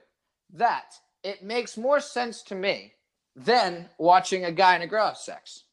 that 0.53 0.95
it 1.25 1.43
makes 1.43 1.77
more 1.77 1.99
sense 1.99 2.43
to 2.45 2.55
me 2.55 2.93
than 3.35 3.89
watching 3.99 4.45
a 4.45 4.53
guy 4.53 4.75
and 4.75 4.85
a 4.85 4.87
girl 4.87 5.07
have 5.09 5.17
sex. 5.17 5.64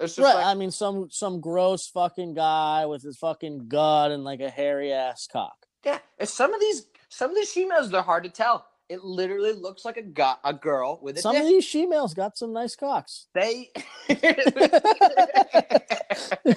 It's 0.00 0.16
just 0.16 0.24
Right. 0.24 0.34
like 0.34 0.46
I 0.46 0.54
mean, 0.54 0.70
some 0.70 1.08
some 1.10 1.40
gross 1.40 1.86
fucking 1.86 2.34
guy 2.34 2.86
with 2.86 3.02
his 3.02 3.18
fucking 3.18 3.68
gut 3.68 4.10
and 4.10 4.24
like 4.24 4.40
a 4.40 4.50
hairy 4.50 4.92
ass 4.92 5.28
cock. 5.30 5.66
yeah. 5.84 5.98
If 6.18 6.30
some 6.30 6.52
of 6.54 6.60
these 6.60 6.86
some 7.08 7.30
of 7.30 7.36
these 7.36 7.52
females 7.52 7.90
they're 7.90 8.02
hard 8.02 8.24
to 8.24 8.30
tell. 8.30 8.66
It 8.88 9.04
literally 9.04 9.52
looks 9.52 9.84
like 9.84 9.98
a 9.98 10.02
go- 10.02 10.34
a 10.42 10.52
girl 10.52 10.98
with 11.00 11.18
a 11.18 11.20
Some 11.20 11.34
dick. 11.34 11.42
of 11.42 11.48
these 11.48 11.70
females 11.70 12.12
got 12.12 12.36
some 12.36 12.52
nice 12.52 12.74
cocks. 12.74 13.28
They, 13.34 13.70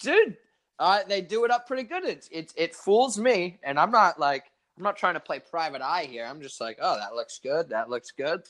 dude, 0.00 0.36
uh, 0.78 1.00
they 1.08 1.20
do 1.20 1.44
it 1.44 1.50
up 1.50 1.66
pretty 1.66 1.82
good. 1.82 2.04
It 2.04 2.28
it 2.30 2.52
it 2.56 2.74
fools 2.74 3.18
me, 3.18 3.58
and 3.62 3.78
I'm 3.78 3.90
not 3.90 4.18
like 4.18 4.44
I'm 4.78 4.84
not 4.84 4.96
trying 4.96 5.14
to 5.14 5.20
play 5.20 5.38
private 5.38 5.82
eye 5.82 6.04
here. 6.04 6.24
I'm 6.24 6.40
just 6.40 6.60
like, 6.60 6.78
oh, 6.80 6.96
that 6.98 7.14
looks 7.14 7.38
good. 7.42 7.68
That 7.68 7.90
looks 7.90 8.10
good. 8.12 8.42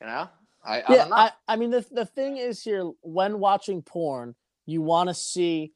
You 0.00 0.06
know, 0.06 0.28
I, 0.66 0.80
I 0.80 0.94
yeah. 0.94 1.08
I, 1.10 1.30
I 1.48 1.56
mean 1.56 1.70
the 1.70 1.84
the 1.90 2.04
thing 2.04 2.36
is 2.36 2.62
here 2.62 2.90
when 3.02 3.38
watching 3.38 3.82
porn, 3.82 4.34
you 4.66 4.82
want 4.82 5.08
to 5.08 5.14
see 5.14 5.72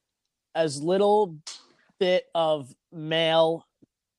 as 0.55 0.83
little 0.83 1.37
bit 1.99 2.25
of 2.35 2.75
male 2.93 3.67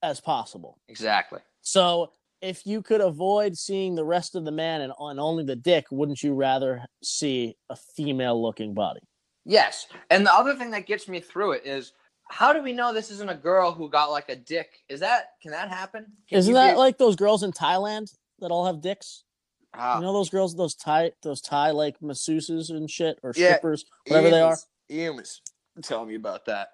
as 0.01 0.19
possible. 0.19 0.79
exactly. 0.87 1.39
So 1.61 2.13
if 2.41 2.65
you 2.65 2.81
could 2.81 3.01
avoid 3.01 3.55
seeing 3.57 3.93
the 3.93 4.03
rest 4.03 4.33
of 4.35 4.45
the 4.45 4.51
man 4.51 4.81
and, 4.81 4.93
and 4.99 5.19
only 5.19 5.43
the 5.43 5.55
dick, 5.55 5.85
wouldn't 5.91 6.23
you 6.23 6.33
rather 6.33 6.83
see 7.03 7.55
a 7.69 7.75
female 7.75 8.41
looking 8.41 8.73
body? 8.73 9.01
Yes, 9.45 9.87
and 10.09 10.25
the 10.25 10.33
other 10.33 10.55
thing 10.55 10.71
that 10.71 10.87
gets 10.87 11.07
me 11.07 11.19
through 11.19 11.53
it 11.53 11.65
is. 11.65 11.93
How 12.29 12.53
do 12.53 12.63
we 12.63 12.71
know 12.71 12.93
this 12.93 13.11
isn't 13.11 13.29
a 13.29 13.35
girl 13.35 13.73
who 13.73 13.89
got 13.89 14.09
like 14.09 14.29
a 14.29 14.37
dick? 14.37 14.69
Is 14.87 15.01
that 15.01 15.31
can 15.41 15.51
that 15.51 15.67
happen? 15.67 16.05
Can 16.29 16.37
Isn't 16.37 16.53
that 16.53 16.75
be- 16.75 16.77
like 16.77 16.97
those 16.97 17.17
girls 17.17 17.43
in 17.43 17.51
Thailand 17.51 18.09
that 18.39 18.51
all 18.51 18.65
have 18.67 18.79
dicks? 18.79 19.25
Ah, 19.73 19.95
You 19.97 20.01
know 20.01 20.13
those 20.13 20.29
girls, 20.29 20.55
those 20.55 20.75
Thai, 20.75 21.11
those 21.21 21.41
Thai 21.41 21.71
like 21.71 21.99
masseuses 21.99 22.69
and 22.69 22.89
shit 22.89 23.19
or 23.23 23.33
Yeah, 23.35 23.53
strippers, 23.55 23.85
whatever 24.07 24.27
Ian 24.27 24.31
they 24.33 24.41
are. 24.41 24.57
Ian 24.89 25.15
was 25.15 25.41
telling 25.81 26.09
me 26.09 26.15
about 26.15 26.45
that. 26.45 26.69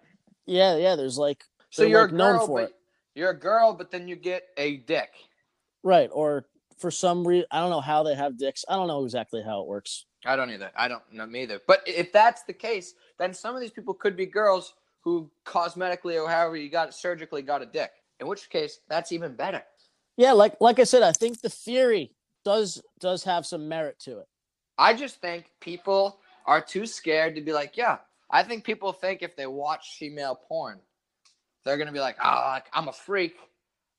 Yeah, 0.45 0.77
yeah. 0.77 0.95
There's 0.95 1.17
like 1.17 1.43
So 1.69 1.83
you're 1.83 2.01
like, 2.03 2.11
a 2.11 2.15
known 2.15 2.37
girl, 2.37 2.47
for 2.47 2.61
it. 2.61 2.73
you're 3.15 3.29
a 3.31 3.39
girl, 3.39 3.73
but 3.73 3.91
then 3.91 4.07
you 4.07 4.15
get 4.15 4.43
a 4.57 4.77
dick. 4.77 5.09
right, 5.83 6.09
or 6.11 6.47
for 6.77 6.89
some 6.91 7.27
reason, 7.27 7.47
I 7.51 7.59
don't 7.59 7.69
know 7.71 7.81
how 7.81 8.03
they 8.03 8.15
have 8.15 8.37
dicks. 8.37 8.63
I 8.69 8.75
don't 8.75 8.87
know 8.87 9.03
exactly 9.03 9.41
how 9.43 9.61
it 9.61 9.67
works. 9.67 10.05
I 10.25 10.35
don't 10.35 10.49
either. 10.51 10.71
I 10.75 10.87
don't 10.87 11.01
know 11.11 11.25
me 11.25 11.43
either. 11.43 11.59
But 11.67 11.81
if 11.85 12.11
that's 12.11 12.43
the 12.43 12.53
case, 12.53 12.93
then 13.19 13.33
some 13.33 13.55
of 13.55 13.61
these 13.61 13.71
people 13.71 13.93
could 13.93 14.15
be 14.15 14.25
girls 14.25 14.73
who 15.01 15.29
cosmetically 15.45 16.21
or 16.21 16.29
however 16.29 16.55
you 16.57 16.69
got 16.69 16.89
it 16.89 16.93
surgically 16.93 17.41
got 17.41 17.61
a 17.61 17.65
dick. 17.65 17.91
In 18.19 18.27
which 18.27 18.49
case, 18.49 18.79
that's 18.89 19.11
even 19.11 19.35
better. 19.35 19.63
Yeah, 20.17 20.31
like 20.33 20.59
like 20.59 20.79
I 20.79 20.83
said, 20.83 21.03
I 21.03 21.11
think 21.11 21.41
the 21.41 21.49
theory 21.49 22.11
does 22.47 22.81
does 23.01 23.25
have 23.25 23.45
some 23.45 23.67
merit 23.67 23.99
to 23.99 24.19
it. 24.19 24.27
I 24.77 24.93
just 24.93 25.19
think 25.19 25.51
people 25.59 26.19
are 26.45 26.61
too 26.61 26.85
scared 26.85 27.35
to 27.35 27.41
be 27.41 27.51
like, 27.51 27.75
yeah. 27.75 27.97
I 28.31 28.41
think 28.43 28.63
people 28.63 28.93
think 28.93 29.21
if 29.21 29.35
they 29.35 29.47
watch 29.47 29.97
female 29.99 30.39
porn, 30.47 30.79
they're 31.65 31.77
gonna 31.77 31.91
be 31.91 31.99
like, 31.99 32.15
oh, 32.23 32.43
like, 32.53 32.67
I'm 32.71 32.87
a 32.87 32.93
freak. 32.93 33.35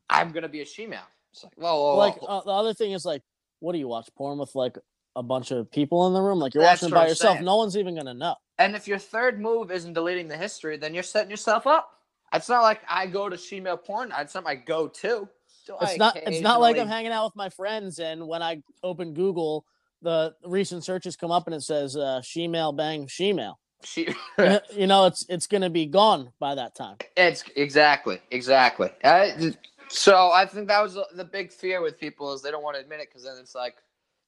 I'm 0.08 0.32
gonna 0.32 0.48
be 0.48 0.62
a 0.62 0.64
female. 0.64 1.06
It's 1.32 1.44
like, 1.44 1.52
whoa, 1.56 1.74
whoa, 1.74 1.92
whoa. 1.92 1.96
Like 1.98 2.16
uh, 2.26 2.40
the 2.40 2.50
other 2.50 2.72
thing 2.72 2.92
is 2.92 3.04
like, 3.04 3.22
what 3.60 3.72
do 3.72 3.78
you 3.78 3.88
watch 3.88 4.08
porn 4.16 4.38
with 4.38 4.54
like 4.54 4.78
a 5.14 5.22
bunch 5.22 5.50
of 5.50 5.70
people 5.70 6.06
in 6.06 6.14
the 6.14 6.22
room? 6.22 6.38
Like 6.38 6.54
you're 6.54 6.62
That's 6.62 6.80
watching 6.80 6.94
it 6.94 6.96
by 6.96 7.02
I'm 7.02 7.08
yourself. 7.08 7.36
saying. 7.36 7.44
No 7.44 7.56
one's 7.56 7.76
even 7.76 7.94
gonna 7.94 8.14
know. 8.14 8.36
And 8.56 8.74
if 8.74 8.88
your 8.88 8.98
third 8.98 9.38
move 9.40 9.70
isn't 9.70 9.92
deleting 9.92 10.26
the 10.26 10.38
history, 10.38 10.78
then 10.78 10.94
you're 10.94 11.02
setting 11.02 11.30
yourself 11.30 11.66
up. 11.66 11.90
It's 12.32 12.48
not 12.48 12.62
like 12.62 12.80
I 12.88 13.06
go 13.06 13.28
to 13.28 13.36
female 13.36 13.76
porn. 13.76 14.10
It's 14.18 14.34
not 14.34 14.44
my 14.44 14.54
go-to. 14.54 15.28
Do 15.68 15.76
I 15.78 15.90
It's 15.90 15.98
not. 15.98 16.16
It's 16.16 16.40
not 16.40 16.60
like 16.60 16.78
I'm 16.78 16.88
hanging 16.88 17.12
out 17.12 17.26
with 17.26 17.36
my 17.36 17.50
friends 17.50 17.98
and 17.98 18.26
when 18.26 18.42
I 18.42 18.62
open 18.82 19.12
Google, 19.12 19.66
the 20.00 20.34
recent 20.44 20.82
searches 20.82 21.14
come 21.14 21.30
up 21.30 21.46
and 21.46 21.54
it 21.54 21.60
says 21.60 21.94
uh, 21.94 22.22
"shemale 22.24 22.74
bang 22.74 23.06
shemale." 23.06 23.56
She, 23.84 24.08
you 24.74 24.86
know, 24.86 25.04
it's 25.04 25.26
it's 25.28 25.46
gonna 25.46 25.68
be 25.68 25.84
gone 25.84 26.32
by 26.40 26.54
that 26.54 26.74
time. 26.74 26.96
it's 27.16 27.44
exactly, 27.54 28.18
exactly. 28.30 28.90
I, 29.04 29.54
so 29.88 30.30
I 30.32 30.46
think 30.46 30.68
that 30.68 30.82
was 30.82 30.98
the- 31.14 31.24
big 31.24 31.52
fear 31.52 31.82
with 31.82 32.00
people 32.00 32.32
is 32.32 32.40
they 32.40 32.50
don't 32.50 32.62
want 32.62 32.76
to 32.76 32.80
admit 32.80 33.00
it 33.00 33.08
because 33.10 33.24
then 33.24 33.36
it's 33.38 33.54
like 33.54 33.76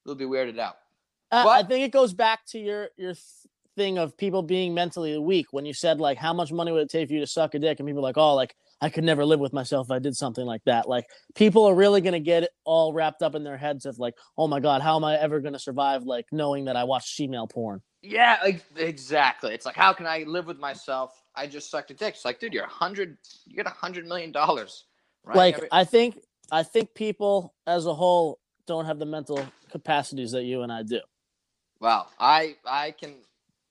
they'll 0.04 0.14
be 0.14 0.26
weirded 0.26 0.58
out. 0.58 0.76
Uh, 1.32 1.46
I 1.48 1.62
think 1.62 1.84
it 1.84 1.90
goes 1.90 2.12
back 2.12 2.44
to 2.48 2.58
your 2.58 2.90
your 2.98 3.14
th- 3.14 3.24
thing 3.76 3.96
of 3.96 4.14
people 4.14 4.42
being 4.42 4.74
mentally 4.74 5.16
weak 5.16 5.46
when 5.52 5.64
you 5.64 5.72
said 5.72 6.00
like 6.00 6.18
how 6.18 6.34
much 6.34 6.52
money 6.52 6.70
would 6.70 6.82
it 6.82 6.90
take 6.90 7.08
for 7.08 7.14
you 7.14 7.20
to 7.20 7.26
suck 7.26 7.54
a 7.54 7.58
dick 7.58 7.78
and 7.80 7.88
people 7.88 8.00
are 8.00 8.02
like 8.02 8.18
oh 8.18 8.34
like 8.34 8.56
I 8.80 8.88
could 8.90 9.04
never 9.04 9.24
live 9.24 9.40
with 9.40 9.52
myself 9.52 9.86
if 9.88 9.90
I 9.90 9.98
did 9.98 10.16
something 10.16 10.44
like 10.46 10.62
that 10.64 10.88
like 10.88 11.06
people 11.34 11.64
are 11.66 11.74
really 11.74 12.00
gonna 12.00 12.20
get 12.20 12.44
it 12.44 12.50
all 12.64 12.92
wrapped 12.92 13.22
up 13.22 13.34
in 13.34 13.44
their 13.44 13.56
heads 13.58 13.86
of 13.86 13.98
like 13.98 14.14
oh 14.38 14.48
my 14.48 14.60
god 14.60 14.82
how 14.82 14.96
am 14.96 15.04
I 15.04 15.18
ever 15.18 15.40
gonna 15.40 15.58
survive 15.58 16.04
like 16.04 16.26
knowing 16.32 16.66
that 16.66 16.76
I 16.76 16.84
watch 16.84 17.14
female 17.14 17.46
porn 17.46 17.82
Yeah, 18.02 18.38
like, 18.42 18.64
exactly. 18.76 19.52
It's 19.54 19.66
like 19.66 19.76
how 19.76 19.92
can 19.92 20.06
I 20.06 20.24
live 20.26 20.46
with 20.46 20.58
myself? 20.58 21.12
I 21.34 21.46
just 21.46 21.70
sucked 21.70 21.90
a 21.90 21.94
dick. 21.94 22.14
It's 22.14 22.24
like, 22.24 22.40
dude, 22.40 22.52
you're 22.54 22.64
a 22.64 22.68
hundred. 22.68 23.18
You 23.46 23.56
get 23.56 23.66
a 23.66 23.70
hundred 23.70 24.06
million 24.06 24.32
dollars. 24.32 24.84
Right? 25.24 25.36
like 25.36 25.54
Every- 25.56 25.68
I 25.70 25.84
think 25.84 26.18
I 26.50 26.62
think 26.62 26.94
people 26.94 27.54
as 27.66 27.86
a 27.86 27.94
whole 27.94 28.38
don't 28.66 28.86
have 28.86 28.98
the 28.98 29.06
mental 29.06 29.44
capacities 29.70 30.32
that 30.32 30.44
you 30.44 30.62
and 30.62 30.72
I 30.72 30.82
do 30.82 31.00
Wow, 31.80 32.06
I 32.18 32.56
I 32.66 32.90
can, 32.92 33.14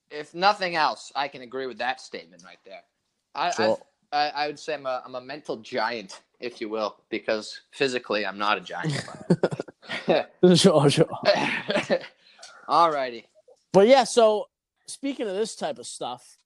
if 0.10 0.34
nothing 0.34 0.76
else, 0.76 1.12
I 1.16 1.28
can 1.28 1.42
agree 1.42 1.68
with 1.68 1.78
that 1.80 2.02
statement 2.02 2.44
right 2.44 2.58
there. 2.66 2.84
I 3.36 3.52
So- 3.52 3.80
I, 4.12 4.30
I, 4.30 4.48
would 4.48 4.60
say 4.60 4.74
I'm 4.74 4.86
a 4.86 5.02
I'm 5.06 5.16
a 5.16 5.22
mental 5.22 5.58
giant, 5.58 6.22
if 6.40 6.60
you 6.62 6.70
will, 6.70 6.98
because 7.10 7.62
physically 7.72 8.26
I'm 8.26 8.38
not 8.38 8.58
a 8.58 8.62
giant. 8.62 9.06
sure 10.58 10.90
sure 10.90 11.10
Alrighty. 12.68 13.26
But 13.72 13.88
yeah, 13.88 14.04
so 14.04 14.48
speaking 14.88 15.28
of 15.28 15.36
this 15.36 15.56
type 15.56 15.80
of 15.80 15.86
stuff, 15.88 16.38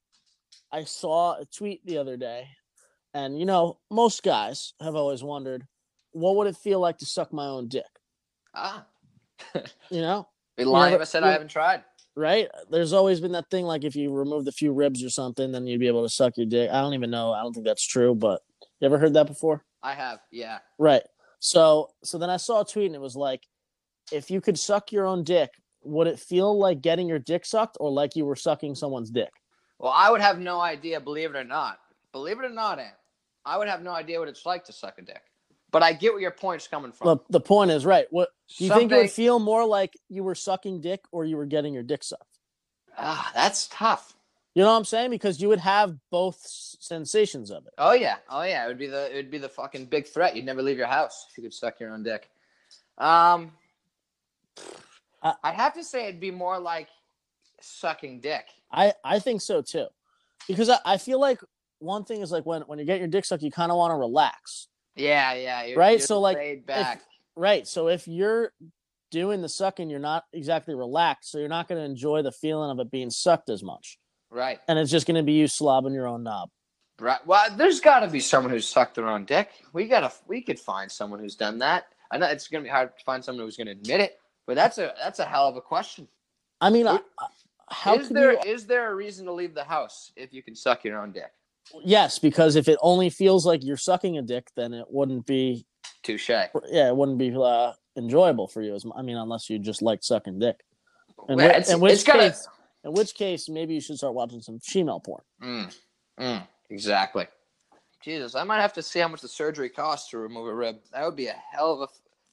I 0.72 0.84
saw 0.84 1.40
a 1.40 1.46
tweet 1.46 1.86
the 1.86 1.98
other 1.98 2.18
day, 2.18 2.48
and 3.14 3.40
you 3.40 3.46
know, 3.46 3.80
most 3.90 4.24
guys 4.24 4.74
have 4.82 4.96
always 4.96 5.24
wondered, 5.24 5.68
what 6.12 6.36
would 6.36 6.48
it 6.48 6.58
feel 6.58 6.80
like 6.80 6.98
to 7.00 7.06
suck 7.06 7.32
my 7.32 7.46
own 7.46 7.68
dick? 7.68 7.86
Ah, 8.54 8.86
You 9.90 10.02
know, 10.02 10.28
be 10.58 10.66
lying 10.66 10.88
if 10.88 10.92
never- 10.94 11.02
I 11.04 11.06
said 11.06 11.24
I 11.24 11.32
haven't 11.32 11.50
tried. 11.50 11.84
Right? 12.16 12.48
There's 12.70 12.94
always 12.94 13.20
been 13.20 13.32
that 13.34 13.50
thing 13.50 13.66
like 13.66 13.84
if 13.84 13.96
you 13.96 14.14
removed 14.14 14.48
a 14.48 14.52
few 14.52 14.72
ribs 14.74 15.04
or 15.04 15.10
something, 15.10 15.52
then 15.52 15.68
you'd 15.68 15.80
be 15.80 15.88
able 15.88 16.04
to 16.04 16.10
suck 16.10 16.38
your 16.38 16.46
dick. 16.46 16.70
I 16.72 16.82
don't 16.82 16.94
even 16.94 17.10
know. 17.10 17.34
I 17.34 17.42
don't 17.42 17.54
think 17.54 17.66
that's 17.66 17.86
true, 17.86 18.16
but 18.16 18.42
you 18.80 18.86
ever 18.86 18.98
heard 18.98 19.14
that 19.14 19.28
before? 19.28 19.64
I 19.82 19.94
have, 19.94 20.20
yeah. 20.32 20.60
Right. 20.78 21.04
So 21.40 21.90
so 22.04 22.18
then 22.18 22.30
I 22.30 22.38
saw 22.38 22.62
a 22.62 22.66
tweet 22.66 22.88
and 22.88 22.96
it 22.96 23.02
was 23.02 23.16
like, 23.16 23.44
if 24.12 24.30
you 24.30 24.42
could 24.42 24.58
suck 24.58 24.92
your 24.92 25.06
own 25.06 25.24
dick, 25.24 25.50
would 25.84 26.08
it 26.08 26.20
feel 26.20 26.58
like 26.58 26.82
getting 26.82 27.08
your 27.08 27.20
dick 27.20 27.46
sucked 27.46 27.78
or 27.80 27.92
like 27.92 28.16
you 28.16 28.26
were 28.26 28.36
sucking 28.36 28.76
someone's 28.76 29.10
dick? 29.10 29.32
Well, 29.80 29.94
I 29.94 30.10
would 30.10 30.22
have 30.22 30.40
no 30.40 30.62
idea, 30.62 31.02
believe 31.02 31.32
it 31.32 31.38
or 31.38 31.44
not. 31.44 31.80
Believe 32.14 32.40
it 32.40 32.46
or 32.46 32.50
not, 32.50 32.80
Ant, 32.80 32.94
I 33.46 33.58
would 33.58 33.68
have 33.68 33.82
no 33.82 33.92
idea 33.92 34.20
what 34.20 34.30
it's 34.30 34.46
like 34.46 34.64
to 34.66 34.74
suck 34.74 34.98
a 35.00 35.02
dick. 35.02 35.24
But 35.74 35.84
I 35.84 35.92
get 35.92 36.14
where 36.14 36.22
your 36.22 36.32
point's 36.32 36.68
coming 36.70 36.94
from. 36.94 37.08
The, 37.08 37.40
the 37.40 37.40
point 37.42 37.72
is 37.72 37.86
right. 37.86 38.06
What 38.12 38.30
do 38.58 38.64
you 38.64 38.74
think 38.74 38.92
it 38.92 38.96
would 38.96 39.12
feel 39.12 39.40
more 39.40 39.66
like 39.66 39.94
you 40.08 40.24
were 40.24 40.36
sucking 40.36 40.80
dick 40.82 41.02
or 41.12 41.26
you 41.26 41.36
were 41.36 41.46
getting 41.48 41.74
your 41.74 41.84
dick 41.84 42.04
sucked? 42.04 42.38
Ah, 42.98 43.32
that's 43.34 43.68
tough. 43.68 44.16
You 44.54 44.62
know 44.62 44.70
what 44.72 44.78
I'm 44.78 44.86
saying? 44.86 45.10
Because 45.10 45.42
you 45.42 45.50
would 45.50 45.60
have 45.60 45.98
both 46.12 46.38
sensations 46.46 47.50
of 47.50 47.66
it. 47.66 47.74
Oh 47.80 47.94
yeah, 47.94 48.18
oh 48.30 48.44
yeah. 48.44 48.64
It 48.64 48.68
would 48.68 48.78
be 48.78 48.86
the 48.86 49.12
it 49.12 49.16
would 49.16 49.32
be 49.32 49.40
the 49.40 49.50
fucking 49.50 49.88
big 49.88 50.08
threat. 50.08 50.36
You'd 50.36 50.46
never 50.46 50.62
leave 50.62 50.78
your 50.78 50.86
house 50.88 51.26
if 51.32 51.38
you 51.38 51.44
could 51.44 51.54
suck 51.56 51.80
your 51.80 51.90
own 51.92 52.04
dick. 52.04 52.30
Um, 53.00 53.52
I- 55.24 55.34
I'd 55.44 55.56
have 55.56 55.74
to 55.74 55.84
say 55.84 56.04
it'd 56.08 56.20
be 56.22 56.30
more 56.32 56.60
like 56.60 56.88
sucking 57.62 58.20
dick. 58.20 58.46
I 58.72 58.94
I 59.04 59.18
think 59.18 59.42
so 59.42 59.64
too, 59.64 59.88
because 60.48 60.70
I, 60.70 60.78
I 60.86 60.98
feel 60.98 61.20
like 61.20 61.40
one 61.80 62.04
thing 62.06 62.22
is 62.22 62.32
like 62.32 62.46
when 62.46 62.62
when 62.64 62.78
you 62.78 62.86
get 62.86 63.00
your 63.00 63.08
dick 63.08 63.26
sucked, 63.26 63.42
you 63.42 63.50
kind 63.52 63.72
of 63.72 63.78
want 63.80 63.92
to 63.92 63.96
relax, 63.96 64.68
Yeah, 64.96 65.34
yeah. 65.34 65.64
You're, 65.66 65.78
Right, 65.78 66.00
you're 66.00 66.08
so, 66.08 66.20
like, 66.20 66.38
laid 66.38 66.66
back. 66.66 67.02
right? 67.36 67.68
So 67.68 67.88
if 67.88 68.08
you're 68.08 68.52
doing 69.12 69.42
the 69.42 69.50
sucking, 69.50 69.90
you're 69.90 70.00
not 70.00 70.26
exactly 70.34 70.76
relaxed, 70.76 71.32
so 71.32 71.40
you're 71.40 71.48
not 71.48 71.68
going 71.68 71.80
to 71.80 71.86
enjoy 71.86 72.22
the 72.22 72.32
feeling 72.32 72.70
of 72.72 72.80
it 72.80 72.92
being 72.92 73.10
sucked 73.10 73.50
as 73.50 73.64
much, 73.64 73.98
right, 74.30 74.60
and 74.68 74.78
it's 74.80 74.92
just 74.92 75.06
going 75.08 75.18
to 75.18 75.24
be 75.24 75.34
you 75.34 75.46
slobbing 75.46 75.94
your 75.94 76.08
own 76.08 76.24
knob. 76.24 76.50
right. 77.00 77.26
Well, 77.26 77.46
there's 77.56 77.80
got 77.80 78.00
to 78.02 78.08
be 78.08 78.20
someone 78.20 78.52
who's 78.52 78.68
sucked 78.68 78.96
their 78.96 79.08
own 79.08 79.26
dick. 79.26 79.50
We 79.74 79.88
gotta 79.88 80.12
we 80.28 80.42
could 80.42 80.60
find 80.60 80.92
someone 80.92 81.20
who's 81.20 81.36
done 81.36 81.60
that. 81.60 81.86
I 82.12 82.18
know 82.18 82.28
it's 82.28 82.48
gonna 82.48 82.64
be 82.64 82.70
hard 82.70 82.96
to 82.98 83.04
find 83.04 83.24
someone 83.24 83.46
who's 83.46 83.58
gonna 83.58 83.72
admit 83.72 84.00
it, 84.00 84.20
but 84.46 84.56
that's 84.56 84.78
a 84.78 84.94
that's 85.02 85.20
a 85.20 85.26
hell 85.26 85.48
of 85.48 85.56
a 85.56 85.62
question. 85.62 86.08
I 86.62 86.70
mean, 86.70 86.88
I, 86.88 86.94
Would- 86.94 87.02
I- 87.20 87.28
how 87.70 87.96
is 87.96 88.10
there 88.10 88.34
you? 88.34 88.40
is 88.46 88.68
there 88.68 88.92
a 88.92 88.96
reason 88.96 89.26
to 89.26 89.32
leave 89.32 89.56
the 89.56 89.64
house 89.64 90.12
if 90.16 90.32
you 90.34 90.44
can 90.44 90.56
suck 90.56 90.84
your 90.84 91.00
own 91.00 91.12
dick? 91.12 91.32
Yes, 91.84 92.20
because 92.20 92.56
if 92.56 92.68
it 92.68 92.78
only 92.82 93.10
feels 93.10 93.46
like 93.46 93.64
you're 93.64 93.78
sucking 93.78 94.18
a 94.18 94.22
dick, 94.22 94.48
then 94.56 94.74
it 94.74 94.86
wouldn't 94.90 95.26
be 95.26 95.66
Touche. 96.04 96.30
yeah, 96.30 96.50
it 96.88 96.96
wouldn't 96.96 97.18
be 97.18 97.34
uh, 97.36 97.72
enjoyable 97.98 98.48
for 98.48 98.62
you. 98.62 98.76
As 98.76 98.86
I 98.96 99.02
mean, 99.02 99.18
unless 99.18 99.50
you 99.50 99.60
just 99.60 99.82
like 99.82 100.04
sucking 100.04 100.40
dick. 100.40 100.60
In, 101.30 101.38
Well, 101.38 101.46
it's- 101.50 101.72
in 101.72 101.80
which 101.80 101.94
it's 101.94 102.04
gotta- 102.04 102.30
case, 102.32 102.48
in 102.84 102.94
which 102.94 103.16
case, 103.16 103.48
maybe 103.50 103.74
you 103.74 103.82
should 103.82 103.98
start 103.98 104.14
watching 104.14 104.42
some 104.42 104.60
female 104.60 105.00
porn. 105.00 105.24
Mm, 105.42 105.76
mm, 106.20 106.48
exactly. 106.70 107.28
Jesus, 108.04 108.36
I 108.36 108.44
might 108.44 108.60
have 108.60 108.74
to 108.74 108.84
see 108.84 109.00
how 109.00 109.08
much 109.08 109.22
the 109.22 109.30
surgery 109.30 109.70
costs 109.70 110.10
to 110.10 110.18
remove 110.18 110.48
a 110.48 110.54
rib. 110.54 110.80
That 110.92 111.06
would 111.06 111.16
be 111.16 111.28
a 111.28 111.42
hell 111.54 111.72
of 111.74 111.82
a 111.82 111.88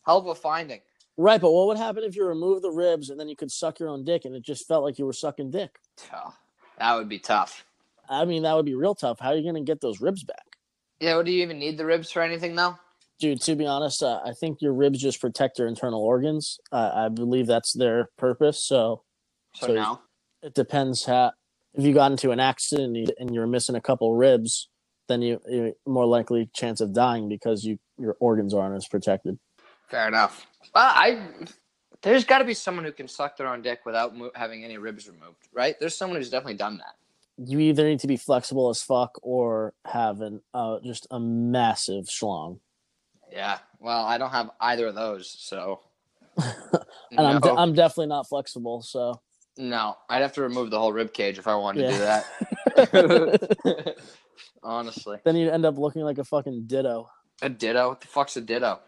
hell 0.05 0.19
of 0.19 0.27
a 0.27 0.35
finding. 0.35 0.81
Right, 1.17 1.41
but 1.41 1.53
what 1.53 1.69
would 1.69 1.77
happen 1.77 2.03
if 2.03 2.17
you 2.17 2.25
remove 2.27 2.63
the 2.63 2.71
ribs 2.73 3.11
and 3.11 3.21
then 3.21 3.29
you 3.29 3.37
could 3.37 3.53
suck 3.53 3.79
your 3.79 3.89
own 3.91 4.05
dick 4.05 4.25
and 4.25 4.35
it 4.35 4.43
just 4.43 4.67
felt 4.67 4.83
like 4.83 4.99
you 4.99 5.07
were 5.07 5.13
sucking 5.13 5.51
dick? 5.53 5.79
Oh, 6.13 6.35
that 6.79 6.95
would 6.97 7.09
be 7.09 7.19
tough. 7.21 7.65
I 8.11 8.25
mean, 8.25 8.43
that 8.43 8.55
would 8.57 8.67
be 8.67 8.75
real 8.75 8.95
tough. 8.95 9.19
How 9.21 9.31
are 9.31 9.37
you 9.37 9.43
going 9.43 9.55
to 9.65 9.71
get 9.71 9.81
those 9.81 10.01
ribs 10.01 10.25
back? 10.25 10.45
Yeah, 10.99 11.17
what 11.17 11.25
do 11.27 11.33
you 11.33 11.43
even 11.43 11.59
need 11.59 11.79
the 11.79 11.87
ribs 11.87 12.11
for 12.11 12.21
anything 12.23 12.55
though? 12.57 12.77
Dude, 13.21 13.41
to 13.43 13.55
be 13.55 13.67
honest, 13.67 14.03
uh, 14.03 14.21
I 14.25 14.33
think 14.33 14.61
your 14.61 14.73
ribs 14.73 14.99
just 14.99 15.21
protect 15.21 15.59
your 15.59 15.69
internal 15.69 16.03
organs. 16.03 16.59
Uh, 16.73 16.91
I 16.95 17.09
believe 17.09 17.47
that's 17.47 17.73
their 17.73 18.11
purpose. 18.19 18.63
So 18.65 19.03
So, 19.55 19.69
So- 19.69 19.75
no. 19.75 20.01
it 20.43 20.55
depends 20.55 21.05
how. 21.05 21.33
If 21.75 21.85
you 21.85 21.95
got 21.95 22.11
into 22.11 22.33
an 22.33 22.41
accident 22.41 22.87
and, 22.87 22.97
you, 22.97 23.07
and 23.19 23.33
you're 23.35 23.47
missing 23.47 23.77
a 23.77 23.81
couple 23.81 24.13
ribs, 24.15 24.69
then 25.09 25.23
you 25.23 25.41
you're 25.49 25.73
more 25.87 26.05
likely 26.07 26.51
chance 26.53 26.81
of 26.81 26.93
dying 26.93 27.29
because 27.29 27.65
you 27.65 27.79
your 27.97 28.17
organs 28.21 28.53
aren't 28.55 28.75
as 28.77 28.89
protected. 28.89 29.39
Fair 29.89 30.09
enough. 30.09 30.47
Well, 30.75 30.85
I 30.93 31.29
there's 32.03 32.25
got 32.25 32.39
to 32.39 32.45
be 32.45 32.55
someone 32.55 32.85
who 32.85 32.91
can 32.93 33.07
suck 33.07 33.37
their 33.37 33.47
own 33.49 33.63
dick 33.63 33.81
without 33.87 34.17
mo- 34.17 34.33
having 34.35 34.65
any 34.65 34.79
ribs 34.79 35.09
removed, 35.09 35.49
right? 35.53 35.77
There's 35.79 35.97
someone 35.97 36.19
who's 36.19 36.31
definitely 36.31 36.55
done 36.57 36.79
that. 36.79 36.95
You 37.43 37.59
either 37.59 37.89
need 37.89 38.01
to 38.01 38.07
be 38.07 38.17
flexible 38.19 38.69
as 38.69 38.83
fuck 38.83 39.19
or 39.23 39.73
have 39.87 40.21
an 40.21 40.43
uh, 40.53 40.79
just 40.85 41.07
a 41.11 41.19
massive 41.19 42.05
schlong. 42.05 42.61
Yeah. 43.33 43.59
Well, 43.79 44.05
I 44.05 44.19
don't 44.19 44.31
have 44.31 44.51
either 44.61 44.89
of 44.89 44.95
those, 44.95 45.35
so. 45.39 45.81
And 47.13 47.27
I'm, 47.27 47.41
de- 47.41 47.53
I'm 47.53 47.73
definitely 47.75 48.07
not 48.07 48.29
flexible. 48.29 48.83
So 48.83 49.21
no, 49.59 49.97
I'd 50.09 50.23
have 50.23 50.33
to 50.35 50.43
remove 50.43 50.71
the 50.71 50.79
whole 50.79 50.93
rib 50.93 51.13
cage 51.13 51.39
if 51.39 51.49
I 51.49 51.57
wanted 51.57 51.91
Yeah. 51.91 52.23
to 52.77 52.87
do 52.93 53.37
that. 53.37 53.97
Honestly, 54.63 55.19
then 55.25 55.35
you'd 55.37 55.51
end 55.51 55.65
up 55.65 55.77
looking 55.79 56.03
like 56.03 56.19
a 56.19 56.25
fucking 56.25 56.65
ditto. 56.67 57.09
a 57.43 57.49
ditto. 57.49 57.89
What 57.89 58.01
the 58.01 58.07
fuck's 58.07 58.37
a 58.37 58.41
ditto? 58.41 58.79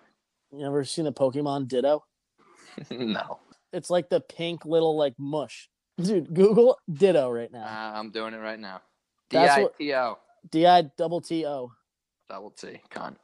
You 0.52 0.66
ever 0.66 0.84
seen 0.84 1.06
a 1.06 1.12
Pokemon 1.12 1.66
Ditto? 1.68 2.04
no, 2.90 3.38
It's 3.72 3.88
like 3.90 4.08
the 4.10 4.20
pink 4.20 4.64
little 4.66 4.96
like 4.96 5.14
mush. 5.18 5.68
Dude, 6.00 6.32
Google 6.32 6.78
Ditto 6.92 7.30
right 7.30 7.50
uh, 7.52 7.58
now. 7.58 7.92
I'm 7.94 8.10
doing 8.10 8.34
it 8.34 8.38
right 8.38 8.58
now. 8.58 8.80
D 9.28 9.38
I 9.38 9.66
T 9.78 9.94
O 9.94 10.18
D 10.50 10.66
I 10.66 10.82
double 10.96 11.20
T 11.20 11.46
O. 11.46 11.70
double 12.28 12.50
T 12.50 12.80
con. 12.90 13.16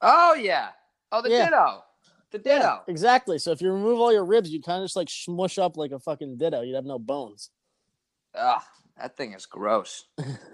Oh 0.00 0.34
yeah. 0.34 0.70
Oh, 1.10 1.22
the 1.22 1.30
Yeah. 1.30 1.44
ditto. 1.46 1.82
The 2.30 2.38
ditto. 2.38 2.80
Exactly. 2.88 3.38
So 3.38 3.52
if 3.52 3.62
you 3.62 3.72
remove 3.72 3.98
all 3.98 4.12
your 4.12 4.24
ribs, 4.24 4.50
you 4.50 4.60
kind 4.60 4.82
of 4.82 4.84
just 4.84 4.96
like 4.96 5.08
smush 5.08 5.58
up 5.58 5.76
like 5.76 5.92
a 5.92 5.98
fucking 5.98 6.36
ditto. 6.36 6.60
You'd 6.60 6.74
have 6.74 6.84
no 6.84 6.98
bones. 6.98 7.50
Ugh, 8.34 8.62
that 8.98 9.16
thing 9.16 9.32
is 9.32 9.46
gross. 9.46 10.04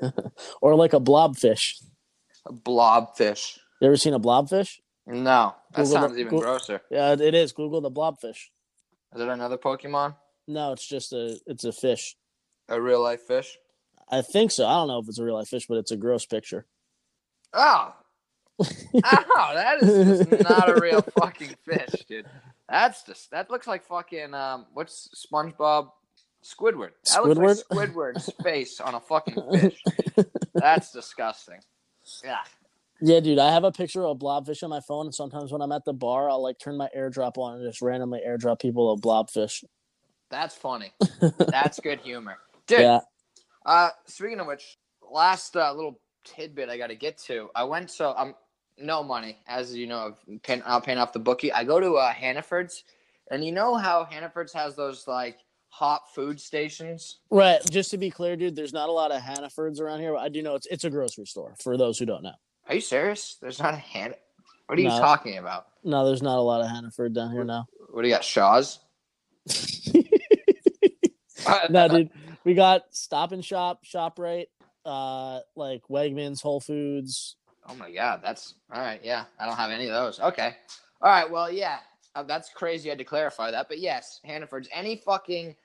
or 0.63 0.77
like 0.77 0.93
a 0.93 1.01
blobfish. 1.01 1.83
A 2.47 2.53
blobfish. 2.53 3.59
You 3.81 3.89
ever 3.89 3.97
seen 3.97 4.15
a 4.15 4.21
blobfish? 4.21 4.79
No, 5.07 5.55
that 5.73 5.83
Google 5.83 5.93
sounds 5.93 6.15
the- 6.15 6.21
even 6.21 6.39
grosser. 6.39 6.81
Yeah, 6.91 7.13
it 7.13 7.35
is. 7.35 7.53
Google 7.53 7.81
the 7.81 7.91
blobfish. 7.91 8.49
Is 9.15 9.21
it 9.21 9.29
another 9.29 9.59
Pokemon? 9.59 10.15
No, 10.47 10.73
it's 10.73 10.87
just 10.87 11.13
a 11.13 11.39
it's 11.47 11.65
a 11.65 11.73
fish. 11.73 12.17
A 12.69 12.81
real 12.81 13.03
life 13.03 13.23
fish? 13.23 13.57
I 14.09 14.23
think 14.23 14.51
so. 14.51 14.67
I 14.67 14.75
don't 14.75 14.89
know 14.89 14.99
if 14.99 15.09
it's 15.09 15.19
a 15.19 15.25
real 15.25 15.35
life 15.35 15.49
fish, 15.49 15.67
but 15.67 15.79
it's 15.79 15.91
a 15.91 15.97
gross 15.97 16.27
picture. 16.27 16.67
Oh. 17.53 17.95
oh, 18.61 18.65
that 19.55 19.83
is 19.83 20.29
not 20.43 20.69
a 20.69 20.81
real 20.81 21.03
fucking 21.19 21.55
fish, 21.65 22.05
dude. 22.09 22.27
That's 22.69 23.03
just 23.03 23.31
that 23.31 23.51
looks 23.51 23.67
like 23.67 23.85
fucking 23.85 24.33
um 24.35 24.67
what's 24.73 25.27
SpongeBob 25.33 25.91
Squidward. 26.45 26.91
That 27.13 27.25
looks 27.25 27.65
like 27.71 27.91
Squidward's 27.91 28.31
face 28.43 28.81
on 28.81 28.95
a 28.95 29.01
fucking 29.01 29.37
fish. 29.53 29.83
That's 30.55 30.93
disgusting. 30.93 31.61
Yeah. 32.23 32.39
Yeah, 33.01 33.21
dude, 33.21 33.39
I 33.39 33.53
have 33.53 33.65
a 33.65 33.73
picture 33.73 34.05
of 34.05 34.11
a 34.11 34.15
blobfish 34.15 34.63
on 34.63 34.71
my 34.71 34.81
phone, 34.81 35.07
and 35.07 35.15
sometimes 35.15 35.51
when 35.51 35.61
I'm 35.61 35.73
at 35.73 35.85
the 35.85 35.93
bar, 35.93 36.31
I'll 36.31 36.43
like 36.43 36.59
turn 36.59 36.77
my 36.77 36.89
airdrop 36.97 37.37
on 37.39 37.57
and 37.57 37.67
just 37.67 37.83
randomly 37.83 38.23
airdrop 38.27 38.61
people 38.61 38.93
a 38.93 38.97
blobfish. 38.97 39.65
That's 40.31 40.55
funny. 40.55 40.93
That's 41.39 41.81
good 41.81 42.01
humor. 42.01 42.37
Dude, 42.67 42.81
Yeah, 42.81 43.01
Uh, 43.67 43.91
speaking 44.07 44.41
of 44.41 44.47
which, 44.47 44.79
last 45.11 45.57
uh, 45.57 45.73
little 45.73 46.01
tidbit 46.25 46.69
I 46.69 46.79
got 46.79 46.89
to 46.89 46.95
get 46.95 47.19
to. 47.27 47.51
I 47.55 47.65
went 47.65 47.91
so 47.91 48.15
I'm 48.17 48.35
no 48.79 49.03
money, 49.03 49.39
as 49.47 49.75
you 49.75 49.87
know. 49.87 50.15
I've 50.29 50.43
paying, 50.43 50.63
I'll 50.67 50.81
paying 50.81 50.99
off 50.99 51.13
the 51.13 51.19
bookie. 51.21 51.53
I 51.53 51.65
go 51.65 51.79
to 51.79 51.95
uh, 51.95 52.13
Hannaford's, 52.13 52.85
and 53.31 53.45
you 53.45 53.53
know 53.53 53.77
how 53.77 54.05
Hannaford's 54.05 54.53
has 54.55 54.75
those 54.75 55.07
like 55.07 55.39
hot 55.69 56.03
food 56.15 56.41
stations. 56.41 57.19
right. 57.31 57.61
Just 57.71 57.91
to 57.91 57.99
be 57.99 58.11
clear, 58.11 58.37
dude, 58.37 58.57
there's 58.57 58.73
not 58.73 58.89
a 58.89 58.93
lot 58.93 59.13
of 59.13 59.21
Hannafords 59.23 59.81
around 59.81 60.01
here, 60.01 60.13
but 60.13 60.21
I 60.21 60.29
do 60.29 60.43
know 60.43 60.55
it's 60.55 60.67
it's 60.67 60.85
a 60.85 60.91
grocery 60.91 61.27
store. 61.27 61.55
For 61.63 61.77
those 61.77 61.99
who 61.99 62.07
don't 62.07 62.23
know, 62.23 62.35
Are 62.69 62.75
you 62.75 62.81
serious? 62.81 63.37
There's 63.41 63.61
not 63.61 63.75
a 63.75 63.79
Han. 63.79 64.15
What 64.67 64.79
are 64.79 64.83
you 64.83 64.89
talking 64.89 65.37
about? 65.39 65.67
no, 65.85 66.07
there's 66.07 66.23
not 66.23 66.39
a 66.39 66.41
lot 66.41 66.63
of 66.63 66.71
Hannaford 66.71 67.13
down 67.15 67.31
here 67.33 67.45
now. 67.45 67.67
What 67.91 68.03
do 68.03 68.09
you 68.09 68.15
got? 68.15 68.25
Shaw's. 68.25 68.81
no, 71.71 71.89
dude, 71.89 72.11
we 72.45 72.55
got 72.55 72.83
Stop 72.91 73.33
and 73.33 73.45
Shop, 73.45 73.85
Shoprite, 73.85 74.47
uh, 74.85 75.41
like 75.57 75.83
Wegmans, 75.91 76.43
Whole 76.43 76.61
Foods. 76.61 77.37
Oh 77.69 77.75
my 77.77 77.91
god, 77.91 78.21
that's 78.23 78.55
all 78.73 78.81
right. 78.81 79.01
Yeah, 79.03 79.25
I 79.39 79.47
don't 79.47 79.57
have 79.57 79.71
any 79.71 79.87
of 79.87 79.93
those. 79.93 80.21
Okay, 80.21 80.57
all 81.01 81.11
right. 81.11 81.31
Well, 81.31 81.51
yeah, 81.51 81.79
uh, 82.15 82.23
that's 82.23 82.51
crazy. 82.51 82.91
I 82.91 82.93
had 82.93 82.99
to 82.99 83.05
clarify 83.05 83.51
that, 83.51 83.69
but 83.69 83.79
yes, 83.79 84.21
Hannaford's 84.25 84.69
any 84.73 84.97
fucking 84.97 85.57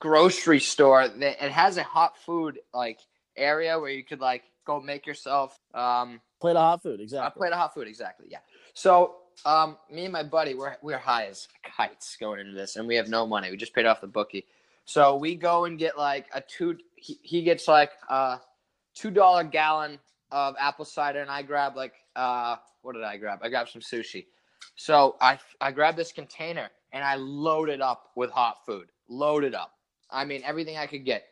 grocery 0.00 0.60
store 0.60 1.08
that 1.08 1.44
it 1.44 1.52
has 1.52 1.76
a 1.76 1.82
hot 1.82 2.16
food 2.18 2.58
like 2.72 3.00
area 3.36 3.78
where 3.78 3.90
you 3.90 4.04
could 4.04 4.20
like 4.20 4.42
go 4.66 4.80
make 4.80 5.06
yourself 5.06 5.58
um 5.74 6.20
Plate 6.40 6.56
of 6.56 6.62
hot 6.62 6.82
food, 6.82 7.00
a 7.00 7.02
exactly. 7.02 7.40
plate 7.40 7.52
of 7.52 7.58
hot 7.58 7.72
food. 7.72 7.88
Exactly. 7.88 8.26
Yeah. 8.28 8.38
So 8.74 9.16
um, 9.46 9.78
me 9.90 10.04
and 10.04 10.12
my 10.12 10.22
buddy, 10.22 10.54
we're 10.54 10.76
we're 10.82 10.98
high 10.98 11.26
as 11.26 11.48
kites 11.62 12.16
going 12.20 12.40
into 12.40 12.52
this, 12.52 12.76
and 12.76 12.86
we 12.86 12.96
have 12.96 13.08
no 13.08 13.26
money. 13.26 13.50
We 13.50 13.56
just 13.56 13.74
paid 13.74 13.86
off 13.86 14.00
the 14.00 14.06
bookie, 14.06 14.44
so 14.84 15.16
we 15.16 15.34
go 15.34 15.64
and 15.64 15.78
get 15.78 15.96
like 15.98 16.26
a 16.34 16.40
two. 16.40 16.78
He, 16.96 17.18
he 17.22 17.42
gets 17.42 17.68
like 17.68 17.92
a 18.08 18.38
two 18.94 19.10
dollar 19.10 19.44
gallon 19.44 19.98
of 20.30 20.54
apple 20.58 20.84
cider, 20.84 21.20
and 21.20 21.30
I 21.30 21.42
grab 21.42 21.76
like 21.76 21.94
uh, 22.16 22.56
what 22.82 22.94
did 22.94 23.04
I 23.04 23.16
grab? 23.16 23.40
I 23.42 23.48
grabbed 23.48 23.70
some 23.70 23.82
sushi. 23.82 24.26
So 24.76 25.16
I 25.20 25.38
I 25.60 25.72
grabbed 25.72 25.98
this 25.98 26.12
container 26.12 26.68
and 26.92 27.04
I 27.04 27.16
loaded 27.16 27.80
up 27.80 28.10
with 28.16 28.30
hot 28.30 28.58
food. 28.66 28.88
Loaded 29.08 29.54
up. 29.54 29.72
I 30.10 30.24
mean 30.24 30.42
everything 30.44 30.76
I 30.76 30.86
could 30.86 31.04
get. 31.04 31.24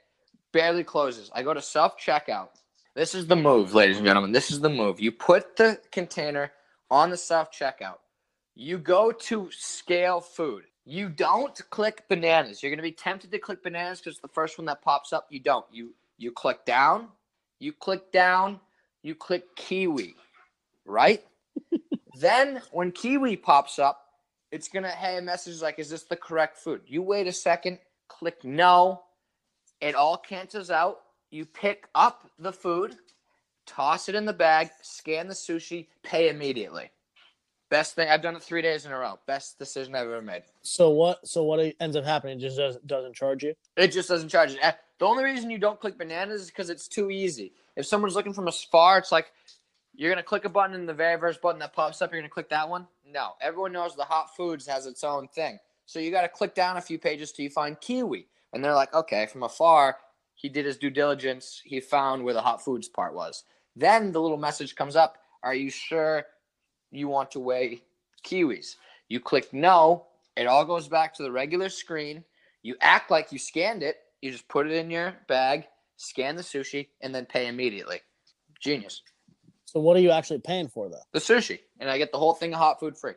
Barely 0.53 0.85
closes. 0.85 1.31
I 1.35 1.43
go 1.43 1.55
to 1.55 1.63
self 1.63 1.99
checkout. 1.99 2.49
This 2.95 3.15
is 3.15 3.27
the 3.27 3.37
move, 3.37 3.75
ladies 3.75 3.97
and 3.97 4.07
gentlemen. 4.07 4.33
This 4.33 4.51
is 4.51 4.61
the 4.61 4.69
move. 4.69 5.01
You 5.01 5.13
put 5.13 5.57
the 5.57 5.81
container 5.93 6.53
on 6.91 7.11
the 7.11 7.17
self 7.17 7.51
checkout. 7.51 7.99
You 8.55 8.79
go 8.79 9.13
to 9.13 9.49
scale 9.51 10.21
food. 10.21 10.65
You 10.85 11.09
don't 11.09 11.61
click 11.71 12.05
bananas. 12.09 12.63
You're 12.63 12.71
going 12.71 12.79
to 12.79 12.83
be 12.83 12.93
tempted 12.93 13.31
to 13.31 13.39
click 13.39 13.63
bananas 13.63 14.01
because 14.01 14.19
the 14.19 14.29
first 14.29 14.59
one 14.59 14.65
that 14.67 14.83
pops 14.83 15.13
up, 15.13 15.27
you 15.31 15.39
don't. 15.39 15.65
You 15.71 15.95
you 16.19 16.33
click 16.33 16.65
down, 16.65 17.09
you 17.59 17.73
click 17.73 18.13
down, 18.13 18.61
you 19.03 19.15
click 19.15 19.55
kiwi, 19.57 20.15
right? 20.85 21.23
then 22.19 22.63
when 22.73 22.93
kiwi 22.93 23.37
pops 23.37 23.79
up, 23.79 24.07
it's 24.51 24.69
going 24.69 24.83
to 24.83 24.91
have 24.91 25.19
a 25.19 25.23
message 25.23 25.63
like, 25.63 25.79
is 25.79 25.91
this 25.91 26.03
the 26.05 26.17
correct 26.17 26.59
food? 26.59 26.83
You 26.87 27.03
wait 27.03 27.27
a 27.27 27.33
second, 27.33 27.79
click 28.09 28.45
no. 28.45 29.03
It 29.81 29.95
all 29.95 30.17
cancels 30.17 30.71
out. 30.71 31.01
You 31.31 31.47
pick 31.47 31.89
up 31.95 32.31
the 32.39 32.53
food, 32.53 32.97
toss 33.67 34.09
it 34.09 34.15
in 34.15 34.27
the 34.27 34.33
bag, 34.33 34.71
scan 34.83 35.27
the 35.27 35.35
sushi, 35.35 35.89
pay 36.03 36.29
immediately. 36.29 36.91
Best 37.73 37.95
thing 37.95 38.11
I've 38.11 38.21
done 38.21 38.37
it 38.37 38.43
three 38.43 38.61
days 38.61 38.85
in 38.85 38.93
a 38.93 38.99
row. 38.99 39.19
Best 39.27 39.59
decision 39.59 39.95
I've 39.95 40.03
ever 40.07 40.21
made. 40.21 40.43
So 40.61 40.91
what? 40.91 41.27
So 41.27 41.43
what 41.43 41.75
ends 41.81 41.97
up 41.97 42.05
happening? 42.05 42.37
It 42.37 42.43
just 42.43 42.59
doesn't 42.59 42.87
doesn't 42.87 43.15
charge 43.15 43.43
you. 43.43 43.55
It 43.79 43.89
just 43.89 44.11
doesn't 44.11 44.29
charge 44.29 44.53
it. 44.53 44.59
Eh, 44.61 44.73
The 44.99 45.07
only 45.07 45.25
reason 45.25 45.49
you 45.49 45.57
don't 45.57 45.81
click 45.81 45.97
bananas 45.97 46.43
is 46.43 46.47
because 46.49 46.69
it's 46.69 46.87
too 46.87 47.11
easy. 47.11 47.55
If 47.75 47.87
someone's 47.87 48.15
looking 48.15 48.35
from 48.35 48.47
afar, 48.47 48.99
it's 48.99 49.11
like 49.11 49.33
you're 49.95 50.11
gonna 50.11 50.23
click 50.23 50.45
a 50.45 50.51
button 50.51 50.77
and 50.77 50.87
the 50.87 50.93
very 50.93 51.19
first 51.19 51.41
button 51.41 51.61
that 51.61 51.73
pops 51.73 52.03
up, 52.03 52.13
you're 52.13 52.21
gonna 52.21 52.29
click 52.29 52.51
that 52.51 52.69
one. 52.69 52.87
No, 53.11 53.31
everyone 53.41 53.73
knows 53.73 53.97
the 53.97 54.05
hot 54.05 54.37
foods 54.37 54.67
has 54.67 54.85
its 54.85 55.03
own 55.03 55.27
thing. 55.29 55.59
So 55.87 55.99
you 55.99 56.11
got 56.11 56.23
to 56.23 56.29
click 56.29 56.55
down 56.55 56.77
a 56.77 56.81
few 56.83 56.99
pages 56.99 57.33
till 57.33 57.45
you 57.45 57.51
find 57.51 57.81
kiwi, 57.81 58.27
and 58.53 58.63
they're 58.63 58.75
like, 58.75 58.93
okay, 58.93 59.25
from 59.25 59.45
afar, 59.45 59.97
he 60.35 60.51
did 60.51 60.67
his 60.67 60.77
due 60.77 60.91
diligence. 60.91 61.63
He 61.65 61.81
found 61.81 62.23
where 62.23 62.35
the 62.35 62.43
hot 62.43 62.63
foods 62.63 62.87
part 62.89 63.15
was. 63.15 63.45
Then 63.75 64.13
the 64.13 64.21
little 64.21 64.37
message 64.37 64.77
comes 64.77 64.95
up. 64.95 65.17
Are 65.43 65.55
you 65.55 65.71
sure 65.71 66.25
you 66.93 67.09
want 67.09 67.31
to 67.33 67.41
weigh 67.41 67.83
kiwis? 68.25 68.77
You 69.09 69.21
click 69.21 69.53
no. 69.53 70.07
It 70.37 70.47
all 70.47 70.65
goes 70.65 70.89
back 70.89 71.15
to 71.15 71.23
the 71.23 71.33
regular 71.33 71.69
screen. 71.69 72.25
You 72.63 72.77
act 72.81 73.11
like 73.11 73.33
you 73.33 73.39
scanned 73.39 73.83
it. 73.83 73.97
You 74.21 74.31
just 74.31 74.49
put 74.49 74.67
it 74.67 74.73
in 74.73 74.91
your 74.91 75.15
bag, 75.27 75.67
scan 75.97 76.37
the 76.37 76.43
sushi, 76.43 76.89
and 77.01 77.15
then 77.15 77.27
pay 77.27 77.49
immediately. 77.49 78.01
Genius. 78.61 79.03
So 79.65 79.81
what 79.81 79.97
are 79.97 80.01
you 80.01 80.11
actually 80.11 80.39
paying 80.39 80.69
for 80.69 80.89
though? 80.89 81.03
The 81.13 81.19
sushi, 81.19 81.59
and 81.81 81.91
I 81.91 81.99
get 81.99 82.13
the 82.13 82.19
whole 82.19 82.35
thing 82.35 82.53
of 82.53 82.61
hot 82.61 82.79
food 82.79 82.97
free. 82.97 83.15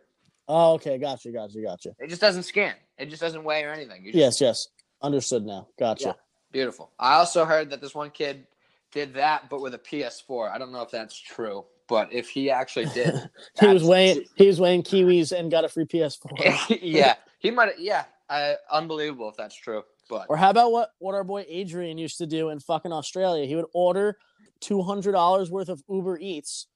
Oh, 0.47 0.73
okay, 0.73 0.97
gotcha, 0.97 1.32
gotcha, 1.32 1.61
gotcha. 1.61 1.95
It 1.99 2.09
just 2.09 2.21
doesn't 2.21 2.43
scan. 2.43 2.76
It 2.97 3.09
just 3.09 3.21
doesn't 3.21 3.43
weigh 3.43 3.63
or 3.63 3.71
anything. 3.71 4.03
Just, 4.05 4.15
Yes, 4.15 4.41
yes, 4.41 4.67
understood 5.01 5.45
now. 5.45 5.67
Gotcha. 5.78 6.07
Yeah. 6.07 6.13
Beautiful. 6.51 6.91
I 6.99 7.15
also 7.15 7.45
heard 7.45 7.71
that 7.71 7.82
this 7.82 7.93
one 7.93 8.11
kid 8.11 8.47
did 8.91 9.15
that, 9.15 9.49
but 9.49 9.61
with 9.61 9.73
a 9.73 9.80
PS4. 9.80 10.51
I 10.51 10.57
don't 10.57 10.71
know 10.71 10.82
if 10.82 10.91
that's 10.91 11.19
true, 11.19 11.65
but 11.88 12.11
if 12.11 12.29
he 12.29 12.49
actually 12.49 12.86
did, 12.88 13.29
he 13.59 13.67
was 13.67 13.83
weighing 13.83 14.23
he 14.36 14.47
was 14.47 14.59
weighing 14.59 14.83
kiwis 14.83 15.31
and 15.31 15.51
got 15.51 15.65
a 15.65 15.69
free 15.69 15.86
PS4. 15.86 16.79
yeah, 16.81 17.15
he 17.39 17.51
might. 17.51 17.79
Yeah, 17.79 18.05
uh, 18.29 18.53
unbelievable 18.71 19.29
if 19.29 19.36
that's 19.38 19.55
true. 19.55 19.83
But 20.09 20.27
Or 20.29 20.38
how 20.38 20.49
about 20.49 20.71
what 20.71 20.89
what 20.99 21.15
our 21.15 21.23
boy 21.23 21.45
Adrian 21.47 21.97
used 21.97 22.17
to 22.19 22.27
do 22.27 22.49
in 22.49 22.59
fucking 22.59 22.91
Australia? 22.91 23.45
He 23.45 23.55
would 23.55 23.65
order 23.73 24.17
two 24.59 24.81
hundred 24.81 25.13
dollars 25.13 25.51
worth 25.51 25.69
of 25.69 25.83
Uber 25.89 26.19
Eats, 26.19 26.67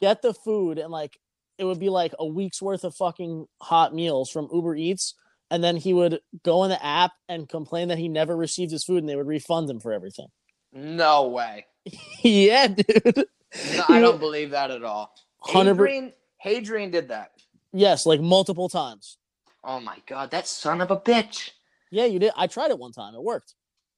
get 0.00 0.22
the 0.22 0.34
food, 0.34 0.78
and 0.78 0.90
like 0.90 1.18
it 1.58 1.64
would 1.64 1.80
be 1.80 1.88
like 1.88 2.14
a 2.18 2.26
week's 2.26 2.62
worth 2.62 2.84
of 2.84 2.94
fucking 2.94 3.46
hot 3.60 3.94
meals 3.94 4.30
from 4.30 4.48
Uber 4.52 4.76
Eats, 4.76 5.14
and 5.50 5.62
then 5.62 5.76
he 5.76 5.92
would 5.92 6.20
go 6.44 6.64
in 6.64 6.70
the 6.70 6.84
app 6.84 7.12
and 7.28 7.48
complain 7.48 7.88
that 7.88 7.98
he 7.98 8.08
never 8.08 8.36
received 8.36 8.70
his 8.70 8.84
food, 8.84 8.98
and 8.98 9.08
they 9.08 9.16
would 9.16 9.26
refund 9.26 9.68
him 9.68 9.80
for 9.80 9.92
everything. 9.92 10.28
No 10.72 11.28
way. 11.28 11.66
yeah, 12.22 12.68
dude. 12.68 13.26
No, 13.76 13.84
I 13.88 14.00
don't 14.00 14.20
believe 14.20 14.50
that 14.50 14.70
at 14.70 14.84
all. 14.84 15.14
Adrian, 15.54 16.12
Adrian 16.44 16.90
did 16.90 17.08
that. 17.08 17.32
Yes, 17.72 18.06
like 18.06 18.20
multiple 18.20 18.68
times. 18.68 19.18
Oh 19.64 19.80
my 19.80 19.98
god, 20.06 20.30
that 20.30 20.46
son 20.46 20.80
of 20.80 20.90
a 20.90 20.96
bitch. 20.96 21.50
Yeah, 21.90 22.04
you 22.04 22.18
did. 22.18 22.32
I 22.36 22.46
tried 22.46 22.70
it 22.70 22.78
one 22.78 22.92
time. 22.92 23.14
It 23.14 23.22
worked. 23.22 23.54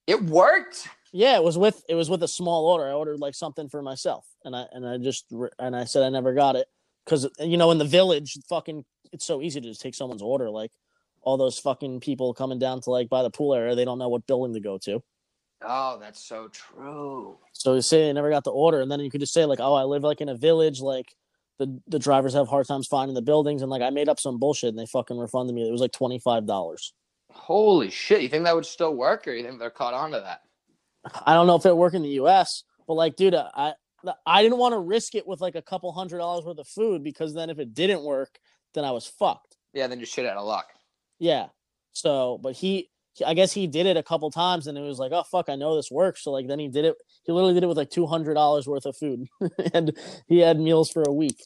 It 0.07 0.23
worked. 0.23 0.89
Yeah, 1.13 1.37
it 1.37 1.43
was 1.43 1.59
with 1.59 1.83
it 1.89 1.95
was 1.95 2.09
with 2.09 2.23
a 2.23 2.29
small 2.29 2.67
order. 2.67 2.89
I 2.89 2.93
ordered 2.93 3.19
like 3.19 3.35
something 3.35 3.69
for 3.69 3.83
myself, 3.83 4.27
and 4.45 4.55
I 4.55 4.67
and 4.73 4.87
I 4.87 4.99
just 4.99 5.27
and 5.59 5.75
I 5.75 5.85
said 5.85 6.03
I 6.03 6.09
never 6.09 6.33
got 6.35 6.57
it 6.57 6.67
because 7.05 7.29
you 7.41 7.57
know 7.57 7.71
in 7.71 7.79
the 7.79 7.85
village, 7.85 8.39
fucking, 8.49 8.85
it's 9.13 9.25
so 9.25 9.43
easy 9.43 9.61
to 9.61 9.69
just 9.69 9.81
take 9.81 9.95
someone's 9.95 10.23
order. 10.23 10.51
Like 10.51 10.71
all 11.23 11.37
those 11.37 11.59
fucking 11.59 12.01
people 12.01 12.33
coming 12.33 12.59
down 12.59 12.81
to 12.83 12.91
like 12.91 13.09
by 13.09 13.23
the 13.23 13.31
pool 13.31 13.55
area, 13.55 13.75
they 13.75 13.85
don't 13.85 13.99
know 13.99 14.09
what 14.09 14.27
building 14.27 14.55
to 14.55 14.61
go 14.61 14.79
to. 14.79 15.03
Oh, 15.63 15.99
that's 16.01 16.25
so 16.25 16.49
true. 16.49 17.39
So 17.53 17.75
you 17.75 17.83
say 17.83 18.07
they 18.07 18.13
never 18.13 18.31
got 18.31 18.45
the 18.45 18.51
order, 18.51 18.81
and 18.81 18.91
then 18.91 19.01
you 19.01 19.11
could 19.11 19.21
just 19.21 19.35
say 19.35 19.45
like, 19.45 19.61
"Oh, 19.61 19.75
I 19.75 19.85
live 19.85 20.03
like 20.03 20.21
in 20.21 20.29
a 20.29 20.35
village. 20.35 20.81
Like 20.81 21.15
the 21.59 21.81
the 21.87 21.99
drivers 21.99 22.35
have 22.35 22.49
hard 22.49 22.67
times 22.67 22.87
finding 22.87 23.15
the 23.15 23.23
buildings, 23.23 23.63
and 23.63 23.71
like 23.71 23.83
I 23.83 23.91
made 23.91 24.09
up 24.09 24.19
some 24.19 24.39
bullshit, 24.39 24.71
and 24.71 24.79
they 24.79 24.87
fucking 24.87 25.19
refunded 25.19 25.55
me. 25.55 25.69
It 25.69 25.73
was 25.73 25.81
like 25.81 25.93
twenty 25.93 26.19
five 26.19 26.47
dollars. 26.47 26.95
Holy 27.33 27.91
shit! 27.91 28.23
You 28.23 28.29
think 28.29 28.45
that 28.45 28.55
would 28.55 28.67
still 28.67 28.95
work, 28.95 29.29
or 29.29 29.33
you 29.33 29.45
think 29.45 29.59
they're 29.59 29.71
caught 29.71 29.95
on 29.95 30.13
to 30.13 30.21
that? 30.21 30.41
I 31.27 31.35
don't 31.35 31.47
know 31.47 31.57
if 31.57 31.67
it 31.67 31.77
work 31.77 31.95
in 31.95 32.03
the 32.03 32.09
U.S., 32.11 32.65
but 32.87 32.95
like, 32.95 33.17
dude, 33.17 33.35
uh, 33.35 33.51
I 33.55 33.75
I 34.27 34.43
didn't 34.43 34.59
want 34.59 34.73
to 34.73 34.79
risk 34.79 35.15
it 35.15 35.27
with 35.27 35.41
like 35.41 35.55
a 35.55 35.63
couple 35.63 35.93
hundred 35.93 36.19
dollars 36.19 36.45
worth 36.45 36.59
of 36.59 36.69
food 36.69 37.05
because 37.05 37.35
then 37.35 37.51
if 37.51 37.59
it 37.59 37.75
didn't 37.75 38.03
work, 38.03 38.39
then 38.75 38.85
I 38.85 38.91
was 38.93 39.07
fucked. 39.07 39.57
Yeah, 39.73 39.87
then 39.87 39.99
you're 39.99 40.07
shit 40.07 40.27
out 40.27 40.37
of 40.37 40.47
luck. 40.47 40.69
Yeah. 41.19 41.47
So, 41.93 42.39
but 42.43 42.55
he, 42.55 42.89
I 43.27 43.35
guess 43.35 43.53
he 43.53 43.67
did 43.67 43.87
it 43.87 43.97
a 43.97 44.03
couple 44.03 44.31
times, 44.31 44.67
and 44.67 44.79
it 44.79 44.83
was 44.83 44.99
like, 44.99 45.13
oh 45.13 45.23
fuck, 45.31 45.49
I 45.49 45.57
know 45.57 45.77
this 45.77 45.91
works. 45.91 46.25
So 46.25 46.31
like, 46.33 46.47
then 46.49 46.59
he 46.59 46.69
did 46.69 46.85
it. 46.85 46.97
He 47.25 47.33
literally 47.33 47.55
did 47.55 47.65
it 47.65 47.67
with 47.69 47.77
like 47.77 47.91
two 47.91 48.07
hundred 48.07 48.35
dollars 48.35 48.67
worth 48.67 48.87
of 48.87 48.97
food, 48.97 49.27
and 49.75 49.97
he 50.29 50.39
had 50.39 50.59
meals 50.61 50.91
for 50.91 51.03
a 51.03 51.13
week. 51.13 51.43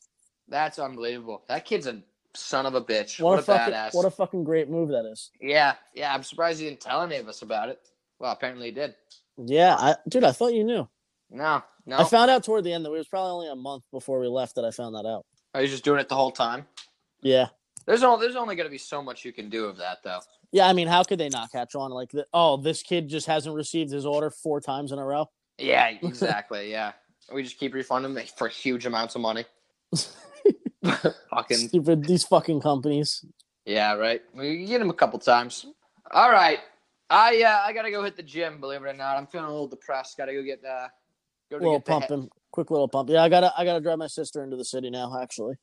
That's 0.49 0.79
unbelievable. 0.79 1.43
That 1.49 1.65
kid's 1.65 1.87
a 1.87 2.03
son 2.35 2.67
of 2.67 2.75
a 2.75 2.81
bitch. 2.83 3.21
What, 3.21 3.31
What, 3.31 3.39
a, 3.39 3.43
fucking 3.43 3.75
badass. 3.75 3.95
what 3.95 4.05
a 4.05 4.11
fucking 4.11 4.45
great 4.45 4.69
move 4.69 4.91
that 4.91 5.05
is. 5.11 5.31
yeah, 5.41 5.75
yeah. 5.95 6.13
I'm 6.15 6.23
surprised 6.23 6.61
he 6.61 6.67
didn't 6.69 6.81
tell 6.81 7.03
any 7.03 7.17
of 7.17 7.29
us 7.29 7.43
about 7.43 7.69
it. 7.71 7.81
Well, 8.19 8.33
apparently 8.33 8.67
he 8.67 8.73
did. 8.73 8.95
Yeah, 9.37 9.75
I, 9.77 9.97
dude, 10.09 10.23
I 10.25 10.33
thought 10.33 10.55
you 10.55 10.65
knew. 10.65 10.89
No, 11.31 11.63
no. 11.87 11.99
I 11.99 12.05
found 12.05 12.31
out 12.31 12.45
toward 12.45 12.65
the 12.65 12.73
end 12.73 12.85
that 12.85 12.91
it 12.91 12.99
was 12.99 13.09
probably 13.09 13.31
only 13.33 13.49
a 13.49 13.57
month 13.57 13.83
before 13.91 14.21
we 14.21 14.29
left 14.29 14.55
that 14.57 14.65
I 14.65 14.71
found 14.71 14.95
that 14.95 15.07
out. 15.07 15.25
Oh, 15.55 15.59
Are 15.59 15.63
you 15.63 15.69
just 15.69 15.83
doing 15.85 15.99
it 15.99 16.09
the 16.09 16.15
whole 16.15 16.31
time? 16.31 16.67
Yeah. 17.23 17.49
There's 17.87 18.03
only 18.03 18.25
there's 18.25 18.37
only 18.37 18.55
gonna 18.55 18.69
be 18.71 18.79
so 18.79 19.03
much 19.03 19.25
you 19.25 19.33
can 19.33 19.51
do 19.51 19.65
of 19.67 19.77
that 19.79 19.99
though. 20.05 20.21
Yeah, 20.55 20.69
I 20.69 20.73
mean, 20.73 20.87
how 20.87 21.03
could 21.03 21.19
they 21.19 21.31
not 21.31 21.51
catch 21.51 21.75
on? 21.75 21.91
Like, 21.91 22.11
the, 22.13 22.27
oh, 22.33 22.57
this 22.57 22.81
kid 22.85 23.09
just 23.09 23.27
hasn't 23.27 23.57
received 23.57 23.91
his 23.91 24.07
order 24.07 24.31
four 24.31 24.61
times 24.61 24.93
in 24.93 25.01
a 25.01 25.05
row. 25.05 25.29
Yeah, 25.59 25.89
exactly. 26.03 26.71
yeah, 26.71 26.93
we 27.33 27.43
just 27.43 27.59
keep 27.59 27.75
refunding 27.75 28.15
them 28.15 28.25
for 28.39 28.47
huge 28.47 28.87
amounts 28.87 29.17
of 29.17 29.21
money. 29.21 29.45
fucking 31.31 31.57
Stupid, 31.57 32.05
these 32.05 32.23
fucking 32.23 32.61
companies. 32.61 33.25
yeah, 33.65 33.95
right. 33.95 34.23
We 34.33 34.65
get 34.65 34.79
them 34.79 34.91
a 34.91 34.95
couple 34.95 35.19
times. 35.19 35.67
All 36.13 36.31
right, 36.31 36.61
I 37.11 37.43
uh, 37.43 37.63
I 37.67 37.73
gotta 37.73 37.91
go 37.91 38.05
hit 38.05 38.17
the 38.17 38.23
gym. 38.23 38.61
Believe 38.61 38.81
it 38.85 38.89
or 38.89 38.93
not, 38.93 39.17
I'm 39.17 39.27
feeling 39.27 39.49
a 39.49 39.51
little 39.51 39.67
depressed. 39.67 40.17
Gotta 40.17 40.35
go 40.35 40.43
get 40.45 40.65
uh, 40.65 40.87
go 41.51 41.59
to 41.59 41.65
little 41.65 41.79
get 41.81 41.85
the 41.85 41.91
pumping, 41.91 42.29
quick 42.53 42.71
little 42.71 42.87
pump. 42.87 43.11
Yeah, 43.11 43.25
I 43.25 43.29
gotta, 43.29 43.53
I 43.59 43.65
gotta 43.65 43.81
drive 43.81 43.99
my 43.99 44.07
sister 44.07 44.45
into 44.45 44.57
the 44.57 44.65
city 44.65 44.89
now. 44.89 45.19
Actually, 45.21 45.57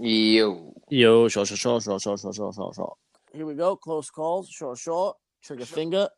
Yo, 0.00 0.72
yo, 0.90 1.28
short, 1.28 1.48
short, 1.48 1.58
short, 1.58 1.82
short, 1.82 2.00
short, 2.02 2.20
short, 2.20 2.34
short, 2.36 2.54
short, 2.54 2.74
short. 2.76 2.98
Here 3.32 3.44
we 3.44 3.54
go. 3.54 3.74
Close 3.76 4.10
calls, 4.10 4.48
short, 4.48 4.78
short. 4.78 5.16
Trigger 5.42 5.64
finger 5.64 6.08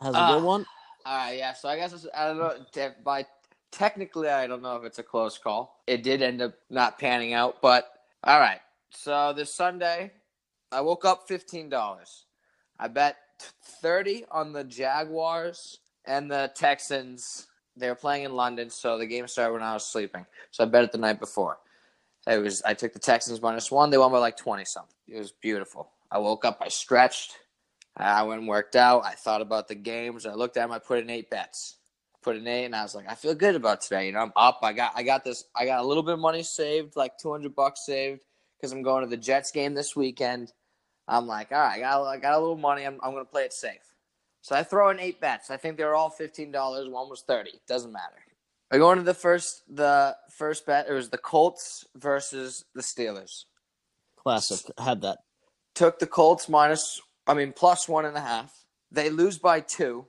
has 0.00 0.14
a 0.14 0.18
Ah. 0.18 0.34
good 0.34 0.44
one. 0.44 0.66
All 1.06 1.16
right, 1.16 1.38
yeah. 1.38 1.52
So 1.52 1.68
I 1.68 1.76
guess 1.76 1.92
it's, 1.92 2.06
I 2.14 2.26
don't 2.26 2.38
know. 2.38 2.64
te- 2.72 2.94
By 3.04 3.26
technically, 3.70 4.28
I 4.28 4.46
don't 4.48 4.62
know 4.62 4.76
if 4.76 4.84
it's 4.84 4.98
a 4.98 5.02
close 5.04 5.38
call. 5.38 5.82
It 5.86 6.02
did 6.02 6.20
end 6.22 6.42
up 6.42 6.54
not 6.70 6.98
panning 6.98 7.32
out, 7.32 7.60
but 7.62 7.92
all 8.24 8.40
right. 8.40 8.60
So 8.90 9.32
this 9.32 9.52
Sunday, 9.54 10.12
I 10.72 10.80
woke 10.80 11.04
up 11.04 11.28
fifteen 11.28 11.68
dollars. 11.68 12.26
I 12.78 12.88
bet 12.88 13.16
thirty 13.80 14.24
on 14.30 14.52
the 14.52 14.64
Jaguars 14.64 15.78
and 16.06 16.30
the 16.30 16.50
Texans. 16.56 17.46
They 17.76 17.88
were 17.88 17.94
playing 17.94 18.24
in 18.24 18.34
London, 18.34 18.68
so 18.68 18.98
the 18.98 19.06
game 19.06 19.26
started 19.28 19.54
when 19.54 19.62
I 19.62 19.74
was 19.74 19.86
sleeping. 19.86 20.26
So 20.50 20.64
I 20.64 20.66
bet 20.66 20.84
it 20.84 20.92
the 20.92 20.98
night 20.98 21.20
before. 21.20 21.58
It 22.26 22.38
was 22.38 22.62
I 22.62 22.74
took 22.74 22.92
the 22.92 22.98
Texans 22.98 23.42
minus 23.42 23.70
one. 23.70 23.90
They 23.90 23.98
won 23.98 24.12
by 24.12 24.18
like 24.18 24.36
twenty 24.36 24.64
something. 24.64 24.94
It 25.08 25.18
was 25.18 25.32
beautiful. 25.32 25.90
I 26.10 26.18
woke 26.18 26.44
up. 26.44 26.58
I 26.60 26.68
stretched. 26.68 27.36
I 27.96 28.22
went 28.22 28.40
and 28.40 28.48
worked 28.48 28.76
out. 28.76 29.04
I 29.04 29.12
thought 29.12 29.42
about 29.42 29.68
the 29.68 29.74
games. 29.74 30.24
I 30.24 30.34
looked 30.34 30.56
at 30.56 30.62
them. 30.62 30.72
I 30.72 30.78
put 30.78 31.00
in 31.00 31.10
eight 31.10 31.30
bets. 31.30 31.76
Put 32.22 32.36
in 32.36 32.46
eight, 32.46 32.66
and 32.66 32.76
I 32.76 32.82
was 32.82 32.94
like, 32.94 33.10
I 33.10 33.16
feel 33.16 33.34
good 33.34 33.56
about 33.56 33.80
today. 33.80 34.06
You 34.06 34.12
know, 34.12 34.20
I'm 34.20 34.32
up. 34.36 34.60
I 34.62 34.72
got, 34.72 34.92
I 34.94 35.02
got 35.02 35.24
this. 35.24 35.44
I 35.56 35.66
got 35.66 35.80
a 35.80 35.86
little 35.86 36.04
bit 36.04 36.14
of 36.14 36.20
money 36.20 36.44
saved, 36.44 36.94
like 36.94 37.18
two 37.18 37.32
hundred 37.32 37.56
bucks 37.56 37.84
saved, 37.84 38.24
because 38.56 38.70
I'm 38.70 38.82
going 38.82 39.02
to 39.02 39.10
the 39.10 39.16
Jets 39.16 39.50
game 39.50 39.74
this 39.74 39.96
weekend. 39.96 40.52
I'm 41.08 41.26
like, 41.26 41.50
all 41.50 41.58
right, 41.58 41.78
I 41.78 41.80
got, 41.80 42.04
I 42.04 42.16
got 42.18 42.34
a 42.34 42.38
little 42.38 42.56
money. 42.56 42.84
I'm, 42.84 43.00
I'm 43.02 43.10
going 43.10 43.24
to 43.24 43.30
play 43.30 43.42
it 43.42 43.52
safe. 43.52 43.94
So 44.40 44.54
I 44.54 44.62
throw 44.62 44.90
in 44.90 45.00
eight 45.00 45.20
bets. 45.20 45.50
I 45.50 45.56
think 45.56 45.76
they 45.76 45.84
were 45.84 45.96
all 45.96 46.10
fifteen 46.10 46.52
dollars. 46.52 46.88
One 46.88 47.10
was 47.10 47.22
thirty. 47.22 47.60
Doesn't 47.66 47.92
matter. 47.92 48.21
I 48.72 48.78
go 48.78 48.90
into 48.90 49.04
the 49.04 49.14
first, 49.14 49.62
the 49.68 50.16
first 50.30 50.64
bet. 50.64 50.86
It 50.88 50.94
was 50.94 51.10
the 51.10 51.18
Colts 51.18 51.84
versus 51.94 52.64
the 52.74 52.80
Steelers 52.80 53.44
Classic. 54.16 54.64
Had 54.78 55.02
that. 55.02 55.18
took 55.74 55.98
the 55.98 56.06
Colts 56.06 56.48
minus, 56.48 57.00
I 57.26 57.34
mean, 57.34 57.52
plus 57.52 57.86
one 57.86 58.06
and 58.06 58.16
a 58.16 58.20
half. 58.20 58.50
They 58.90 59.10
lose 59.10 59.38
by 59.38 59.60
two. 59.60 60.06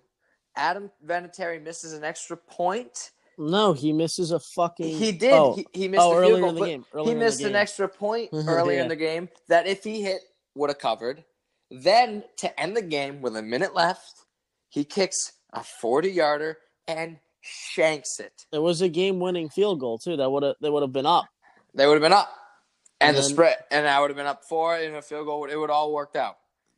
Adam 0.56 0.92
Vinatieri 1.06 1.62
misses 1.62 1.92
an 1.94 2.06
extra 2.06 2.38
point. 2.38 3.12
No, 3.38 3.74
he 3.74 3.92
misses 3.92 4.32
a 4.32 4.40
fucking. 4.40 4.98
He 4.98 5.12
did. 5.12 5.34
Oh, 5.34 5.56
he, 5.56 5.68
he 5.74 5.88
missed 5.88 6.04
oh, 6.04 6.12
the 6.12 6.16
earlier 6.18 6.36
field 6.36 6.42
goal, 6.42 6.50
in 6.50 6.56
the 6.56 6.66
game. 6.66 6.86
Earlier 6.94 7.14
he 7.14 7.20
missed 7.20 7.42
an 7.42 7.56
extra 7.56 7.90
point 7.90 8.30
earlier 8.34 8.78
Yeah. 8.78 8.84
in 8.84 8.88
the 8.88 8.96
game 8.96 9.30
that 9.50 9.68
if 9.68 9.84
he 9.84 10.02
hit 10.02 10.22
would 10.56 10.70
have 10.70 10.80
covered. 10.80 11.24
Then 11.72 12.24
to 12.38 12.60
end 12.60 12.78
the 12.78 12.84
game 12.84 13.22
with 13.22 13.36
a 13.36 13.42
minute 13.42 13.74
left, 13.74 14.26
he 14.70 14.84
kicks 14.86 15.34
a 15.52 15.64
40 15.64 16.12
yarder 16.12 16.58
and 16.88 17.18
shanks 17.44 18.20
it. 18.20 18.46
It 18.52 18.60
was 18.60 18.82
a 18.82 18.90
game-winning 18.90 19.50
field 19.50 19.80
goal 19.80 19.98
too. 20.00 20.18
That 20.18 20.30
would 20.32 20.44
have. 20.44 20.56
They 20.62 20.70
would 20.70 20.82
have 20.82 20.94
been 20.94 21.06
up. 21.06 21.26
They 21.76 21.86
would 21.86 21.94
have 21.96 22.02
been 22.02 22.14
up. 22.14 22.30
And, 23.02 23.10
And 23.10 23.18
the 23.18 23.22
then- 23.22 23.30
spread, 23.32 23.58
and 23.70 23.88
I 23.88 24.00
would 24.00 24.10
have 24.10 24.18
been 24.18 24.26
up 24.28 24.46
four 24.46 24.78
in 24.78 24.96
a 24.96 25.02
field 25.02 25.26
goal. 25.26 25.46
It 25.46 25.56
would 25.56 25.70
all 25.70 25.92
worked 25.94 26.16
out. 26.16 26.38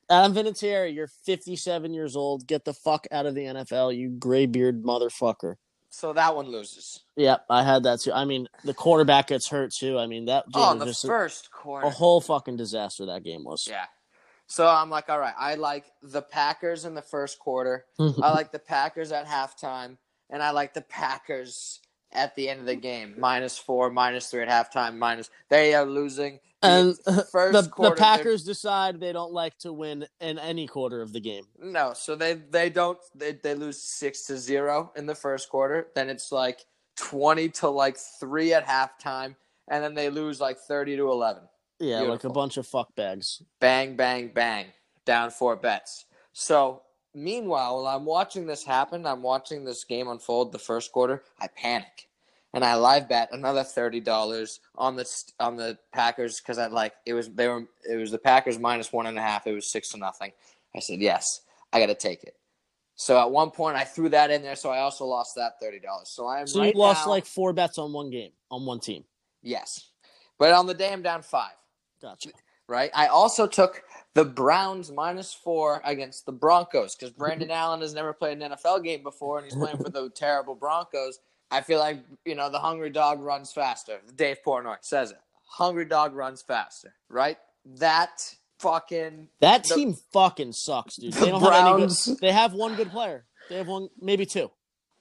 Adam 0.09 0.33
Vinatieri, 0.33 0.93
you're 0.93 1.07
57 1.07 1.93
years 1.93 2.15
old. 2.15 2.45
Get 2.47 2.63
the 2.65 2.73
fuck 2.73 3.05
out 3.11 3.25
of 3.25 3.35
the 3.35 3.41
NFL, 3.45 3.95
you 3.95 4.09
graybeard 4.09 4.83
motherfucker. 4.83 5.55
So 5.89 6.13
that 6.13 6.35
one 6.35 6.47
loses. 6.47 7.01
Yep, 7.15 7.45
I 7.49 7.63
had 7.63 7.83
that 7.83 8.01
too. 8.01 8.11
I 8.11 8.25
mean, 8.25 8.47
the 8.63 8.73
quarterback 8.73 9.27
gets 9.27 9.47
hurt 9.47 9.71
too. 9.71 9.97
I 9.97 10.07
mean, 10.07 10.25
that 10.25 10.45
game 10.51 10.63
Oh, 10.63 10.75
the 10.75 10.85
just 10.85 11.03
a, 11.05 11.07
first 11.07 11.51
quarter. 11.51 11.87
a 11.87 11.89
whole 11.89 12.21
fucking 12.21 12.57
disaster. 12.57 13.05
That 13.05 13.23
game 13.23 13.43
was. 13.43 13.67
Yeah. 13.69 13.85
So 14.47 14.67
I'm 14.67 14.89
like, 14.89 15.09
all 15.09 15.19
right, 15.19 15.33
I 15.39 15.55
like 15.55 15.85
the 16.03 16.21
Packers 16.21 16.85
in 16.85 16.93
the 16.95 17.01
first 17.01 17.39
quarter. 17.39 17.85
I 17.99 18.31
like 18.31 18.51
the 18.51 18.59
Packers 18.59 19.11
at 19.11 19.25
halftime, 19.25 19.97
and 20.29 20.41
I 20.43 20.51
like 20.51 20.73
the 20.73 20.81
Packers 20.81 21.79
at 22.11 22.35
the 22.35 22.49
end 22.49 22.61
of 22.61 22.65
the 22.65 22.75
game. 22.75 23.15
Minus 23.17 23.57
four, 23.57 23.89
minus 23.89 24.29
three 24.29 24.41
at 24.41 24.47
halftime, 24.49 24.97
minus 24.97 25.29
they 25.49 25.73
are 25.73 25.85
losing. 25.85 26.39
The 26.61 26.67
and 26.69 26.95
uh, 27.05 27.23
first 27.31 27.53
the, 27.53 27.61
the 27.63 27.69
quarter, 27.69 27.95
they're- 27.95 27.97
Packers 27.97 28.43
decide 28.43 28.99
they 28.99 29.11
don't 29.13 29.33
like 29.33 29.57
to 29.59 29.73
win 29.73 30.07
in 30.19 30.39
any 30.39 30.67
quarter 30.67 31.01
of 31.01 31.13
the 31.13 31.19
game. 31.19 31.43
No, 31.59 31.93
so 31.93 32.15
they 32.15 32.33
they 32.33 32.69
don't 32.69 32.97
they, 33.13 33.33
they 33.33 33.53
lose 33.55 33.81
six 33.81 34.25
to 34.27 34.37
zero 34.37 34.91
in 34.95 35.05
the 35.05 35.15
first 35.15 35.49
quarter. 35.49 35.87
Then 35.95 36.09
it's 36.09 36.31
like 36.31 36.65
twenty 36.95 37.49
to 37.49 37.69
like 37.69 37.97
three 38.19 38.53
at 38.53 38.65
halftime, 38.65 39.35
and 39.67 39.83
then 39.83 39.93
they 39.93 40.09
lose 40.09 40.39
like 40.39 40.57
thirty 40.57 40.95
to 40.95 41.11
eleven. 41.11 41.43
Yeah, 41.79 42.01
like 42.01 42.23
a 42.23 42.29
bunch 42.29 42.55
of 42.55 42.65
fuck 42.65 42.95
bags. 42.95 43.41
bang, 43.59 43.97
bang, 43.97 44.29
bang, 44.33 44.67
down 45.05 45.29
four 45.29 45.57
bets. 45.57 46.05
So, 46.31 46.81
meanwhile, 47.15 47.81
while 47.83 47.95
I'm 47.95 48.05
watching 48.05 48.45
this 48.45 48.63
happen, 48.63 49.05
I'm 49.07 49.21
watching 49.23 49.63
this 49.63 49.83
game 49.83 50.07
unfold 50.07 50.51
the 50.51 50.59
first 50.59 50.91
quarter, 50.91 51.23
I 51.39 51.47
panic. 51.47 52.07
And 52.53 52.63
I 52.63 52.75
live 52.75 53.09
bet 53.09 53.29
another 53.33 53.63
thirty 53.65 53.99
dollars 53.99 54.61
on 54.75 54.95
the 54.95 55.05
on 55.41 55.57
the 55.57 55.77
Packers 55.93 56.39
because 56.39 56.57
I 56.57 56.67
like 56.67 56.93
it 57.05 57.13
was 57.13 57.27
they 57.29 57.49
were 57.49 57.65
it 57.89 57.97
was 57.97 58.11
the 58.11 58.17
Packers 58.17 58.57
minus 58.57 58.93
one 58.93 59.07
and 59.07 59.17
a 59.17 59.21
half. 59.21 59.45
It 59.45 59.51
was 59.53 59.69
six 59.69 59.89
to 59.89 59.97
nothing. 59.97 60.31
I 60.73 60.79
said 60.79 60.99
yes, 61.01 61.41
I 61.73 61.79
got 61.81 61.87
to 61.87 61.95
take 61.95 62.23
it. 62.23 62.35
So 62.95 63.19
at 63.19 63.29
one 63.29 63.51
point 63.51 63.75
I 63.75 63.83
threw 63.83 64.07
that 64.07 64.31
in 64.31 64.41
there, 64.41 64.55
so 64.55 64.69
I 64.69 64.79
also 64.79 65.05
lost 65.05 65.35
that 65.35 65.59
thirty 65.59 65.79
dollars. 65.81 66.07
So 66.07 66.27
I 66.27 66.39
am 66.39 66.47
So 66.47 66.59
right 66.61 66.73
you 66.73 66.79
lost 66.79 67.05
now- 67.05 67.11
like 67.11 67.25
four 67.25 67.51
bets 67.51 67.77
on 67.77 67.91
one 67.91 68.09
game 68.09 68.31
on 68.49 68.65
one 68.65 68.79
team. 68.79 69.03
yes, 69.41 69.89
but 70.39 70.53
on 70.53 70.65
the 70.65 70.73
day 70.73 70.93
I'm 70.93 71.01
down 71.01 71.23
five. 71.23 71.55
Gotcha. 72.01 72.29
Right? 72.67 72.91
I 72.93 73.07
also 73.07 73.47
took 73.47 73.83
the 74.13 74.25
Browns 74.25 74.91
minus 74.91 75.33
four 75.33 75.81
against 75.83 76.25
the 76.25 76.31
Broncos 76.31 76.95
because 76.95 77.11
Brandon 77.11 77.51
Allen 77.51 77.81
has 77.81 77.93
never 77.93 78.13
played 78.13 78.41
an 78.41 78.51
NFL 78.51 78.83
game 78.83 79.03
before 79.03 79.37
and 79.39 79.45
he's 79.45 79.55
playing 79.55 79.77
for 79.77 79.89
the 79.89 80.09
terrible 80.15 80.55
Broncos. 80.55 81.19
I 81.51 81.61
feel 81.61 81.79
like, 81.79 81.99
you 82.25 82.33
know, 82.35 82.49
the 82.49 82.59
hungry 82.59 82.89
dog 82.89 83.19
runs 83.21 83.51
faster. 83.51 83.99
Dave 84.15 84.37
Portnoy 84.45 84.77
says 84.81 85.11
it. 85.11 85.17
Hungry 85.47 85.85
dog 85.85 86.15
runs 86.15 86.41
faster, 86.41 86.93
right? 87.09 87.37
That 87.77 88.35
fucking 88.59 89.27
That 89.41 89.63
The- 89.63 89.75
team 89.75 89.95
fucking 90.11 90.53
sucks, 90.53 90.95
dude. 90.95 91.13
the 91.19 91.19
They 91.25 91.31
don't 91.31 91.41
have 91.41 91.53
any 91.67 91.77
Browns- 91.85 92.05
good. 92.05 92.19
They 92.19 92.31
have 92.31 92.53
one 92.53 92.75
good 92.75 92.89
player. 92.89 93.25
They 93.49 93.57
have 93.57 93.67
one, 93.67 93.89
maybe 94.01 94.25
two. 94.25 94.49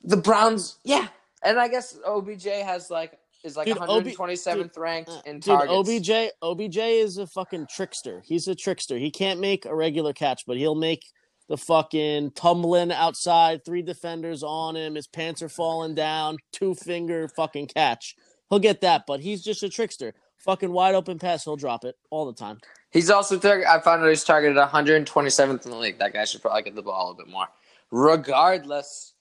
the 0.03 0.17
Browns, 0.19 0.79
yeah. 0.85 1.09
And 1.43 1.59
I 1.59 1.69
guess 1.69 1.99
OBJ 2.07 2.45
has 2.47 2.91
like 2.91 3.19
is 3.45 3.57
like 3.57 3.67
Dude, 3.67 3.79
OB 3.79 4.05
127th 4.07 4.77
ranked 4.79 5.11
Uh, 5.11 5.21
in 5.27 5.39
Dude. 5.39 5.55
OBJ, 5.69 6.11
OBJ 6.43 6.79
is 6.79 7.19
a 7.19 7.27
fucking 7.27 7.67
trickster. 7.71 8.23
He's 8.27 8.49
a 8.49 8.55
trickster. 8.55 8.99
He 8.99 9.11
can't 9.11 9.39
make 9.39 9.67
a 9.67 9.75
regular 9.75 10.13
catch, 10.13 10.45
but 10.47 10.57
he'll 10.57 10.75
make 10.75 11.05
the 11.49 11.59
fucking 11.59 12.31
tumbling 12.33 12.91
outside, 12.91 13.65
three 13.65 13.83
defenders 13.83 14.43
on 14.43 14.77
him. 14.77 14.95
His 14.95 15.07
pants 15.07 15.43
are 15.43 15.49
falling 15.51 15.95
down, 15.95 16.39
two 16.53 16.75
finger 16.75 17.29
fucking 17.29 17.67
catch. 17.69 18.17
He'll 18.49 18.59
get 18.59 18.81
that, 18.81 19.05
but 19.07 19.21
he's 19.21 19.43
just 19.45 19.63
a 19.63 19.69
trickster. 19.69 20.15
Fucking 20.39 20.73
wide 20.73 20.95
open 20.95 21.19
pass, 21.19 21.45
he'll 21.45 21.57
drop 21.57 21.85
it 21.85 21.97
all 22.11 22.27
the 22.27 22.33
time. 22.35 22.59
He's 22.91 23.11
also 23.11 23.39
target. 23.39 23.67
I 23.67 23.79
found 23.81 24.03
out 24.03 24.09
he's 24.09 24.25
targeted 24.25 24.57
127th 24.57 25.65
in 25.65 25.71
the 25.71 25.77
league. 25.77 25.99
That 25.99 26.13
guy 26.13 26.25
should 26.25 26.43
probably 26.43 26.63
get 26.63 26.75
the 26.75 26.83
ball 26.83 27.01
a 27.01 27.05
little 27.11 27.25
bit 27.25 27.29
more. 27.33 27.47
Regardless, 27.91 29.14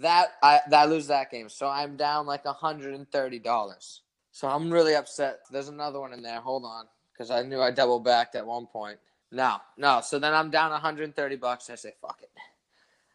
that 0.00 0.28
I 0.42 0.60
that 0.68 0.82
I 0.82 0.84
lose 0.86 1.06
that 1.08 1.30
game, 1.30 1.48
so 1.48 1.68
I'm 1.68 1.96
down 1.96 2.26
like 2.26 2.44
130 2.44 3.38
dollars. 3.40 4.02
So 4.32 4.48
I'm 4.48 4.70
really 4.70 4.94
upset. 4.94 5.40
There's 5.50 5.68
another 5.68 6.00
one 6.00 6.12
in 6.12 6.22
there. 6.22 6.40
Hold 6.40 6.64
on, 6.64 6.86
because 7.12 7.30
I 7.30 7.42
knew 7.42 7.60
I 7.60 7.70
double 7.70 8.00
backed 8.00 8.36
at 8.36 8.46
one 8.46 8.66
point. 8.66 8.98
No, 9.32 9.56
no. 9.76 10.00
So 10.02 10.18
then 10.18 10.34
I'm 10.34 10.50
down 10.50 10.70
130 10.70 11.36
bucks. 11.36 11.70
I 11.70 11.74
say 11.74 11.92
fuck 12.00 12.20
it. 12.22 12.30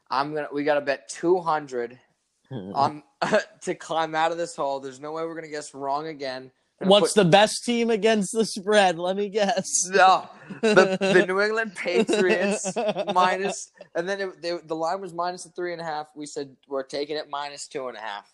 I'm 0.10 0.34
gonna. 0.34 0.50
We 0.54 0.64
gotta 0.64 0.82
bet 0.82 1.08
200 1.10 2.00
on 2.52 3.04
to 3.62 3.76
climb 3.76 4.16
out 4.16 4.32
of 4.32 4.38
this 4.38 4.56
hole. 4.56 4.80
There's 4.80 5.00
no 5.00 5.14
way 5.14 5.24
we're 5.24 5.36
gonna 5.36 5.48
guess 5.48 5.74
wrong 5.74 6.08
again. 6.08 6.52
What's 6.80 7.14
put- 7.14 7.24
the 7.24 7.30
best 7.30 7.64
team 7.64 7.90
against 7.90 8.34
the 8.34 8.46
spread? 8.46 9.00
Let 9.00 9.16
me 9.16 9.30
guess. 9.30 9.88
no? 9.94 10.30
the, 10.62 10.98
the 11.00 11.26
New 11.28 11.42
England 11.42 11.76
Patriots 11.76 12.74
minus, 13.14 13.72
and 13.96 14.08
then 14.08 14.22
it, 14.22 14.42
they, 14.42 14.58
the 14.66 14.76
line 14.76 15.02
was 15.02 15.14
minus 15.14 15.46
a 15.46 15.50
three 15.50 15.72
and 15.72 15.82
a 15.82 15.86
half. 15.86 16.08
We 16.16 16.26
said 16.26 16.56
we're 16.68 16.84
taking 16.84 17.18
it 17.18 17.30
minus 17.30 17.68
two 17.68 17.88
and 17.88 17.98
a 17.98 18.02
half. 18.02 18.34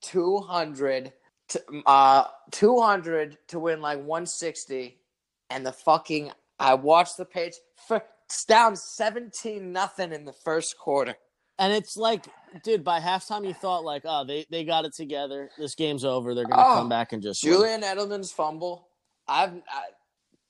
Two 0.00 0.38
hundred, 0.38 1.12
to, 1.48 1.62
uh, 1.86 2.24
two 2.50 2.80
hundred 2.80 3.38
to 3.48 3.58
win 3.58 3.80
like 3.80 4.02
one 4.02 4.26
sixty, 4.26 4.98
and 5.50 5.64
the 5.64 5.72
fucking 5.72 6.32
I 6.58 6.74
watched 6.74 7.16
the 7.16 7.24
page. 7.24 7.54
For, 7.86 8.02
it's 8.24 8.44
down 8.44 8.76
seventeen 8.76 9.72
nothing 9.72 10.12
in 10.12 10.24
the 10.24 10.32
first 10.32 10.78
quarter. 10.78 11.16
And 11.58 11.72
it's 11.72 11.96
like, 11.96 12.26
dude, 12.62 12.84
by 12.84 13.00
halftime 13.00 13.46
you 13.46 13.54
thought 13.54 13.84
like, 13.84 14.02
oh, 14.04 14.24
they, 14.24 14.46
they 14.50 14.64
got 14.64 14.84
it 14.84 14.94
together. 14.94 15.50
This 15.58 15.74
game's 15.74 16.04
over. 16.04 16.34
They're 16.34 16.44
gonna 16.44 16.62
Oh, 16.62 16.74
come 16.74 16.88
back 16.88 17.12
and 17.12 17.22
just 17.22 17.42
win. 17.42 17.52
Julian 17.52 17.82
Edelman's 17.82 18.30
fumble. 18.32 18.88
I've 19.26 19.54
I, 19.68 19.82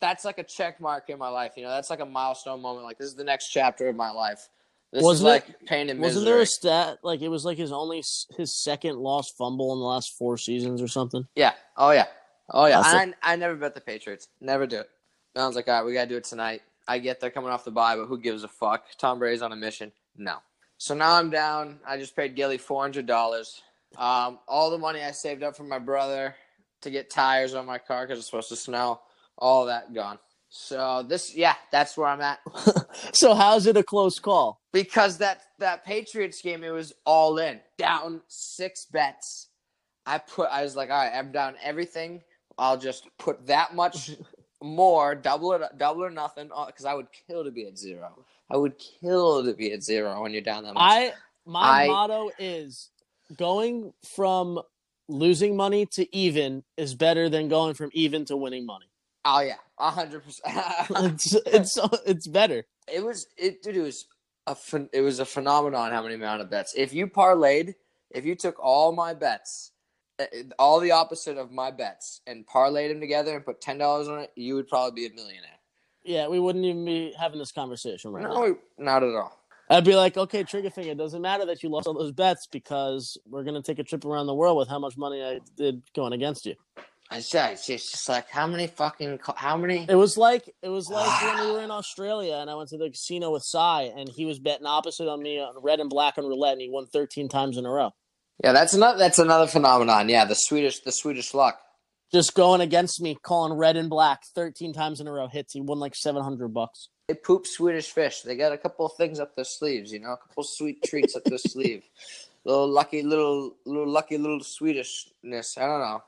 that's 0.00 0.24
like 0.24 0.38
a 0.38 0.42
check 0.44 0.80
mark 0.80 1.08
in 1.08 1.18
my 1.18 1.28
life. 1.28 1.52
You 1.56 1.62
know, 1.62 1.70
that's 1.70 1.88
like 1.90 2.00
a 2.00 2.06
milestone 2.06 2.60
moment. 2.60 2.84
Like 2.84 2.98
this 2.98 3.06
is 3.06 3.14
the 3.14 3.24
next 3.24 3.48
chapter 3.50 3.88
of 3.88 3.96
my 3.96 4.10
life. 4.10 4.48
This 4.92 5.02
Wasn't 5.02 5.26
like 5.28 5.46
pain 5.66 5.90
and 5.90 5.98
misery. 5.98 6.20
Wasn't 6.20 6.24
there 6.26 6.40
a 6.40 6.46
stat 6.46 6.98
like 7.02 7.20
it 7.22 7.28
was 7.28 7.44
like 7.44 7.58
his 7.58 7.72
only 7.72 8.02
his 8.36 8.62
second 8.62 8.98
lost 8.98 9.34
fumble 9.36 9.72
in 9.72 9.78
the 9.80 9.84
last 9.84 10.12
four 10.18 10.36
seasons 10.36 10.80
or 10.82 10.88
something? 10.88 11.26
Yeah. 11.34 11.52
Oh 11.76 11.90
yeah. 11.90 12.06
Oh 12.50 12.66
yeah. 12.66 12.80
I, 12.84 13.12
I 13.22 13.36
never 13.36 13.56
bet 13.56 13.74
the 13.74 13.80
Patriots. 13.80 14.28
Never 14.40 14.66
do 14.66 14.80
it. 14.80 14.88
And 15.34 15.42
I 15.42 15.46
was 15.46 15.56
like, 15.56 15.66
all 15.68 15.74
right, 15.74 15.84
we 15.84 15.94
gotta 15.94 16.08
do 16.08 16.16
it 16.16 16.24
tonight. 16.24 16.62
I 16.86 16.98
get 16.98 17.18
they're 17.20 17.30
coming 17.30 17.50
off 17.50 17.64
the 17.64 17.70
bye, 17.70 17.96
but 17.96 18.06
who 18.06 18.18
gives 18.18 18.44
a 18.44 18.48
fuck? 18.48 18.84
Tom 18.98 19.18
Brady's 19.18 19.42
on 19.42 19.50
a 19.52 19.56
mission. 19.56 19.90
No. 20.16 20.36
So 20.78 20.94
now 20.94 21.14
I'm 21.14 21.30
down. 21.30 21.80
I 21.86 21.98
just 21.98 22.16
paid 22.16 22.36
Gilly 22.36 22.58
four 22.58 22.82
hundred 22.82 23.06
dollars. 23.06 23.62
Um, 23.96 24.38
all 24.48 24.70
the 24.70 24.78
money 24.78 25.02
I 25.02 25.12
saved 25.12 25.42
up 25.42 25.56
from 25.56 25.68
my 25.68 25.78
brother 25.78 26.34
to 26.82 26.90
get 26.90 27.10
tires 27.10 27.54
on 27.54 27.66
my 27.66 27.78
car 27.78 28.04
because 28.06 28.18
it's 28.18 28.26
supposed 28.28 28.48
to 28.50 28.56
snow. 28.56 29.00
All 29.38 29.66
that 29.66 29.94
gone. 29.94 30.18
So 30.48 31.04
this, 31.08 31.34
yeah, 31.34 31.54
that's 31.72 31.96
where 31.96 32.08
I'm 32.08 32.20
at. 32.20 32.40
so 33.12 33.34
how's 33.34 33.66
it 33.66 33.76
a 33.76 33.82
close 33.82 34.18
call? 34.18 34.60
because 34.72 35.18
that 35.18 35.40
that 35.60 35.84
Patriots 35.84 36.42
game 36.42 36.64
it 36.64 36.70
was 36.70 36.92
all 37.06 37.38
in 37.38 37.60
down 37.78 38.20
six 38.28 38.86
bets. 38.86 39.48
I 40.06 40.18
put 40.18 40.50
I 40.50 40.62
was 40.62 40.76
like, 40.76 40.90
all 40.90 40.98
right, 40.98 41.12
I'm 41.16 41.32
down 41.32 41.54
everything. 41.62 42.22
I'll 42.58 42.78
just 42.78 43.08
put 43.18 43.46
that 43.46 43.74
much 43.74 44.12
more, 44.62 45.14
double 45.14 45.54
it, 45.54 45.62
double 45.78 46.04
or 46.04 46.10
nothing, 46.10 46.50
because 46.66 46.84
I 46.84 46.94
would 46.94 47.08
kill 47.28 47.44
to 47.44 47.50
be 47.50 47.66
at 47.66 47.78
zero. 47.78 48.24
I 48.54 48.56
would 48.56 48.78
kill 48.78 49.44
to 49.44 49.52
be 49.52 49.72
at 49.72 49.82
zero 49.82 50.22
when 50.22 50.32
you're 50.32 50.40
down 50.40 50.62
that 50.62 50.74
much. 50.74 50.82
I 50.82 51.12
my 51.44 51.84
I- 51.84 51.86
motto 51.88 52.30
is 52.38 52.90
going 53.36 53.92
from 54.14 54.60
losing 55.08 55.56
money 55.56 55.86
to 55.86 56.16
even 56.16 56.62
is 56.76 56.94
better 56.94 57.28
than 57.28 57.48
going 57.48 57.74
from 57.74 57.90
even 57.92 58.24
to 58.26 58.36
winning 58.36 58.64
money. 58.64 58.86
oh 59.24 59.40
yeah, 59.40 59.56
a 59.78 59.90
hundred 59.90 60.22
percent. 60.24 60.54
It's 60.90 61.34
it's 61.46 61.78
it's 62.06 62.26
better. 62.28 62.64
It 62.86 63.04
was 63.04 63.26
it, 63.36 63.62
dude. 63.62 63.76
It 63.76 63.82
was 63.82 64.06
a 64.46 64.56
it 64.92 65.00
was 65.00 65.18
a 65.18 65.24
phenomenon. 65.24 65.90
How 65.90 66.02
many 66.02 66.14
amount 66.14 66.40
of 66.40 66.48
bets? 66.48 66.74
If 66.76 66.94
you 66.94 67.08
parlayed, 67.08 67.74
if 68.12 68.24
you 68.24 68.36
took 68.36 68.60
all 68.60 68.92
my 68.92 69.14
bets, 69.14 69.72
uh, 70.20 70.26
all 70.60 70.78
the 70.78 70.92
opposite 70.92 71.38
of 71.38 71.50
my 71.50 71.72
bets, 71.72 72.20
and 72.28 72.46
parlayed 72.46 72.90
them 72.90 73.00
together 73.00 73.34
and 73.34 73.44
put 73.44 73.60
ten 73.60 73.78
dollars 73.78 74.06
on 74.06 74.20
it, 74.20 74.30
you 74.36 74.54
would 74.54 74.68
probably 74.68 75.08
be 75.08 75.12
a 75.12 75.16
millionaire. 75.16 75.53
Yeah, 76.04 76.28
we 76.28 76.38
wouldn't 76.38 76.64
even 76.64 76.84
be 76.84 77.14
having 77.18 77.38
this 77.38 77.52
conversation 77.52 78.12
right 78.12 78.24
now. 78.24 78.34
No, 78.34 78.58
not 78.78 79.02
at 79.02 79.14
all. 79.14 79.38
I'd 79.70 79.84
be 79.84 79.94
like, 79.94 80.16
okay, 80.16 80.44
trigger 80.44 80.70
finger. 80.70 80.90
It 80.90 80.98
doesn't 80.98 81.22
matter 81.22 81.46
that 81.46 81.62
you 81.62 81.70
lost 81.70 81.86
all 81.86 81.94
those 81.94 82.12
bets 82.12 82.46
because 82.46 83.16
we're 83.26 83.44
gonna 83.44 83.62
take 83.62 83.78
a 83.78 83.84
trip 83.84 84.04
around 84.04 84.26
the 84.26 84.34
world 84.34 84.58
with 84.58 84.68
how 84.68 84.78
much 84.78 84.96
money 84.98 85.22
I 85.22 85.40
did 85.56 85.82
going 85.94 86.12
against 86.12 86.44
you. 86.44 86.54
I 87.10 87.20
said 87.20 87.52
it's 87.52 87.66
just, 87.66 87.90
just 87.90 88.08
like 88.08 88.28
how 88.28 88.46
many 88.46 88.66
fucking 88.66 89.20
how 89.36 89.56
many? 89.56 89.86
It 89.88 89.94
was 89.94 90.16
like 90.16 90.54
it 90.62 90.68
was 90.68 90.88
like 90.88 91.06
ah. 91.06 91.34
when 91.36 91.46
we 91.46 91.52
were 91.52 91.62
in 91.62 91.70
Australia 91.70 92.36
and 92.36 92.50
I 92.50 92.54
went 92.54 92.70
to 92.70 92.78
the 92.78 92.90
casino 92.90 93.30
with 93.30 93.42
Cy 93.42 93.92
and 93.96 94.08
he 94.08 94.24
was 94.24 94.38
betting 94.38 94.66
opposite 94.66 95.08
on 95.08 95.22
me 95.22 95.38
on 95.38 95.54
red 95.62 95.80
and 95.80 95.88
black 95.88 96.18
on 96.18 96.26
roulette 96.26 96.52
and 96.52 96.62
he 96.62 96.70
won 96.70 96.86
thirteen 96.86 97.28
times 97.28 97.56
in 97.56 97.66
a 97.66 97.70
row. 97.70 97.92
Yeah, 98.42 98.52
that's 98.52 98.74
another 98.74 98.98
that's 98.98 99.18
another 99.18 99.46
phenomenon. 99.46 100.08
Yeah, 100.08 100.24
the 100.24 100.34
Swedish 100.34 100.80
the 100.80 100.92
Swedish 100.92 101.34
luck. 101.34 101.60
Just 102.14 102.36
going 102.36 102.60
against 102.60 103.00
me, 103.00 103.16
calling 103.20 103.54
red 103.54 103.76
and 103.76 103.90
black 103.90 104.22
thirteen 104.36 104.72
times 104.72 105.00
in 105.00 105.08
a 105.08 105.12
row 105.12 105.26
hits. 105.26 105.52
He 105.52 105.60
won 105.60 105.80
like 105.80 105.96
seven 105.96 106.22
hundred 106.22 106.54
bucks. 106.54 106.90
They 107.08 107.14
poop 107.14 107.44
Swedish 107.44 107.90
fish. 107.90 108.20
They 108.20 108.36
got 108.36 108.52
a 108.52 108.56
couple 108.56 108.86
of 108.86 108.92
things 108.96 109.18
up 109.18 109.34
their 109.34 109.44
sleeves, 109.44 109.90
you 109.90 109.98
know, 109.98 110.12
a 110.12 110.16
couple 110.16 110.44
sweet 110.44 110.80
treats 110.84 111.16
up 111.16 111.24
their 111.24 111.38
sleeve. 111.44 111.82
Little 112.44 112.68
lucky 112.68 113.02
little 113.02 113.56
little 113.66 113.88
lucky 113.88 114.16
little 114.16 114.38
Swedishness. 114.38 115.58
I 115.58 115.66
don't 115.66 115.80
know. 115.80 116.04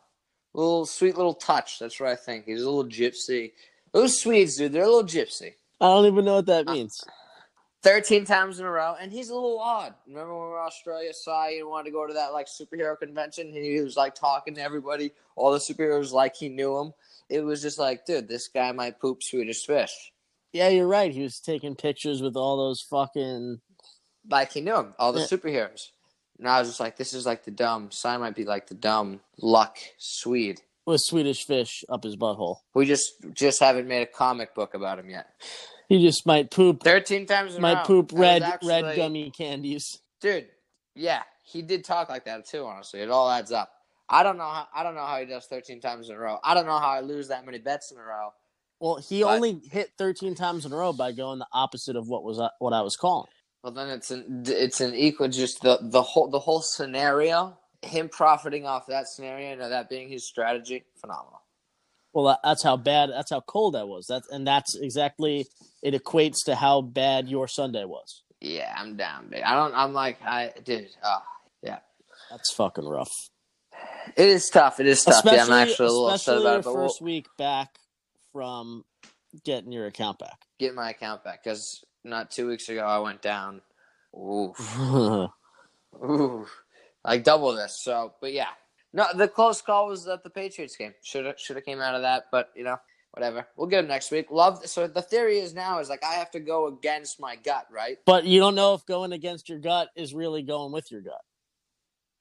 Little 0.54 0.86
sweet 0.86 1.16
little 1.16 1.34
touch. 1.34 1.80
That's 1.80 1.98
what 1.98 2.10
I 2.10 2.14
think. 2.14 2.44
He's 2.44 2.62
a 2.62 2.70
little 2.70 2.88
gypsy. 2.88 3.50
Those 3.92 4.20
Swedes, 4.20 4.58
dude, 4.58 4.74
they're 4.74 4.84
a 4.84 4.86
little 4.86 5.02
gypsy. 5.02 5.54
I 5.80 5.86
don't 5.86 6.06
even 6.06 6.24
know 6.24 6.36
what 6.36 6.46
that 6.46 6.68
uh, 6.68 6.72
means. 6.72 7.00
Thirteen 7.82 8.24
times 8.24 8.58
in 8.58 8.66
a 8.66 8.70
row, 8.70 8.96
and 9.00 9.12
he's 9.12 9.28
a 9.30 9.34
little 9.34 9.60
odd. 9.60 9.94
Remember 10.08 10.32
when 10.34 10.46
we 10.46 10.50
were 10.50 10.60
in 10.60 10.66
Australia, 10.66 11.12
saw 11.14 11.46
you 11.46 11.68
wanted 11.68 11.84
to 11.84 11.90
go 11.92 12.06
to 12.06 12.14
that 12.14 12.32
like 12.32 12.46
superhero 12.48 12.98
convention, 12.98 13.46
and 13.48 13.56
he 13.56 13.80
was 13.80 13.96
like 13.96 14.14
talking 14.14 14.54
to 14.56 14.62
everybody, 14.62 15.12
all 15.36 15.52
the 15.52 15.58
superheroes 15.58 16.10
like 16.10 16.34
he 16.34 16.48
knew 16.48 16.76
him. 16.78 16.92
It 17.28 17.40
was 17.42 17.62
just 17.62 17.78
like, 17.78 18.04
dude, 18.04 18.28
this 18.28 18.48
guy 18.48 18.72
might 18.72 18.98
poop 19.00 19.22
Swedish 19.22 19.64
fish. 19.66 20.12
Yeah, 20.52 20.68
you're 20.68 20.86
right. 20.88 21.12
He 21.12 21.22
was 21.22 21.38
taking 21.38 21.76
pictures 21.76 22.22
with 22.22 22.34
all 22.36 22.56
those 22.56 22.80
fucking. 22.80 23.60
like 24.28 24.52
he 24.52 24.60
knew 24.60 24.76
him, 24.76 24.94
all 24.98 25.12
the 25.12 25.20
Yeah. 25.20 25.26
superheroes. 25.26 25.90
And 26.38 26.48
I 26.48 26.58
was 26.58 26.68
just 26.68 26.80
like, 26.80 26.96
this 26.96 27.14
is 27.14 27.24
like 27.24 27.44
the 27.44 27.50
dumb. 27.52 27.90
Sign 27.92 28.20
might 28.20 28.34
be 28.34 28.44
like 28.44 28.66
the 28.66 28.74
dumb 28.74 29.20
luck 29.38 29.78
Swede. 29.98 30.60
with 30.86 31.00
Swedish 31.02 31.44
fish 31.46 31.84
up 31.88 32.02
his 32.04 32.16
butthole. 32.16 32.58
We 32.74 32.86
just 32.86 33.12
just 33.32 33.60
haven't 33.60 33.86
made 33.86 34.02
a 34.02 34.06
comic 34.06 34.54
book 34.54 34.74
about 34.74 34.98
him 34.98 35.08
yet. 35.10 35.28
He 35.88 36.02
just 36.02 36.26
might 36.26 36.50
poop 36.50 36.82
Thirteen 36.82 37.26
times 37.26 37.52
in 37.52 37.58
a 37.58 37.62
might 37.62 37.78
row. 37.78 37.84
poop 37.84 38.10
red 38.14 38.42
actually- 38.42 38.68
red 38.82 38.96
gummy 38.96 39.30
candies. 39.30 39.98
Dude, 40.20 40.48
yeah, 40.94 41.22
he 41.44 41.62
did 41.62 41.84
talk 41.84 42.08
like 42.08 42.24
that 42.24 42.46
too. 42.46 42.64
Honestly, 42.64 43.00
it 43.00 43.10
all 43.10 43.30
adds 43.30 43.52
up. 43.52 43.70
I 44.08 44.22
don't 44.22 44.36
know 44.36 44.44
how 44.44 44.66
I 44.74 44.82
don't 44.82 44.94
know 44.94 45.04
how 45.04 45.18
he 45.18 45.26
does 45.26 45.46
thirteen 45.46 45.80
times 45.80 46.08
in 46.08 46.16
a 46.16 46.18
row. 46.18 46.38
I 46.42 46.54
don't 46.54 46.66
know 46.66 46.78
how 46.78 46.90
I 46.90 47.00
lose 47.00 47.28
that 47.28 47.44
many 47.46 47.58
bets 47.58 47.92
in 47.92 47.98
a 47.98 48.02
row. 48.02 48.30
Well, 48.80 48.96
he 48.96 49.22
But- 49.22 49.34
only 49.36 49.60
hit 49.70 49.92
13 49.96 50.34
times 50.34 50.66
in 50.66 50.72
a 50.72 50.76
row 50.76 50.92
by 50.92 51.12
going 51.12 51.38
the 51.38 51.46
opposite 51.52 51.96
of 51.96 52.08
what 52.08 52.22
was 52.24 52.38
uh, 52.38 52.50
what 52.58 52.72
I 52.74 52.82
was 52.82 52.94
calling. 52.94 53.26
Well, 53.62 53.72
then 53.72 53.88
it's 53.88 54.10
an 54.10 54.44
it's 54.46 54.80
an 54.80 54.94
equal 54.94 55.28
just 55.28 55.62
the 55.62 55.78
the 55.80 56.02
whole 56.02 56.28
the 56.28 56.38
whole 56.40 56.60
scenario. 56.60 57.58
Him 57.82 58.08
profiting 58.08 58.66
off 58.66 58.86
that 58.88 59.06
scenario, 59.06 59.50
you 59.50 59.56
know, 59.56 59.68
that 59.68 59.88
being 59.88 60.08
his 60.08 60.26
strategy, 60.26 60.84
phenomenal. 61.00 61.40
Well, 62.16 62.38
that's 62.42 62.62
how 62.62 62.78
bad. 62.78 63.10
That's 63.10 63.30
how 63.30 63.42
cold 63.42 63.74
that 63.74 63.88
was. 63.88 64.06
That's 64.06 64.26
and 64.30 64.46
that's 64.46 64.74
exactly 64.74 65.48
it 65.82 65.92
equates 65.92 66.46
to 66.46 66.54
how 66.54 66.80
bad 66.80 67.28
your 67.28 67.46
Sunday 67.46 67.84
was. 67.84 68.22
Yeah, 68.40 68.74
I'm 68.74 68.96
down, 68.96 69.28
big. 69.28 69.42
I 69.42 69.54
don't. 69.54 69.74
I'm 69.74 69.92
like, 69.92 70.22
I 70.22 70.54
dude. 70.64 70.88
Uh, 71.02 71.18
yeah. 71.62 71.80
That's 72.30 72.54
fucking 72.54 72.86
rough. 72.86 73.12
it 74.16 74.28
is 74.30 74.48
tough. 74.48 74.80
It 74.80 74.86
is 74.86 75.04
tough. 75.04 75.16
Especially, 75.16 75.36
yeah, 75.36 75.44
I'm 75.44 75.68
actually 75.68 75.88
a 75.88 75.90
little 75.90 76.08
upset 76.08 76.38
about 76.38 76.60
it. 76.60 76.64
But 76.64 76.74
we'll, 76.74 76.84
first 76.84 77.02
week 77.02 77.26
back 77.36 77.76
from 78.32 78.86
getting 79.44 79.70
your 79.70 79.84
account 79.84 80.18
back? 80.18 80.40
Get 80.58 80.74
my 80.74 80.92
account 80.92 81.22
back 81.22 81.44
because 81.44 81.84
not 82.02 82.30
two 82.30 82.48
weeks 82.48 82.70
ago 82.70 82.80
I 82.80 82.98
went 83.00 83.20
down. 83.20 83.60
Ooh, 84.14 84.54
ooh, 86.02 86.46
like 87.04 87.24
double 87.24 87.52
this. 87.54 87.78
So, 87.82 88.14
but 88.22 88.32
yeah, 88.32 88.48
no, 88.96 89.04
the 89.14 89.28
close 89.28 89.60
call 89.60 89.88
was 89.88 90.08
at 90.08 90.24
the 90.24 90.30
Patriots 90.30 90.74
game. 90.74 90.94
Should 91.02 91.26
have 91.26 91.38
should 91.38 91.56
have 91.56 91.66
came 91.66 91.80
out 91.80 91.94
of 91.94 92.00
that, 92.00 92.24
but 92.32 92.48
you 92.56 92.64
know, 92.64 92.78
whatever. 93.10 93.46
We'll 93.54 93.66
get 93.66 93.80
him 93.80 93.88
next 93.88 94.10
week. 94.10 94.30
Love. 94.30 94.66
So 94.66 94.86
the 94.86 95.02
theory 95.02 95.38
is 95.38 95.52
now 95.52 95.80
is 95.80 95.90
like 95.90 96.02
I 96.02 96.14
have 96.14 96.30
to 96.30 96.40
go 96.40 96.68
against 96.68 97.20
my 97.20 97.36
gut, 97.36 97.66
right? 97.70 97.98
but 98.06 98.24
you 98.24 98.40
don't 98.40 98.54
know 98.54 98.72
if 98.72 98.86
going 98.86 99.12
against 99.12 99.50
your 99.50 99.58
gut 99.58 99.90
is 99.96 100.14
really 100.14 100.42
going 100.42 100.72
with 100.72 100.90
your 100.90 101.02
gut. 101.02 101.20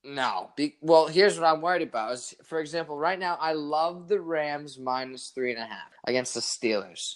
No. 0.03 0.51
Be, 0.57 0.75
well, 0.81 1.07
here's 1.07 1.39
what 1.39 1.47
I'm 1.47 1.61
worried 1.61 1.81
about. 1.81 2.11
Is 2.11 2.35
for 2.43 2.59
example, 2.59 2.97
right 2.97 3.17
now 3.17 3.37
I 3.39 3.53
love 3.53 4.09
the 4.09 4.19
Rams 4.19 4.77
minus 4.77 5.29
three 5.29 5.53
and 5.53 5.63
a 5.63 5.65
half 5.65 5.91
against 6.05 6.33
the 6.33 6.41
Steelers. 6.41 7.15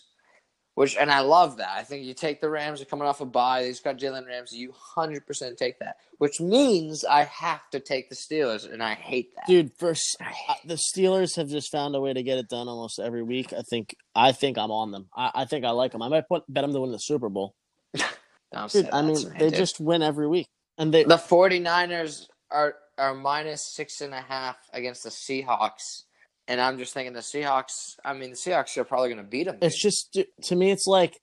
Which 0.80 0.96
and 0.96 1.12
I 1.12 1.20
love 1.20 1.58
that. 1.58 1.72
I 1.76 1.84
think 1.84 2.06
you 2.06 2.14
take 2.14 2.40
the 2.40 2.50
Rams, 2.50 2.80
they're 2.80 2.86
coming 2.86 3.06
off 3.06 3.20
a 3.20 3.26
bye. 3.26 3.64
They've 3.64 3.84
got 3.84 3.98
Jalen 3.98 4.26
Ramsey. 4.26 4.60
You 4.60 4.72
hundred 4.72 5.28
percent 5.28 5.58
take 5.58 5.78
that. 5.80 5.98
Which 6.20 6.40
means 6.40 7.04
I 7.04 7.26
have 7.26 7.70
to 7.72 7.82
take 7.82 8.08
the 8.08 8.16
Steelers, 8.16 8.72
and 8.72 8.82
I 8.82 8.94
hate 8.94 9.36
that. 9.36 9.46
Dude, 9.46 9.74
First, 9.78 10.16
uh, 10.22 10.54
the 10.64 10.76
Steelers 10.76 11.36
have 11.36 11.50
just 11.50 11.70
found 11.70 11.98
a 11.98 12.00
way 12.00 12.14
to 12.14 12.24
get 12.24 12.38
it 12.38 12.48
done 12.48 12.70
almost 12.70 12.98
every 12.98 13.24
week. 13.24 13.52
I 13.52 13.62
think 13.70 13.94
I 14.16 14.32
think 14.32 14.58
I'm 14.58 14.72
on 14.72 14.92
them. 14.92 15.10
I, 15.14 15.32
I 15.36 15.44
think 15.44 15.66
I 15.66 15.72
like 15.72 15.92
them. 15.92 16.02
I 16.02 16.08
might 16.08 16.30
put 16.30 16.46
bet 16.48 16.64
them 16.64 16.72
to 16.72 16.80
win 16.80 16.94
the 16.94 16.98
Super 16.98 17.28
Bowl. 17.28 17.56
Dude, 17.94 18.90
I 18.94 19.02
mean 19.02 19.16
me, 19.16 19.38
they 19.38 19.50
dude. 19.50 19.56
just 19.56 19.82
win 19.82 20.02
every 20.02 20.30
week, 20.30 20.48
and 20.78 20.94
they 20.94 21.04
the 21.04 21.18
49ers 21.18 22.28
are 22.52 22.76
are 22.98 23.14
minus 23.14 23.64
six 23.64 24.00
and 24.00 24.14
a 24.14 24.22
half 24.22 24.56
against 24.72 25.04
the 25.04 25.10
Seahawks. 25.10 26.04
And 26.50 26.60
I'm 26.60 26.78
just 26.80 26.94
thinking 26.94 27.14
the 27.14 27.20
Seahawks. 27.20 27.96
I 28.04 28.14
mean, 28.14 28.32
the 28.32 28.36
Seahawks 28.36 28.76
are 28.78 28.84
probably 28.84 29.10
going 29.10 29.24
to 29.24 29.30
beat 29.30 29.46
them. 29.46 29.58
it's 29.62 29.80
just 29.82 30.18
to 30.44 30.56
me 30.56 30.72
it's 30.72 30.88
like 30.88 31.18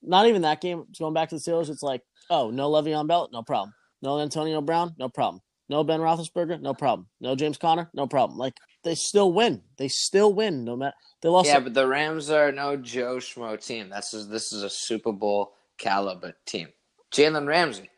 not 0.00 0.26
even 0.26 0.42
that 0.42 0.60
game 0.62 0.84
going 0.98 1.12
back 1.12 1.28
to 1.28 1.34
the 1.34 1.40
Steelers 1.40 1.68
it's 1.68 1.82
like 1.82 2.02
oh 2.30 2.50
no 2.50 2.70
Le'Veon 2.70 3.06
Bell 3.06 3.28
no 3.32 3.42
problem 3.42 3.74
no 4.00 4.18
Antonio 4.20 4.62
Brown 4.62 4.94
no 4.98 5.08
problem 5.10 5.42
no 5.68 5.84
Ben 5.84 6.00
Roethlisberger 6.00 6.60
no 6.62 6.72
problem 6.72 7.08
no 7.20 7.34
James 7.34 7.58
Conner 7.58 7.90
no 7.92 8.06
problem 8.06 8.38
like 8.38 8.54
they 8.84 8.94
still 8.94 9.32
win 9.32 9.60
they 9.76 9.88
still 9.88 10.32
win 10.32 10.64
no 10.64 10.76
matter 10.76 10.94
they 11.20 11.28
lost 11.28 11.48
Yeah, 11.48 11.60
but 11.60 11.74
the 11.74 11.86
Rams 11.86 12.30
are 12.30 12.50
no 12.50 12.76
Joe 12.76 13.16
Schmo 13.16 13.62
team. 13.62 13.90
That's 13.90 14.12
just, 14.12 14.30
this 14.30 14.54
is 14.54 14.62
a 14.62 14.70
Super 14.70 15.12
Bowl 15.12 15.52
caliber 15.76 16.32
team. 16.46 16.68
Jalen 17.12 17.46
Ramsey, 17.46 17.90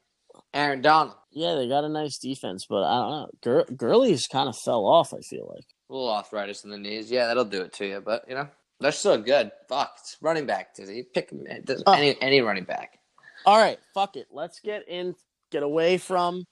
Aaron 0.53 0.81
Donald, 0.81 1.15
yeah 1.31 1.55
they 1.55 1.69
got 1.69 1.85
a 1.85 1.89
nice 1.89 2.19
defense 2.19 2.67
but 2.69 2.83
I 2.83 2.95
don't 2.95 3.11
know 3.11 3.29
Gur- 3.43 3.75
Gurley's 3.77 4.27
kind 4.27 4.49
of 4.49 4.57
fell 4.59 4.87
off 4.87 5.15
I 5.15 5.21
feel 5.21 5.53
like 5.55 5.67
a 5.93 5.95
little 5.95 6.11
arthritis 6.13 6.65
in 6.65 6.71
the 6.71 6.79
knees. 6.79 7.11
Yeah, 7.11 7.27
that'll 7.27 7.45
do 7.45 7.63
it 7.63 7.73
to 7.75 7.87
you. 7.87 8.01
But 8.01 8.25
you 8.29 8.35
know 8.35 8.49
they're 8.81 8.93
still 8.93 9.19
good. 9.19 9.53
Fuck, 9.69 9.97
it's 10.01 10.17
running 10.21 10.47
back. 10.47 10.75
Does 10.75 10.89
he 10.89 11.03
pick 11.03 11.31
does- 11.65 11.83
Oh. 11.87 11.93
any 11.93 12.21
any 12.21 12.41
running 12.41 12.65
back? 12.65 12.99
all 13.45 13.59
right 13.59 13.81
fuck 13.93 14.15
it 14.15 14.29
let's 14.31 14.61
get 14.61 14.89
in 14.89 15.17
get 15.51 15.65
away 15.65 15.99
from 15.99 16.47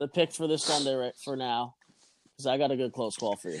the 0.00 0.06
pick 0.06 0.30
for 0.34 0.46
this 0.46 0.62
Sunday 0.62 0.92
right 0.94 1.14
for 1.24 1.34
now 1.34 1.74
because 2.30 2.46
I 2.46 2.58
got 2.58 2.70
a 2.70 2.76
good 2.76 2.92
close 2.92 3.16
call 3.16 3.36
for 3.36 3.48
you 3.48 3.60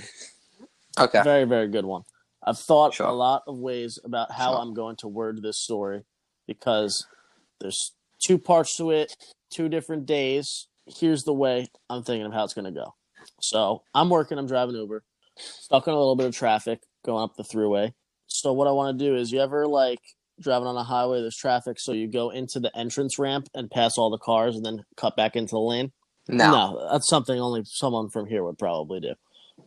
Okay. 0.98 1.22
Very, 1.22 1.44
very 1.44 1.68
good 1.68 1.84
one. 1.86 2.02
I've 2.42 2.58
thought 2.58 2.92
Sure. 2.94 3.06
a 3.06 3.12
lot 3.12 3.44
of 3.46 3.58
ways 3.58 3.98
about 4.04 4.30
how 4.32 4.52
Sure. 4.52 4.60
I'm 4.60 4.74
going 4.74 4.96
to 4.96 5.08
word 5.08 5.42
this 5.42 5.58
story 5.58 6.04
because 6.46 7.06
there's 7.60 7.92
two 8.18 8.38
parts 8.38 8.76
to 8.76 8.90
it, 8.90 9.16
two 9.50 9.68
different 9.70 10.04
days. 10.06 10.68
Here's 10.86 11.24
the 11.24 11.34
way 11.34 11.68
I'm 11.90 12.02
thinking 12.02 12.26
of 12.26 12.32
how 12.34 12.44
it's 12.44 12.54
going 12.54 12.64
to 12.66 12.70
go. 12.70 12.94
So 13.40 13.82
I'm 13.94 14.08
working, 14.10 14.38
I'm 14.38 14.46
driving 14.46 14.74
Uber, 14.74 15.02
stuck 15.36 15.86
in 15.86 15.92
a 15.94 15.98
little 15.98 16.16
bit 16.16 16.26
of 16.26 16.34
traffic 16.34 16.80
going 17.04 17.22
up 17.22 17.36
the 17.36 17.42
thruway. 17.42 17.92
So 18.26 18.52
what 18.52 18.68
I 18.68 18.72
want 18.72 18.98
to 18.98 19.04
do 19.04 19.16
is 19.16 19.32
you 19.32 19.40
ever 19.40 19.66
like 19.66 20.00
driving 20.40 20.66
on 20.68 20.76
a 20.76 20.82
highway, 20.82 21.20
there's 21.20 21.36
traffic, 21.36 21.78
so 21.78 21.92
you 21.92 22.08
go 22.08 22.30
into 22.30 22.60
the 22.60 22.76
entrance 22.76 23.18
ramp 23.18 23.48
and 23.54 23.70
pass 23.70 23.96
all 23.96 24.10
the 24.10 24.18
cars 24.18 24.56
and 24.56 24.64
then 24.64 24.82
cut 24.96 25.16
back 25.16 25.36
into 25.36 25.52
the 25.52 25.60
lane? 25.60 25.92
No. 26.28 26.88
that's 26.90 27.08
something 27.08 27.38
only 27.38 27.62
someone 27.64 28.10
from 28.10 28.26
here 28.26 28.42
would 28.42 28.58
probably 28.58 29.00
do. 29.00 29.14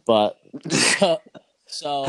But 0.05 0.37
so 1.67 1.87
All 1.91 2.07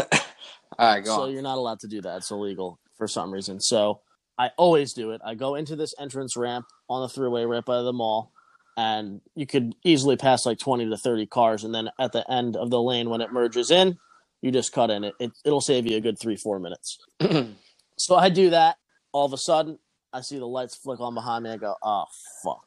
right, 0.79 1.05
go 1.05 1.15
so 1.17 1.23
on. 1.23 1.33
you're 1.33 1.43
not 1.43 1.59
allowed 1.59 1.81
to 1.81 1.89
do 1.89 2.01
that. 2.03 2.19
It's 2.19 2.31
illegal 2.31 2.79
for 2.97 3.07
some 3.07 3.33
reason. 3.33 3.61
So 3.61 4.01
I 4.39 4.51
always 4.57 4.93
do 4.93 5.13
it. 5.13 5.21
I 5.25 5.35
go 5.35 5.55
into 5.55 5.77
this 5.77 5.95
entrance 5.99 6.37
ramp 6.37 6.67
on 6.89 7.03
the 7.03 7.09
thruway 7.09 7.49
right 7.49 7.65
by 7.65 7.83
the 7.83 7.93
mall, 7.93 8.33
and 8.81 9.21
you 9.35 9.47
could 9.47 9.75
easily 9.85 10.17
pass 10.17 10.47
like 10.47 10.59
20 10.59 10.89
to 10.89 10.97
30 10.97 11.27
cars. 11.27 11.65
And 11.65 11.75
then 11.75 11.91
at 12.01 12.13
the 12.13 12.29
end 12.33 12.57
of 12.57 12.71
the 12.71 12.81
lane, 12.81 13.11
when 13.11 13.21
it 13.21 13.33
merges 13.33 13.71
in, 13.71 13.99
you 14.41 14.51
just 14.51 14.73
cut 14.73 14.91
in. 14.91 15.05
It, 15.05 15.15
it 15.21 15.33
it'll 15.45 15.61
save 15.61 15.87
you 15.87 15.99
a 15.99 16.01
good 16.01 16.19
three 16.19 16.37
four 16.37 16.59
minutes. 16.59 16.99
So 17.99 18.17
I 18.17 18.31
do 18.31 18.49
that. 18.49 18.79
All 19.13 19.27
of 19.27 19.35
a 19.35 19.37
sudden, 19.37 19.79
I 20.11 20.23
see 20.23 20.39
the 20.39 20.47
lights 20.47 20.75
flick 20.75 21.01
on 21.01 21.15
behind 21.15 21.45
me. 21.45 21.51
I 21.51 21.59
go, 21.59 21.75
"Oh 21.83 22.07
fuck!" 22.43 22.67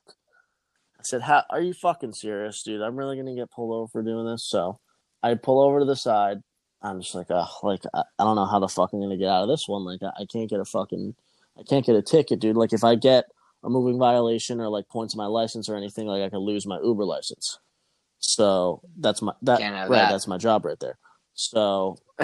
I 0.99 1.03
said, 1.03 1.23
"How 1.23 1.43
are 1.49 1.61
you 1.61 1.73
fucking 1.73 2.13
serious, 2.13 2.61
dude? 2.61 2.83
I'm 2.83 2.95
really 2.95 3.17
gonna 3.17 3.33
get 3.33 3.49
pulled 3.49 3.73
over 3.73 3.87
for 3.87 4.03
doing 4.03 4.27
this." 4.27 4.43
So 4.45 4.79
I 5.23 5.33
pull 5.33 5.59
over 5.59 5.79
to 5.79 5.85
the 5.85 5.95
side. 5.95 6.43
I'm 6.83 7.01
just 7.01 7.15
like, 7.15 7.27
oh, 7.31 7.47
like 7.63 7.81
I, 7.95 8.03
I 8.19 8.23
don't 8.23 8.35
know 8.35 8.45
how 8.45 8.59
the 8.59 8.67
fuck 8.67 8.93
I'm 8.93 9.01
gonna 9.01 9.17
get 9.17 9.29
out 9.29 9.43
of 9.43 9.49
this 9.49 9.67
one. 9.67 9.85
Like 9.85 10.03
I, 10.03 10.21
I 10.21 10.25
can't 10.25 10.51
get 10.51 10.59
a 10.59 10.65
fucking, 10.65 11.15
I 11.59 11.63
can't 11.63 11.85
get 11.85 11.95
a 11.95 12.03
ticket, 12.03 12.39
dude. 12.39 12.57
Like 12.57 12.73
if 12.73 12.83
I 12.83 12.95
get 12.95 13.25
a 13.63 13.69
moving 13.69 13.97
violation 13.99 14.59
or 14.59 14.69
like 14.69 14.87
points 14.89 15.15
on 15.15 15.17
my 15.17 15.27
license 15.27 15.69
or 15.69 15.75
anything, 15.75 16.07
like 16.07 16.21
I 16.23 16.29
could 16.29 16.39
lose 16.41 16.65
my 16.67 16.79
Uber 16.83 17.05
license. 17.05 17.59
So 18.19 18.81
that's 18.97 19.21
my 19.21 19.33
that 19.41 19.59
right. 19.59 19.89
that. 19.89 20.11
That's 20.11 20.27
my 20.27 20.37
job 20.37 20.65
right 20.65 20.79
there. 20.79 20.97
So 21.33 21.97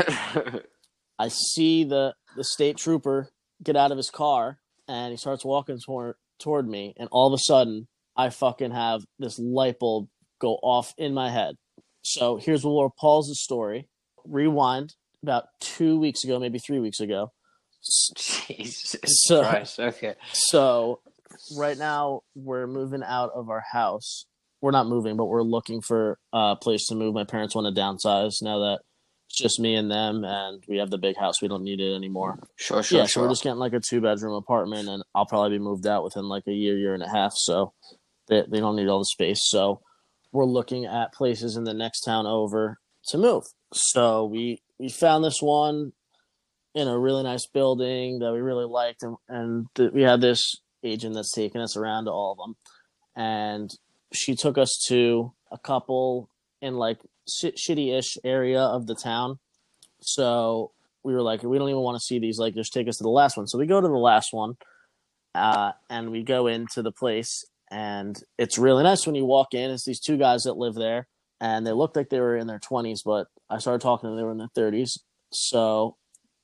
I 1.20 1.28
see 1.30 1.84
the 1.84 2.14
the 2.36 2.44
state 2.44 2.78
trooper 2.78 3.30
get 3.64 3.76
out 3.76 3.92
of 3.92 3.98
his 3.98 4.10
car 4.10 4.60
and 4.88 5.12
he 5.12 5.18
starts 5.18 5.44
walking 5.44 5.80
toward 5.86 6.16
toward 6.40 6.68
me, 6.68 6.94
and 6.98 7.10
all 7.12 7.28
of 7.28 7.34
a 7.34 7.42
sudden 7.44 7.88
I 8.16 8.30
fucking 8.30 8.72
have 8.72 9.02
this 9.18 9.38
light 9.40 9.80
bulb 9.80 10.08
go 10.40 10.56
off 10.64 10.94
in 10.98 11.14
my 11.14 11.30
head. 11.30 11.56
So 12.02 12.38
here's 12.38 12.64
Laura 12.64 12.90
Paul's 13.00 13.30
story. 13.42 13.88
Rewind 14.26 14.96
about 15.22 15.46
two 15.60 16.00
weeks 16.00 16.24
ago, 16.24 16.40
maybe 16.40 16.60
three 16.60 16.80
weeks 16.80 17.00
ago. 17.02 17.32
Jesus 18.18 18.96
So- 19.04 19.42
Christ. 19.42 19.80
Okay. 19.80 20.16
So 20.32 21.02
right 21.58 21.78
now 21.78 22.22
we're 22.36 22.68
moving 22.68 23.04
out 23.04 23.32
of 23.34 23.50
our 23.50 23.64
house. 23.72 24.26
We're 24.62 24.72
not 24.72 24.88
moving, 24.88 25.16
but 25.16 25.26
we're 25.26 25.44
looking 25.44 25.82
for 25.82 26.20
a 26.34 26.56
place 26.56 26.88
to 26.88 26.96
move. 26.96 27.14
My 27.14 27.24
parents 27.24 27.56
want 27.56 27.74
to 27.74 27.82
downsize 27.82 28.42
now 28.42 28.60
that 28.60 28.80
it's 29.30 29.38
just 29.38 29.60
me 29.60 29.76
and 29.76 29.92
them, 29.92 30.24
and 30.24 30.64
we 30.68 30.78
have 30.78 30.90
the 30.90 30.98
big 30.98 31.16
house. 31.16 31.42
We 31.42 31.48
don't 31.48 31.64
need 31.64 31.80
it 31.80 31.96
anymore. 31.96 32.40
Sure, 32.56 32.82
sure, 32.82 33.00
yeah, 33.00 33.04
so 33.06 33.08
sure. 33.08 33.24
we're 33.24 33.30
just 33.30 33.44
getting 33.44 33.60
like 33.60 33.74
a 33.74 33.80
two 33.80 34.02
bedroom 34.02 34.34
apartment, 34.34 34.90
and 34.90 35.04
I'll 35.14 35.28
probably 35.28 35.58
be 35.58 35.64
moved 35.64 35.88
out 35.88 36.04
within 36.04 36.26
like 36.26 36.44
a 36.48 36.52
year, 36.52 36.78
year 36.78 36.94
and 36.94 37.04
a 37.04 37.10
half. 37.10 37.34
So 37.36 37.74
they 38.28 38.44
they 38.50 38.60
don't 38.60 38.76
need 38.76 38.88
all 38.88 39.00
the 39.00 39.06
space. 39.06 39.42
So 39.44 39.82
we're 40.32 40.46
looking 40.46 40.86
at 40.86 41.14
places 41.14 41.56
in 41.56 41.64
the 41.64 41.74
next 41.74 42.02
town 42.02 42.26
over 42.26 42.80
to 43.10 43.18
move. 43.18 43.44
So 43.72 44.26
we 44.26 44.62
we 44.80 44.90
found 44.90 45.24
this 45.24 45.42
one 45.42 45.94
in 46.74 46.88
a 46.88 46.98
really 46.98 47.24
nice 47.24 47.46
building 47.48 48.20
that 48.20 48.32
we 48.32 48.40
really 48.40 48.66
liked, 48.66 49.04
and 49.04 49.16
and 49.28 49.68
th- 49.76 49.92
we 49.94 50.02
had 50.02 50.22
this 50.22 50.56
agent 50.84 51.16
that's 51.16 51.34
taking 51.34 51.62
us 51.62 51.76
around 51.76 52.06
to 52.06 52.12
all 52.12 52.32
of 52.32 52.38
them, 52.38 52.56
and 53.16 53.70
she 54.14 54.36
took 54.36 54.58
us 54.58 54.80
to 54.88 55.34
a 55.52 55.58
couple 55.58 56.30
in 56.62 56.76
like 56.76 57.00
sh- 57.28 57.58
shitty-ish 57.58 58.18
area 58.24 58.62
of 58.62 58.88
the 58.88 58.96
town. 58.96 59.40
So 60.02 60.72
we 61.04 61.14
were 61.14 61.22
like, 61.22 61.44
we 61.44 61.58
don't 61.58 61.70
even 61.70 61.82
want 61.82 61.96
to 61.96 62.04
see 62.04 62.20
these. 62.20 62.40
Like, 62.40 62.56
just 62.56 62.74
take 62.74 62.88
us 62.88 62.98
to 62.98 63.04
the 63.04 63.10
last 63.10 63.38
one. 63.38 63.48
So 63.48 63.58
we 63.58 63.66
go 63.66 63.82
to 63.82 63.88
the 63.88 63.94
last 63.94 64.34
one, 64.34 64.56
uh, 65.36 65.72
and 65.90 66.12
we 66.12 66.24
go 66.24 66.48
into 66.48 66.82
the 66.82 66.92
place, 66.92 67.46
and 67.72 68.16
it's 68.38 68.58
really 68.58 68.84
nice 68.84 69.06
when 69.06 69.16
you 69.16 69.26
walk 69.26 69.54
in. 69.54 69.72
It's 69.72 69.86
these 69.86 70.00
two 70.00 70.18
guys 70.18 70.44
that 70.44 70.58
live 70.58 70.76
there, 70.76 71.08
and 71.40 71.66
they 71.66 71.72
looked 71.72 71.96
like 71.96 72.10
they 72.10 72.20
were 72.20 72.36
in 72.36 72.48
their 72.48 72.60
twenties, 72.60 73.02
but 73.04 73.28
I 73.50 73.60
started 73.60 73.82
talking 73.82 74.08
to 74.08 74.12
them; 74.12 74.18
they 74.18 74.24
were 74.24 74.32
in 74.32 74.38
their 74.38 74.52
thirties. 74.56 74.98
So 75.32 75.96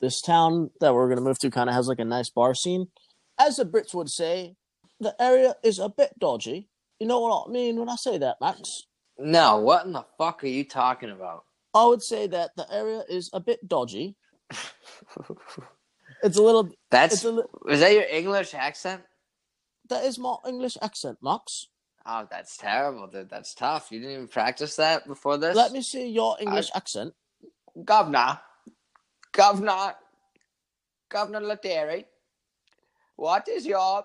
this 0.02 0.22
town 0.22 0.72
that 0.82 0.94
we're 0.94 1.10
gonna 1.10 1.22
move 1.22 1.40
to 1.40 1.50
kind 1.50 1.70
of 1.70 1.76
has 1.76 1.88
like 1.88 2.00
a 2.00 2.06
nice 2.06 2.30
bar 2.30 2.54
scene. 2.54 2.88
As 3.40 3.58
the 3.58 3.66
Brits 3.66 3.94
would 3.94 4.10
say, 4.10 4.56
the 5.00 5.16
area 5.22 5.56
is 5.64 5.80
a 5.80 5.90
bit 5.90 6.18
dodgy. 6.20 6.70
You 7.00 7.08
know 7.08 7.20
what 7.20 7.48
I 7.48 7.52
mean 7.52 7.78
when 7.78 7.90
I 7.90 7.96
say 7.96 8.18
that, 8.18 8.38
Max? 8.40 8.84
No, 9.18 9.58
what 9.60 9.86
in 9.86 9.94
the 9.94 10.06
fuck 10.18 10.44
are 10.44 10.48
you 10.48 10.64
talking 10.64 11.10
about? 11.12 11.44
I 11.74 11.86
would 11.86 12.02
say 12.02 12.28
that 12.28 12.52
the 12.56 12.66
area 12.72 13.04
is 13.10 13.30
a 13.34 13.40
bit 13.40 13.68
dodgy. 13.68 14.16
It's 16.24 16.38
a 16.38 16.42
little. 16.42 16.70
That's 16.92 17.24
a. 17.26 17.32
li- 17.32 17.44
is 17.70 17.82
that 17.82 17.94
your 17.94 18.06
English 18.10 18.54
accent? 18.54 19.02
That 19.90 20.06
is 20.06 20.18
my 20.18 20.36
English 20.48 20.78
accent, 20.82 21.18
Max. 21.22 21.68
Oh, 22.08 22.28
that's 22.30 22.56
terrible, 22.58 23.08
dude. 23.08 23.30
That's 23.32 23.56
tough. 23.56 23.92
You 23.92 24.00
didn't 24.00 24.14
even 24.14 24.28
practice 24.28 24.76
that 24.76 25.08
before 25.08 25.38
this. 25.38 25.56
Let 25.56 25.72
me 25.72 25.82
see 25.82 26.08
your 26.08 26.38
English 26.40 26.70
accent. 26.76 27.14
Governor, 27.84 28.40
Governor, 29.32 29.96
Governor 31.10 31.42
Lettieri, 31.42 32.06
what 33.16 33.47
is 33.47 33.66
your? 33.66 34.03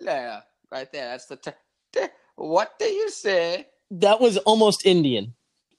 There, 0.00 0.42
right 0.70 0.92
there. 0.92 1.08
That's 1.10 1.26
the. 1.26 1.36
T- 1.36 1.50
t- 1.92 2.06
what 2.36 2.78
do 2.78 2.84
you 2.86 3.10
say? 3.10 3.66
That 3.90 4.20
was 4.20 4.36
almost 4.38 4.86
Indian. 4.86 5.34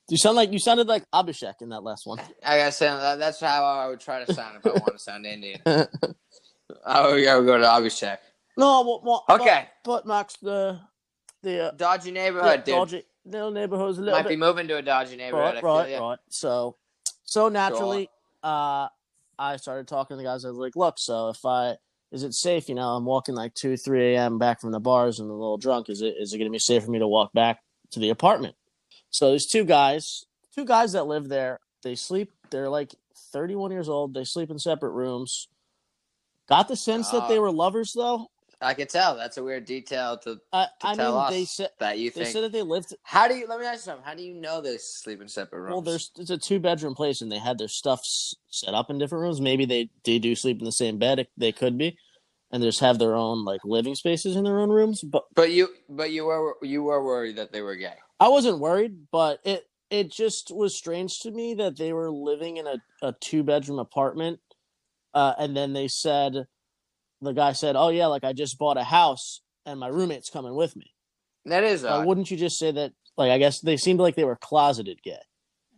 You 0.09 0.17
sound 0.17 0.35
like 0.35 0.51
you 0.51 0.59
sounded 0.59 0.87
like 0.87 1.03
Abhishek 1.13 1.61
in 1.61 1.69
that 1.69 1.83
last 1.83 2.07
one. 2.07 2.19
I 2.43 2.57
gotta 2.57 2.71
say 2.71 2.87
that's 2.87 3.39
how 3.39 3.63
I 3.63 3.87
would 3.87 3.99
try 3.99 4.23
to 4.25 4.33
sound 4.33 4.57
if 4.57 4.65
I 4.65 4.71
want 4.71 4.93
to 4.93 4.99
sound 4.99 5.25
Indian. 5.25 5.61
I 5.65 7.07
would, 7.07 7.27
I 7.27 7.37
would 7.37 7.45
go 7.45 7.57
to 7.57 7.63
Abhishek. 7.63 8.17
No, 8.57 8.81
well, 8.81 9.01
well, 9.05 9.39
Okay, 9.39 9.67
But, 9.83 10.03
but 10.03 10.07
Max, 10.07 10.35
the 10.41 10.79
the 11.43 11.67
uh, 11.67 11.71
dodgy 11.71 12.09
the 12.09 12.15
neighborhood, 12.15 12.63
dude. 12.65 12.75
dodgy, 12.75 13.03
little 13.23 13.51
neighborhood's 13.51 13.99
a 13.99 14.01
little 14.01 14.19
Might 14.19 14.27
be 14.27 14.35
moving 14.35 14.67
to 14.67 14.77
a 14.77 14.81
dodgy 14.81 15.15
neighborhood. 15.15 15.63
right, 15.63 15.63
right, 15.63 15.99
right. 15.99 16.19
So, 16.29 16.75
so 17.23 17.47
naturally, 17.49 18.09
uh, 18.43 18.87
I 19.39 19.55
started 19.55 19.87
talking 19.87 20.15
to 20.15 20.17
the 20.17 20.27
guys. 20.27 20.43
I 20.45 20.49
was 20.49 20.57
like, 20.57 20.75
"Look, 20.75 20.99
so 20.99 21.29
if 21.29 21.43
I 21.45 21.77
is 22.11 22.23
it 22.23 22.33
safe? 22.33 22.67
You 22.69 22.75
know, 22.75 22.89
I'm 22.89 23.05
walking 23.05 23.35
like 23.35 23.53
two, 23.53 23.77
three 23.77 24.13
a.m. 24.15 24.37
back 24.37 24.59
from 24.61 24.71
the 24.71 24.79
bars 24.79 25.19
and 25.19 25.29
a 25.29 25.33
little 25.33 25.57
drunk. 25.57 25.89
Is 25.89 26.01
it 26.01 26.15
is 26.19 26.33
it 26.33 26.37
going 26.37 26.49
to 26.49 26.55
be 26.55 26.59
safe 26.59 26.83
for 26.83 26.91
me 26.91 26.99
to 26.99 27.07
walk 27.07 27.31
back 27.33 27.59
to 27.91 27.99
the 27.99 28.09
apartment?" 28.09 28.55
So 29.09 29.29
there's 29.29 29.47
two 29.47 29.63
guys, 29.63 30.25
two 30.53 30.65
guys 30.65 30.91
that 30.91 31.07
live 31.07 31.29
there. 31.29 31.59
They 31.81 31.95
sleep. 31.95 32.31
They're 32.51 32.69
like 32.69 32.93
31 33.31 33.71
years 33.71 33.87
old. 33.89 34.13
They 34.13 34.23
sleep 34.25 34.51
in 34.51 34.59
separate 34.59 34.91
rooms. 34.91 35.47
Got 36.47 36.67
the 36.67 36.75
sense 36.75 37.09
that 37.11 37.27
they 37.29 37.37
Ah. 37.37 37.41
were 37.41 37.51
lovers, 37.51 37.93
though. 37.93 38.27
I 38.61 38.73
can 38.73 38.87
tell. 38.87 39.15
That's 39.15 39.37
a 39.37 39.43
weird 39.43 39.65
detail 39.65 40.17
to, 40.17 40.35
to 40.35 40.41
I 40.51 40.95
tell 40.95 41.13
mean, 41.13 41.21
us 41.21 41.31
they 41.31 41.45
said 41.45 41.69
that 41.79 41.97
you 41.97 42.09
they 42.09 42.23
think. 42.25 42.33
said 42.33 42.43
that 42.43 42.51
they 42.51 42.61
lived. 42.61 42.93
How 43.03 43.27
do 43.27 43.35
you? 43.35 43.47
Let 43.47 43.59
me 43.59 43.65
ask 43.65 43.75
you 43.77 43.91
something. 43.91 44.05
How 44.05 44.15
do 44.15 44.23
you 44.23 44.33
know 44.33 44.59
they 44.59 44.77
sleep 44.77 45.21
in 45.21 45.29
separate 45.29 45.61
rooms? 45.61 45.71
Well, 45.71 45.81
there's 45.81 46.11
it's 46.17 46.29
a 46.29 46.37
two 46.37 46.59
bedroom 46.59 46.93
place, 46.93 47.21
and 47.21 47.31
they 47.31 47.39
had 47.39 47.57
their 47.57 47.69
stuff 47.69 48.01
set 48.49 48.73
up 48.73 48.89
in 48.89 48.97
different 48.97 49.21
rooms. 49.21 49.39
Maybe 49.39 49.65
they 49.65 49.89
they 50.03 50.19
do 50.19 50.35
sleep 50.35 50.59
in 50.59 50.65
the 50.65 50.71
same 50.73 50.97
bed. 50.97 51.27
They 51.37 51.53
could 51.53 51.77
be, 51.77 51.97
and 52.51 52.61
just 52.61 52.81
have 52.81 52.99
their 52.99 53.15
own 53.15 53.45
like 53.45 53.61
living 53.63 53.95
spaces 53.95 54.35
in 54.35 54.43
their 54.43 54.59
own 54.59 54.69
rooms. 54.69 55.01
But 55.03 55.23
But 55.35 55.51
you, 55.51 55.69
but 55.87 56.11
you 56.11 56.25
were 56.25 56.55
you 56.61 56.83
were 56.83 57.03
worried 57.03 57.37
that 57.37 57.53
they 57.53 57.61
were 57.61 57.75
gay. 57.75 57.95
I 58.19 58.27
wasn't 58.27 58.59
worried. 58.59 59.07
But 59.09 59.39
it 59.45 59.69
it 59.89 60.11
just 60.11 60.53
was 60.53 60.75
strange 60.75 61.21
to 61.21 61.31
me 61.31 61.53
that 61.55 61.77
they 61.77 61.93
were 61.93 62.11
living 62.11 62.57
in 62.57 62.67
a, 62.67 62.81
a 63.01 63.13
two 63.21 63.43
bedroom 63.43 63.79
apartment, 63.79 64.39
uh, 65.13 65.33
and 65.39 65.55
then 65.55 65.71
they 65.73 65.87
said, 65.87 66.45
the 67.21 67.33
guy 67.33 67.51
said, 67.53 67.75
"Oh 67.75 67.89
yeah, 67.89 68.07
like 68.07 68.23
I 68.23 68.33
just 68.33 68.57
bought 68.57 68.77
a 68.77 68.83
house, 68.83 69.41
and 69.65 69.79
my 69.79 69.87
roommate's 69.87 70.29
coming 70.29 70.55
with 70.55 70.75
me." 70.75 70.93
That 71.45 71.63
is 71.63 71.83
Uh, 71.83 71.89
odd. 71.99 72.05
wouldn't 72.07 72.31
you 72.31 72.37
just 72.37 72.57
say 72.59 72.71
that? 72.71 72.93
Like 73.17 73.31
I 73.31 73.37
guess 73.37 73.59
they 73.59 73.77
seemed 73.77 73.99
like 73.99 74.15
they 74.15 74.23
were 74.23 74.35
closeted 74.37 75.01
gay, 75.03 75.19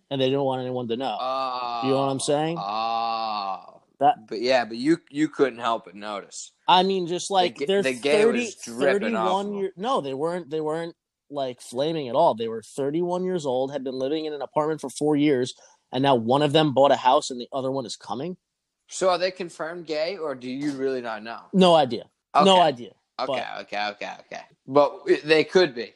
and 0.10 0.20
they 0.22 0.26
didn't 0.26 0.44
want 0.44 0.62
anyone 0.62 0.88
to 0.90 0.98
know. 0.98 1.18
Oh, 1.20 1.82
You 1.84 1.90
know 1.92 1.98
what 2.02 2.10
I'm 2.12 2.20
saying? 2.20 2.58
Oh, 2.60 3.82
That- 4.00 4.28
But 4.28 4.42
yeah, 4.42 4.66
but 4.66 4.78
you 4.78 4.98
you 5.12 5.28
couldn't 5.30 5.60
help 5.60 5.86
but 5.86 5.94
notice. 5.96 6.52
I 6.68 6.82
mean, 6.84 7.06
just 7.08 7.30
like 7.30 7.58
ga- 7.58 7.66
they're 7.68 7.84
the 7.84 7.94
gay 7.94 8.24
30, 8.24 8.40
was 8.40 8.56
dripping 8.56 9.16
off 9.16 9.28
31 9.28 9.46
of 9.46 9.52
'em. 9.54 9.58
year, 9.60 9.74
No, 9.78 10.02
they 10.02 10.14
weren't. 10.16 10.50
They 10.50 10.62
weren't 10.62 10.96
like 11.30 11.62
flaming 11.62 12.08
at 12.10 12.16
all. 12.16 12.34
They 12.36 12.48
were 12.48 12.64
31 12.64 13.24
years 13.24 13.46
old, 13.46 13.72
had 13.72 13.84
been 13.84 13.94
living 14.00 14.26
in 14.26 14.34
an 14.34 14.42
apartment 14.42 14.82
for 14.82 14.90
four 14.90 15.16
years, 15.16 15.54
and 15.92 16.02
now 16.02 16.16
one 16.16 16.42
of 16.42 16.52
them 16.52 16.74
bought 16.74 16.92
a 16.92 16.96
house 16.98 17.30
and 17.30 17.40
the 17.40 17.48
other 17.54 17.72
one 17.72 17.86
is 17.86 17.96
coming. 17.96 18.38
So 18.92 19.10
are 19.10 19.18
they 19.18 19.32
confirmed 19.32 19.88
gay, 19.88 20.18
or 20.18 20.36
do 20.36 20.50
you 20.50 20.74
really 20.74 21.00
not 21.02 21.24
know? 21.24 21.40
No 21.54 21.74
idea. 21.76 22.10
No 22.36 22.60
idea. 22.62 22.92
Okay, 23.20 23.46
okay, 23.62 23.88
okay, 23.92 24.12
okay. 24.20 24.42
But 24.68 25.06
they 25.24 25.46
could 25.46 25.74
be, 25.74 25.94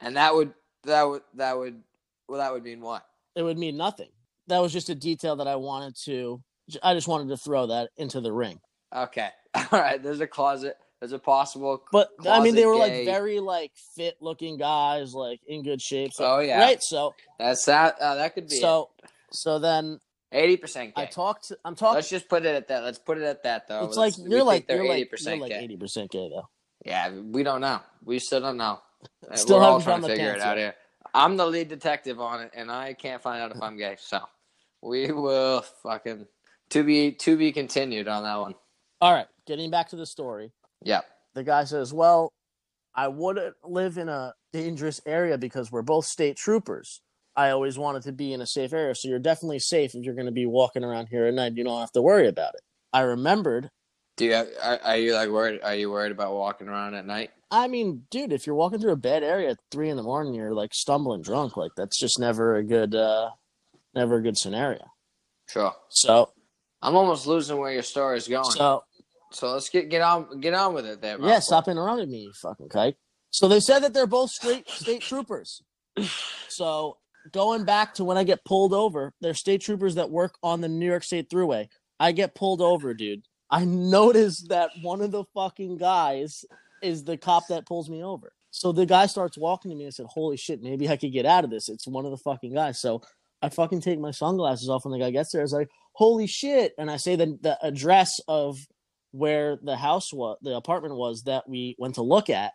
and 0.00 0.16
that 0.16 0.34
would 0.34 0.52
that 0.82 1.04
would 1.04 1.22
that 1.34 1.56
would 1.56 1.82
well 2.28 2.38
that 2.38 2.52
would 2.52 2.62
mean 2.62 2.82
what? 2.82 3.06
It 3.34 3.42
would 3.42 3.58
mean 3.58 3.78
nothing. 3.78 4.10
That 4.48 4.60
was 4.60 4.74
just 4.74 4.90
a 4.90 4.94
detail 4.94 5.36
that 5.36 5.48
I 5.48 5.56
wanted 5.56 5.96
to. 6.04 6.42
I 6.82 6.92
just 6.92 7.08
wanted 7.08 7.28
to 7.28 7.38
throw 7.38 7.68
that 7.68 7.90
into 7.96 8.20
the 8.20 8.32
ring. 8.32 8.60
Okay, 8.94 9.30
all 9.54 9.66
right. 9.72 10.02
There's 10.02 10.20
a 10.20 10.26
closet. 10.26 10.76
There's 11.00 11.12
a 11.12 11.18
possible. 11.18 11.82
But 11.92 12.10
I 12.28 12.40
mean, 12.40 12.54
they 12.54 12.66
were 12.66 12.74
gay. 12.74 13.04
like 13.06 13.06
very 13.06 13.40
like 13.40 13.72
fit 13.94 14.16
looking 14.20 14.58
guys, 14.58 15.14
like 15.14 15.40
in 15.46 15.62
good 15.62 15.80
shape. 15.80 16.12
So, 16.12 16.36
Oh, 16.36 16.40
yeah. 16.40 16.60
right. 16.60 16.82
So 16.82 17.14
That's 17.38 17.64
that. 17.64 17.96
Uh, 18.00 18.16
that 18.16 18.34
could 18.34 18.48
be 18.48 18.56
so 18.56 18.90
so 19.30 19.58
then 19.58 20.00
eighty 20.34 20.56
percent 20.56 20.92
I 20.96 21.06
talked. 21.06 21.48
To, 21.48 21.58
I'm 21.64 21.74
talking. 21.74 21.96
Let's 21.96 22.10
just 22.10 22.28
put 22.28 22.44
it 22.44 22.54
at 22.54 22.68
that. 22.68 22.82
Let's 22.82 22.98
put 22.98 23.18
it 23.18 23.24
at 23.24 23.42
that, 23.44 23.68
though. 23.68 23.84
It's 23.86 23.96
like 23.96 24.18
Let's- 24.18 24.28
we 24.28 24.30
you're 24.30 24.44
like 24.44 24.66
you're 24.68 24.86
like 24.86 25.10
80% 25.10 25.24
you're 25.26 25.36
like 25.38 25.50
gay. 25.50 25.58
eighty 25.60 25.76
percent 25.76 26.10
gay 26.10 26.28
though. 26.28 26.48
Yeah, 26.84 27.10
we 27.10 27.42
don't 27.42 27.60
know. 27.60 27.80
We 28.04 28.18
still 28.18 28.40
don't 28.40 28.58
know. 28.58 28.80
Still 29.34 29.58
We're 29.58 29.64
all 29.64 29.80
trying 29.80 30.00
to 30.02 30.08
figure 30.08 30.32
it 30.32 30.40
out 30.40 30.56
here. 30.56 30.74
I'm 31.14 31.36
the 31.36 31.46
lead 31.46 31.68
detective 31.68 32.20
on 32.20 32.40
it, 32.42 32.50
and 32.54 32.70
I 32.70 32.94
can't 32.94 33.22
find 33.22 33.40
out 33.40 33.54
if 33.54 33.62
I'm 33.62 33.76
gay. 33.76 33.96
So 33.98 34.20
we 34.82 35.12
will 35.12 35.62
fucking 35.82 36.26
to 36.70 36.82
be 36.82 37.12
to 37.12 37.36
be 37.36 37.52
continued 37.52 38.08
on 38.08 38.22
that 38.24 38.36
one. 38.36 38.54
All 39.00 39.12
right, 39.12 39.26
getting 39.46 39.70
back 39.70 39.88
to 39.90 39.96
the 39.96 40.06
story. 40.06 40.52
Yep. 40.82 41.04
The 41.34 41.44
guy 41.44 41.64
says, 41.64 41.92
"Well, 41.92 42.32
I 42.94 43.08
wouldn't 43.08 43.54
live 43.64 43.98
in 43.98 44.08
a 44.08 44.34
dangerous 44.52 45.00
area 45.04 45.36
because 45.36 45.70
we're 45.72 45.82
both 45.82 46.06
state 46.06 46.36
troopers. 46.36 47.00
I 47.36 47.50
always 47.50 47.78
wanted 47.78 48.02
to 48.04 48.12
be 48.12 48.32
in 48.32 48.40
a 48.40 48.46
safe 48.46 48.72
area, 48.72 48.94
so 48.94 49.08
you're 49.08 49.18
definitely 49.18 49.58
safe 49.58 49.94
if 49.94 50.04
you're 50.04 50.14
going 50.14 50.26
to 50.26 50.32
be 50.32 50.46
walking 50.46 50.84
around 50.84 51.08
here 51.08 51.26
at 51.26 51.34
night. 51.34 51.56
You 51.56 51.64
don't 51.64 51.80
have 51.80 51.92
to 51.92 52.02
worry 52.02 52.28
about 52.28 52.54
it." 52.54 52.60
I 52.92 53.00
remembered. 53.00 53.70
Do 54.16 54.26
you 54.26 54.34
are, 54.34 54.78
are 54.84 54.96
you 54.96 55.14
like 55.14 55.28
worried? 55.28 55.60
Are 55.64 55.74
you 55.74 55.90
worried 55.90 56.12
about 56.12 56.34
walking 56.34 56.68
around 56.68 56.94
at 56.94 57.06
night? 57.06 57.30
I 57.50 57.68
mean, 57.68 58.04
dude, 58.10 58.32
if 58.32 58.46
you're 58.46 58.56
walking 58.56 58.80
through 58.80 58.92
a 58.92 58.96
bad 58.96 59.22
area 59.22 59.50
at 59.50 59.58
three 59.70 59.90
in 59.90 59.96
the 59.96 60.02
morning, 60.02 60.34
you're 60.34 60.54
like 60.54 60.72
stumbling 60.72 61.22
drunk. 61.22 61.56
Like 61.56 61.72
that's 61.76 61.98
just 61.98 62.18
never 62.18 62.56
a 62.56 62.64
good, 62.64 62.94
uh 62.94 63.30
never 63.94 64.16
a 64.16 64.22
good 64.22 64.38
scenario. 64.38 64.84
Sure. 65.48 65.74
So, 65.88 66.30
I'm 66.80 66.96
almost 66.96 67.26
losing 67.26 67.58
where 67.58 67.72
your 67.72 67.82
story 67.82 68.16
is 68.16 68.28
going. 68.28 68.50
So, 68.50 68.84
so 69.32 69.52
let's 69.52 69.68
get 69.68 69.88
get 69.88 70.02
on 70.02 70.40
get 70.40 70.54
on 70.54 70.74
with 70.74 70.86
it 70.86 71.00
there. 71.00 71.18
Yeah, 71.20 71.40
stop 71.40 71.66
interrupting 71.66 72.10
me, 72.10 72.22
you 72.22 72.32
fucking 72.32 72.68
kike. 72.68 72.94
So 73.30 73.48
they 73.48 73.60
said 73.60 73.80
that 73.80 73.92
they're 73.92 74.06
both 74.06 74.30
straight 74.30 74.68
state 74.68 75.02
troopers. 75.02 75.62
So 76.48 76.98
going 77.32 77.64
back 77.64 77.94
to 77.94 78.04
when 78.04 78.18
I 78.18 78.24
get 78.24 78.44
pulled 78.44 78.74
over, 78.74 79.12
they're 79.20 79.34
state 79.34 79.62
troopers 79.62 79.96
that 79.96 80.10
work 80.10 80.36
on 80.42 80.60
the 80.60 80.68
New 80.68 80.86
York 80.86 81.04
State 81.04 81.30
Thruway. 81.30 81.68
I 81.98 82.12
get 82.12 82.34
pulled 82.34 82.60
over, 82.60 82.94
dude. 82.94 83.22
I 83.50 83.64
notice 83.66 84.46
that 84.48 84.70
one 84.82 85.00
of 85.00 85.10
the 85.10 85.24
fucking 85.34 85.78
guys 85.78 86.44
is 86.82 87.04
the 87.04 87.16
cop 87.16 87.48
that 87.48 87.66
pulls 87.66 87.88
me 87.88 88.02
over. 88.02 88.32
So 88.50 88.70
the 88.70 88.86
guy 88.86 89.06
starts 89.06 89.36
walking 89.36 89.70
to 89.70 89.76
me 89.76 89.84
and 89.84 89.88
I 89.88 89.90
said, 89.90 90.06
Holy 90.08 90.36
shit, 90.36 90.62
maybe 90.62 90.88
I 90.88 90.96
could 90.96 91.12
get 91.12 91.26
out 91.26 91.44
of 91.44 91.50
this. 91.50 91.68
It's 91.68 91.88
one 91.88 92.04
of 92.04 92.12
the 92.12 92.18
fucking 92.18 92.54
guys. 92.54 92.80
So 92.80 93.02
I 93.42 93.48
fucking 93.48 93.80
take 93.80 93.98
my 93.98 94.12
sunglasses 94.12 94.68
off 94.68 94.84
when 94.84 94.92
the 94.92 95.04
guy 95.04 95.10
gets 95.10 95.32
there. 95.32 95.40
I 95.40 95.44
was 95.44 95.52
like, 95.52 95.70
Holy 95.92 96.26
shit. 96.26 96.72
And 96.78 96.90
I 96.90 96.96
say 96.96 97.16
the, 97.16 97.38
the 97.40 97.58
address 97.62 98.20
of 98.28 98.58
where 99.10 99.58
the 99.62 99.76
house 99.76 100.12
was, 100.12 100.38
the 100.42 100.56
apartment 100.56 100.96
was 100.96 101.22
that 101.22 101.48
we 101.48 101.74
went 101.78 101.96
to 101.96 102.02
look 102.02 102.30
at. 102.30 102.52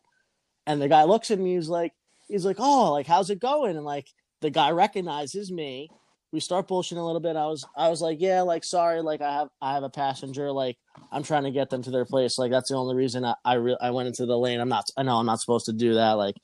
And 0.66 0.82
the 0.82 0.90
guy 0.90 1.04
looks 1.04 1.32
at 1.32 1.40
me, 1.40 1.56
he's 1.56 1.70
like, 1.70 1.94
he's 2.28 2.46
like, 2.46 2.58
oh, 2.60 2.94
like 2.94 3.08
how's 3.08 3.30
it 3.30 3.40
going? 3.40 3.76
And 3.76 3.86
like 3.86 4.08
the 4.42 4.50
guy 4.50 4.72
recognizes 4.72 5.52
me. 5.52 5.90
We 6.32 6.40
start 6.40 6.68
bullshitting 6.68 6.98
a 6.98 7.02
little 7.02 7.20
bit. 7.20 7.36
I 7.36 7.48
was, 7.48 7.66
I 7.76 7.90
was 7.90 8.02
like, 8.02 8.22
yeah, 8.22 8.42
like 8.42 8.64
sorry, 8.64 9.02
like 9.02 9.20
I 9.22 9.34
have, 9.34 9.48
I 9.62 9.74
have 9.74 9.82
a 9.84 9.90
passenger. 9.90 10.52
Like 10.52 10.78
I'm 11.12 11.24
trying 11.24 11.44
to 11.46 11.52
get 11.52 11.72
them 11.72 11.82
to 11.84 11.92
their 11.92 12.06
place. 12.06 12.38
Like 12.38 12.52
that's 12.52 12.70
the 12.70 12.76
only 12.76 12.96
reason 12.96 13.26
I, 13.26 13.34
I, 13.44 13.56
re- 13.56 13.78
I 13.82 13.90
went 13.90 14.08
into 14.08 14.28
the 14.28 14.38
lane. 14.38 14.60
I'm 14.60 14.70
not, 14.70 14.86
I 14.96 15.02
know 15.04 15.18
I'm 15.18 15.26
not 15.26 15.40
supposed 15.40 15.66
to 15.66 15.74
do 15.74 15.96
that. 15.96 16.12
Like, 16.14 16.36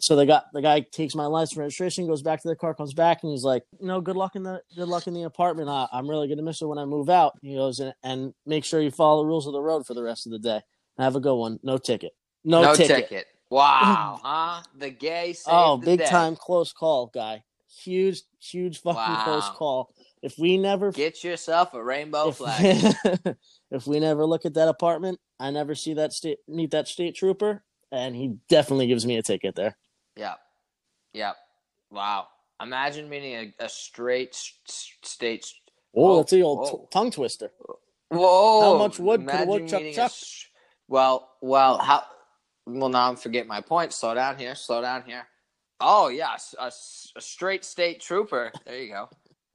so 0.00 0.16
the 0.16 0.26
guy, 0.26 0.42
the 0.52 0.62
guy 0.62 0.80
takes 0.92 1.14
my 1.14 1.26
license 1.26 1.56
registration, 1.56 2.06
goes 2.08 2.22
back 2.22 2.42
to 2.42 2.48
the 2.48 2.56
car, 2.56 2.74
comes 2.74 2.94
back, 2.94 3.18
and 3.22 3.30
he's 3.30 3.44
like, 3.44 3.62
you 3.80 3.86
know, 3.86 4.00
good 4.00 4.16
luck 4.16 4.34
in 4.34 4.42
the, 4.42 4.60
good 4.76 4.88
luck 4.88 5.06
in 5.06 5.14
the 5.14 5.22
apartment. 5.22 5.68
I, 5.68 5.86
I'm 5.92 6.08
really 6.08 6.28
gonna 6.28 6.42
miss 6.42 6.60
it 6.60 6.66
when 6.66 6.78
I 6.78 6.84
move 6.84 7.08
out. 7.08 7.34
He 7.42 7.54
goes 7.54 7.78
and, 7.80 7.94
and 8.02 8.32
make 8.44 8.64
sure 8.64 8.80
you 8.80 8.90
follow 8.90 9.22
the 9.22 9.28
rules 9.28 9.46
of 9.46 9.52
the 9.52 9.62
road 9.62 9.86
for 9.86 9.94
the 9.94 10.02
rest 10.02 10.26
of 10.26 10.32
the 10.32 10.38
day. 10.40 10.60
Have 10.98 11.14
a 11.16 11.20
good 11.20 11.34
one. 11.36 11.58
No 11.62 11.78
ticket. 11.78 12.12
No, 12.44 12.62
No, 12.62 12.74
ticket. 12.74 13.08
ticket. 13.08 13.26
Wow, 13.50 14.20
huh? 14.24 14.62
The 14.76 14.90
gay 14.90 15.32
saved 15.32 15.48
Oh, 15.54 15.76
the 15.76 15.86
big 15.86 16.00
day. 16.00 16.06
time 16.06 16.36
close 16.36 16.72
call, 16.72 17.06
guy. 17.06 17.42
Huge, 17.82 18.22
huge 18.40 18.80
fucking 18.80 19.24
close 19.24 19.48
call. 19.50 19.94
If 20.22 20.38
we 20.38 20.58
never 20.58 20.90
Get 20.90 21.22
yourself 21.22 21.74
a 21.74 21.82
rainbow 21.82 22.28
if, 22.28 22.36
flag. 22.36 22.94
if 23.70 23.86
we 23.86 24.00
never 24.00 24.24
look 24.26 24.44
at 24.44 24.54
that 24.54 24.68
apartment, 24.68 25.20
I 25.38 25.50
never 25.50 25.74
see 25.74 25.94
that 25.94 26.12
state 26.12 26.38
meet 26.48 26.72
that 26.72 26.88
state 26.88 27.14
trooper, 27.14 27.62
and 27.92 28.16
he 28.16 28.36
definitely 28.48 28.88
gives 28.88 29.06
me 29.06 29.16
a 29.16 29.22
ticket 29.22 29.54
there. 29.54 29.76
Yep. 30.16 30.38
Yep. 31.14 31.36
Wow. 31.90 32.26
Imagine 32.60 33.08
meeting 33.08 33.52
a, 33.60 33.64
a 33.64 33.68
straight 33.68 34.34
state. 34.64 35.46
Oh, 35.94 36.10
Oh, 36.10 36.16
that's 36.16 36.32
the 36.32 36.42
old 36.42 36.68
t- 36.68 36.86
tongue 36.90 37.12
twister. 37.12 37.50
Whoa! 38.10 38.60
How 38.60 38.78
much 38.78 38.98
wood 38.98 39.26
could 39.28 39.40
a 39.40 39.46
woodchuck 39.46 39.80
meeting 39.82 39.92
a 39.94 39.96
chuck? 39.96 40.12
well, 40.88 41.30
well, 41.40 41.78
how? 41.78 42.04
Well, 42.68 42.88
now 42.90 43.08
I'm 43.08 43.16
forgetting 43.16 43.48
my 43.48 43.60
point. 43.60 43.92
Slow 43.92 44.14
down 44.14 44.36
here. 44.38 44.54
Slow 44.54 44.82
down 44.82 45.02
here. 45.06 45.26
Oh 45.80 46.08
yes, 46.08 46.54
a, 46.58 46.66
a 47.16 47.20
straight 47.20 47.64
state 47.64 48.00
trooper. 48.00 48.52
There 48.66 48.78
you 48.82 48.88
go. 48.92 49.08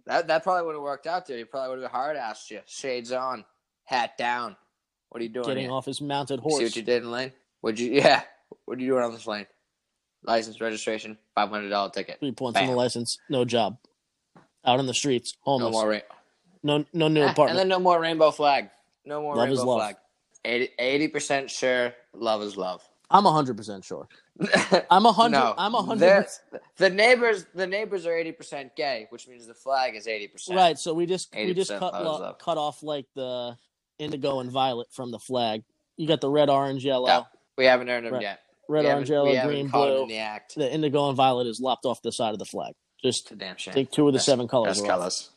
That 0.06 0.28
that 0.28 0.44
probably 0.44 0.66
would 0.66 0.76
have 0.76 0.82
worked 0.82 1.06
out 1.08 1.26
there. 1.28 1.38
He 1.38 1.44
probably 1.44 1.76
would 1.76 1.84
have 1.84 1.92
hard 1.92 2.16
asked 2.18 2.50
you. 2.50 2.62
Shades 2.66 3.12
on, 3.12 3.46
hat 3.86 4.18
down. 4.18 4.56
What 5.10 5.20
are 5.20 5.24
you 5.24 5.30
doing 5.30 5.46
Getting 5.46 5.64
here? 5.66 5.72
off 5.72 5.86
his 5.86 6.02
mounted 6.02 6.40
horse. 6.40 6.58
See 6.58 6.64
what 6.64 6.76
you 6.76 6.82
did 6.82 7.04
in 7.04 7.12
lane? 7.12 7.32
Would 7.62 7.80
you? 7.80 7.92
Yeah. 7.94 8.22
What 8.66 8.78
are 8.78 8.82
you 8.82 8.88
doing 8.88 9.04
on 9.04 9.12
this 9.14 9.28
lane? 9.28 9.48
License, 10.24 10.62
registration, 10.62 11.18
five 11.36 11.50
hundred 11.50 11.70
dollar 11.70 11.90
ticket. 11.92 12.20
Three 12.20 12.32
points 12.32 12.58
on 12.60 12.68
the 12.68 12.74
license. 12.74 13.18
No 13.30 13.44
job. 13.46 13.78
Out 14.66 14.80
on 14.80 14.86
the 14.88 14.94
streets, 14.94 15.34
No 15.46 15.70
more. 15.70 15.90
Ra- 15.90 16.00
No, 16.64 16.86
no, 16.94 17.10
new 17.10 17.22
Eh, 17.24 17.34
and 17.38 17.58
then 17.58 17.68
no 17.68 17.80
more 17.80 18.00
rainbow 18.00 18.32
flag. 18.32 18.70
No 19.06 19.22
more 19.22 19.36
Love 19.36 19.50
rainbow 19.50 19.64
love. 19.66 19.80
flag. 19.80 19.96
80 20.46 21.08
percent 21.10 21.52
sure 21.52 21.94
love 22.14 22.42
is 22.42 22.56
love. 22.56 22.82
I'm 23.10 23.26
hundred 23.26 23.58
percent 23.58 23.84
sure. 23.86 24.08
I'm 24.90 25.06
a 25.06 25.12
hundred. 25.12 25.38
no, 25.38 25.54
I'm 25.58 25.76
a 25.76 25.82
hundred. 25.84 26.26
The 26.78 26.90
neighbors, 26.90 27.46
the 27.54 27.68
neighbors 27.68 28.06
are 28.06 28.16
eighty 28.16 28.32
percent 28.32 28.76
gay, 28.76 29.08
which 29.10 29.28
means 29.28 29.46
the 29.46 29.54
flag 29.54 29.96
is 29.96 30.08
eighty 30.08 30.28
percent. 30.28 30.58
Right. 30.58 30.78
So 30.80 30.94
we 30.94 31.06
just 31.06 31.34
we 31.36 31.54
just 31.54 31.70
cut 31.70 31.94
lo- 31.94 32.36
cut 32.40 32.58
off 32.58 32.82
like 32.82 33.06
the 33.16 33.56
indigo 34.00 34.40
and 34.40 34.50
violet 34.52 34.88
from 34.92 35.12
the 35.12 35.20
flag. 35.20 35.64
You 35.98 36.08
got 36.08 36.22
the 36.22 36.30
red, 36.30 36.50
orange, 36.50 36.84
yellow, 36.84 37.08
Yeah. 37.08 37.24
We 37.58 37.66
haven't 37.66 37.90
earned 37.90 38.08
them 38.08 38.14
Right. 38.14 38.24
yet. 38.24 38.40
red, 38.68 38.86
we 38.86 38.90
orange, 38.92 39.10
yellow, 39.12 39.46
green, 39.48 39.68
blue. 39.68 40.02
in 40.04 40.08
the 40.08 40.18
act. 40.18 40.56
The 40.56 40.72
indigo 40.74 41.08
and 41.10 41.16
violet 41.16 41.46
is 41.46 41.60
lopped 41.60 41.86
off 41.86 42.02
the 42.02 42.12
side 42.12 42.34
of 42.34 42.40
the 42.40 42.46
flag. 42.46 42.74
Just 43.04 43.30
a 43.32 43.36
damn 43.36 43.58
shame. 43.58 43.74
take 43.76 43.92
two 43.92 44.08
of 44.08 44.14
the 44.14 44.18
Best- 44.18 44.26
seven 44.26 44.48
colors. 44.48 44.82
Colors. 44.82 45.30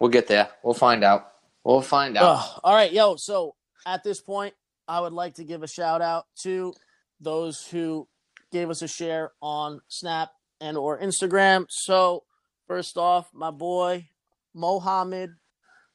We'll 0.00 0.10
get 0.10 0.26
there. 0.26 0.48
We'll 0.64 0.74
find 0.74 1.04
out. 1.04 1.28
We'll 1.62 1.82
find 1.82 2.16
out. 2.16 2.58
All 2.64 2.74
right, 2.74 2.92
yo. 2.92 3.14
So 3.14 3.54
at 3.86 4.02
this 4.02 4.20
point, 4.20 4.54
I 4.88 4.98
would 4.98 5.12
like 5.12 5.34
to 5.34 5.44
give 5.44 5.62
a 5.62 5.68
shout 5.68 6.02
out 6.02 6.26
to 6.40 6.74
those 7.22 7.66
who 7.66 8.08
gave 8.50 8.70
us 8.70 8.82
a 8.82 8.88
share 8.88 9.30
on 9.40 9.80
Snap 9.88 10.30
and 10.60 10.76
or 10.76 10.98
Instagram. 11.00 11.66
So 11.68 12.24
first 12.66 12.96
off, 12.96 13.28
my 13.32 13.50
boy 13.50 14.08
Mohammed 14.54 15.30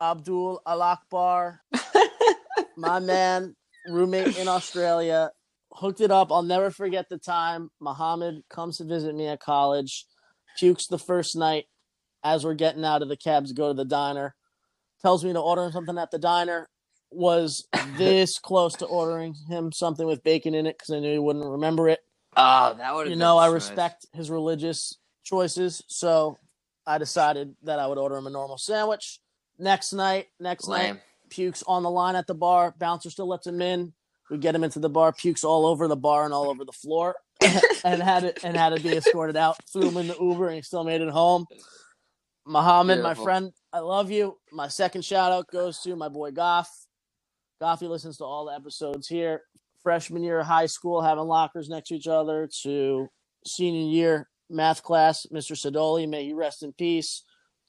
Abdul 0.01 0.61
Al 0.65 0.82
Akbar, 0.82 1.61
my 2.78 2.99
man, 2.99 3.55
roommate 3.88 4.38
in 4.38 4.47
Australia, 4.47 5.32
hooked 5.71 6.01
it 6.01 6.11
up. 6.11 6.32
I'll 6.32 6.43
never 6.43 6.71
forget 6.71 7.07
the 7.09 7.17
time 7.17 7.69
Mohammed 7.80 8.43
comes 8.49 8.78
to 8.78 8.84
visit 8.84 9.15
me 9.15 9.28
at 9.28 9.39
college, 9.39 10.05
pukes 10.59 10.88
the 10.88 10.99
first 10.99 11.36
night 11.36 11.65
as 12.23 12.43
we're 12.43 12.55
getting 12.55 12.84
out 12.84 13.01
of 13.01 13.09
the 13.09 13.17
cabs 13.17 13.49
to 13.49 13.55
go 13.55 13.69
to 13.69 13.73
the 13.73 13.86
diner, 13.86 14.36
tells 15.01 15.23
me 15.23 15.34
to 15.34 15.39
order 15.39 15.69
something 15.71 15.97
at 15.97 16.11
the 16.11 16.19
diner. 16.19 16.67
Was 17.12 17.68
this 17.97 18.39
close 18.39 18.76
to 18.76 18.86
ordering 18.86 19.34
him 19.34 19.72
something 19.72 20.05
with 20.05 20.24
bacon 20.24 20.53
in 20.53 20.66
it 20.66 20.78
because 20.78 20.93
I 20.93 20.99
knew 20.99 21.14
he 21.14 21.20
wouldn't 21.20 21.45
remember 21.45 21.89
it. 21.89 21.99
Oh, 22.36 22.76
that 22.78 22.93
would 22.93 23.08
You 23.08 23.12
been 23.12 23.20
know, 23.20 23.38
I 23.38 23.47
respect 23.47 24.05
his 24.14 24.30
religious 24.30 24.95
choices, 25.24 25.84
so 25.88 26.38
I 26.86 26.97
decided 26.97 27.55
that 27.64 27.80
I 27.80 27.88
would 27.88 27.97
order 27.97 28.16
him 28.16 28.28
a 28.28 28.30
normal 28.30 28.58
sandwich. 28.58 29.20
Next 29.58 29.91
night, 29.91 30.28
next 30.39 30.68
night, 30.68 30.99
pukes 31.30 31.64
on 31.68 31.84
the 31.84 31.89
line 31.89 32.16
at 32.16 32.28
the 32.28 32.36
bar. 32.36 32.76
Bouncer 32.78 33.10
still 33.10 33.28
lets 33.28 33.47
him 33.47 33.62
in. 33.62 33.93
We 34.30 34.38
get 34.38 34.53
him 34.53 34.64
into 34.64 34.80
the 34.80 34.89
bar. 34.89 35.14
Pukes 35.14 35.43
all 35.43 35.66
over 35.66 35.88
the 35.88 35.95
bar 35.95 36.26
and 36.26 36.34
all 36.34 36.49
over 36.49 36.64
the 36.64 36.72
floor, 36.72 37.16
and 37.84 38.01
had 38.03 38.24
it 38.24 38.43
and 38.43 38.55
had 38.55 38.76
to 38.76 38.82
be 38.82 38.95
escorted 38.95 39.36
out. 39.36 39.58
Threw 39.72 39.89
him 39.89 39.97
in 39.97 40.08
the 40.08 40.18
Uber, 40.20 40.47
and 40.47 40.55
he 40.58 40.62
still 40.62 40.84
made 40.84 41.01
it 41.01 41.10
home. 41.10 41.45
Muhammad, 42.45 43.01
my 43.01 43.14
friend, 43.14 43.51
I 43.74 43.80
love 43.80 44.12
you. 44.12 44.38
My 44.51 44.68
second 44.68 45.03
shout 45.03 45.32
out 45.32 45.47
goes 45.51 45.80
to 45.82 45.95
my 45.95 46.08
boy 46.08 46.32
Goff. 46.32 46.70
Goffy 47.62 47.89
listens 47.89 48.18
to 48.18 48.24
all 48.24 48.45
the 48.45 48.53
episodes 48.53 49.08
here. 49.08 49.41
Freshman 49.82 50.24
year 50.24 50.39
of 50.39 50.47
high 50.47 50.66
school, 50.66 51.01
having 51.01 51.26
lockers 51.26 51.70
next 51.70 51.89
to 51.89 51.95
each 51.95 52.08
other, 52.08 52.49
to 52.64 53.08
senior 53.45 53.89
year 53.89 54.30
math 54.49 54.84
class, 54.84 55.26
Mr. 55.32 55.53
Sidoli, 55.53 56.08
may 56.08 56.26
he 56.26 56.34
rest 56.34 56.64
in 56.64 56.74
peace, 56.74 57.24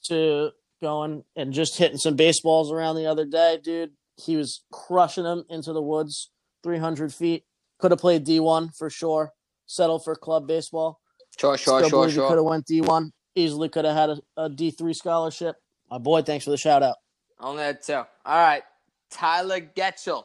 to 0.05 0.51
going 0.81 1.25
and 1.37 1.53
just 1.53 1.79
hitting 1.79 1.99
some 1.99 2.17
baseballs 2.17 2.71
around 2.73 2.97
the 2.97 3.07
other 3.07 3.25
day, 3.25 3.59
dude. 3.63 3.91
He 4.17 4.37
was 4.37 4.65
crushing 4.73 5.25
them 5.25 5.45
into 5.49 5.73
the 5.73 5.83
woods, 5.83 6.31
300 6.63 7.13
feet. 7.13 7.45
Could 7.79 7.93
have 7.93 8.01
played 8.01 8.27
D1 8.27 8.77
for 8.77 8.91
sure. 8.91 9.33
Settled 9.67 10.03
for 10.03 10.17
club 10.17 10.49
baseball. 10.49 11.01
Sure, 11.39 11.57
sure, 11.57 11.85
Still 11.85 12.09
sure, 12.09 12.09
he 12.09 12.29
could 12.29 12.39
have 12.39 12.45
went 12.45 12.67
D1. 12.67 13.11
Easily 13.37 13.69
could 13.69 13.85
have 13.85 13.95
had 13.95 14.11
a, 14.11 14.19
a 14.37 14.51
D3 14.51 14.95
scholarship. 14.97 15.57
My 15.91 15.99
boy, 15.99 16.23
thanks 16.23 16.45
for 16.45 16.51
the 16.51 16.57
shout 16.57 16.83
out. 16.83 16.97
Only 17.39 17.63
that 17.63 17.85
too. 17.85 17.93
All 17.93 18.07
right. 18.27 18.63
Tyler 19.11 19.61
Getchell. 19.61 20.25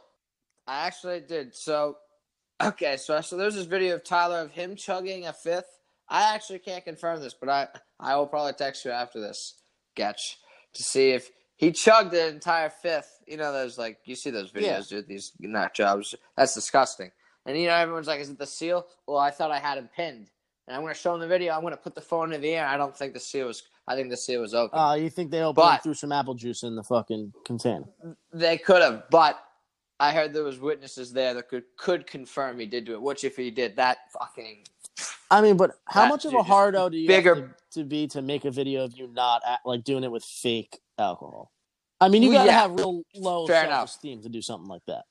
I 0.68 0.88
actually 0.88 1.22
did. 1.22 1.56
So, 1.56 1.98
okay. 2.62 2.98
So, 2.98 3.20
so 3.22 3.38
there's 3.38 3.56
this 3.56 3.66
video 3.66 3.96
of 3.96 4.04
Tyler 4.04 4.40
of 4.40 4.52
him 4.52 4.76
chugging 4.76 5.26
a 5.28 5.34
fifth. 5.34 5.80
I 6.10 6.36
actually 6.36 6.60
can't 6.60 6.84
confirm 6.84 7.22
this, 7.22 7.34
but 7.34 7.50
I, 7.50 7.68
I 8.00 8.16
will 8.18 8.28
probably 8.28 8.54
text 8.54 8.86
you 8.86 8.92
after 8.92 9.20
this, 9.20 9.56
Getch, 9.98 10.36
to 10.74 10.84
see 10.84 11.12
if 11.12 11.30
he 11.56 11.72
chugged 11.72 12.14
an 12.14 12.36
entire 12.36 12.70
fifth. 12.70 13.20
You 13.26 13.38
know, 13.38 13.52
those 13.54 13.78
like, 13.78 14.00
you 14.06 14.16
see 14.16 14.30
those 14.30 14.52
videos, 14.52 14.64
Yeah. 14.92 14.98
dude, 14.98 15.08
these 15.08 15.32
nut 15.40 15.74
jobs. 15.74 16.14
That's 16.36 16.54
disgusting. 16.54 17.12
And, 17.46 17.58
you 17.58 17.68
know, 17.68 17.74
everyone's 17.76 18.08
like, 18.08 18.20
is 18.20 18.30
it 18.30 18.38
the 18.38 18.46
seal? 18.46 18.86
Well, 19.08 19.18
I 19.18 19.32
thought 19.32 19.52
I 19.52 19.60
had 19.60 19.78
him 19.78 19.90
pinned. 19.96 20.30
And 20.68 20.76
I'm 20.76 20.82
going 20.82 20.94
to 20.94 21.00
show 21.00 21.14
him 21.14 21.20
the 21.20 21.28
video. 21.28 21.54
I'm 21.54 21.62
going 21.62 21.74
to 21.74 21.78
put 21.82 21.96
the 21.96 22.02
phone 22.02 22.32
in 22.32 22.40
the 22.42 22.56
air. 22.56 22.66
I 22.66 22.78
don't 22.78 22.96
think 22.96 23.14
the 23.14 23.20
seal 23.20 23.48
was, 23.48 23.64
I 23.88 23.96
think 23.96 24.10
the 24.10 24.18
seal 24.18 24.42
was 24.42 24.54
open. 24.54 24.78
Uh, 24.80 24.94
you 24.94 25.10
think 25.10 25.30
they 25.32 25.42
opened 25.42 25.56
But- 25.56 25.84
threw 25.84 25.94
some 25.94 26.12
apple 26.12 26.34
juice 26.36 26.64
in 26.64 26.76
the 26.76 26.84
fucking 26.84 27.34
container? 27.46 27.86
They 28.32 28.58
could 28.58 28.82
have, 28.82 29.04
but 29.10 29.44
I 30.00 30.12
heard 30.12 30.34
there 30.34 30.44
was 30.44 30.60
witnesses 30.60 31.12
there 31.14 31.34
that 31.34 31.50
could 31.50 31.64
could 31.78 32.08
confirm 32.08 32.60
he 32.60 32.66
did 32.66 32.86
do 32.86 32.94
it. 32.94 33.02
Which, 33.02 33.24
if 33.24 33.36
he 33.36 33.52
did, 33.52 33.76
that 33.76 33.98
fucking 34.12 34.66
I 35.32 35.42
mean, 35.42 35.58
but 35.58 35.72
how 35.86 36.08
much 36.08 36.26
of 36.26 36.34
a 36.34 36.40
is 36.40 36.46
hardo 36.46 36.90
do 36.90 36.98
you 36.98 37.08
bigger- 37.08 37.36
have 37.36 37.44
to, 37.72 37.80
to 37.80 37.84
be 37.86 38.08
to 38.08 38.22
make 38.22 38.46
a 38.46 38.52
video 38.52 38.84
of 38.84 38.98
you 38.98 39.08
not 39.08 39.42
at, 39.48 39.60
like 39.66 39.84
doing 39.84 40.04
it 40.04 40.12
with 40.12 40.24
fake 40.24 40.80
alcohol? 40.98 41.52
I 42.00 42.10
mean, 42.10 42.22
you 42.24 42.32
gotta 42.32 42.50
yeah. 42.50 42.62
have 42.62 42.72
real 42.72 43.04
low 43.16 43.48
Fair 43.48 43.66
self 43.66 43.90
esteem 43.90 44.22
to 44.24 44.30
do 44.30 44.42
something 44.42 44.68
like 44.68 44.84
that. 44.88 45.04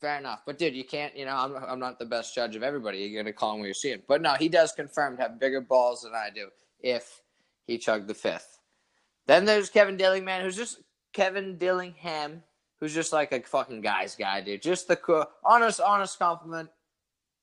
fair 0.00 0.18
enough. 0.18 0.42
But 0.46 0.58
dude, 0.58 0.74
you 0.74 0.84
can't. 0.84 1.16
You 1.16 1.26
know, 1.26 1.36
I'm 1.36 1.56
I'm 1.56 1.78
not 1.78 1.98
the 1.98 2.06
best 2.06 2.34
judge 2.34 2.56
of 2.56 2.62
everybody. 2.62 2.98
You're 2.98 3.22
gonna 3.22 3.32
call 3.32 3.54
him 3.54 3.60
what 3.60 3.68
you 3.68 3.74
see 3.74 3.90
him. 3.90 4.02
But 4.08 4.22
no, 4.22 4.34
he 4.34 4.48
does 4.48 4.72
confirm 4.72 5.16
to 5.16 5.22
have 5.22 5.38
bigger 5.40 5.60
balls 5.60 6.02
than 6.02 6.12
I 6.14 6.28
do. 6.34 6.48
If 6.80 7.22
he 7.68 7.78
chugged 7.78 8.08
the 8.08 8.14
fifth, 8.14 8.58
then 9.28 9.44
there's 9.44 9.70
Kevin 9.70 9.96
Dillingham, 9.96 10.42
who's 10.42 10.56
just 10.56 10.80
Kevin 11.12 11.56
Dillingham, 11.56 12.42
who's 12.80 12.94
just 12.94 13.12
like 13.12 13.30
a 13.32 13.40
fucking 13.40 13.82
guy's 13.82 14.16
guy, 14.16 14.40
dude. 14.40 14.62
Just 14.62 14.88
the 14.88 14.96
cool, 14.96 15.24
honest, 15.44 15.80
honest 15.80 16.18
compliment. 16.18 16.68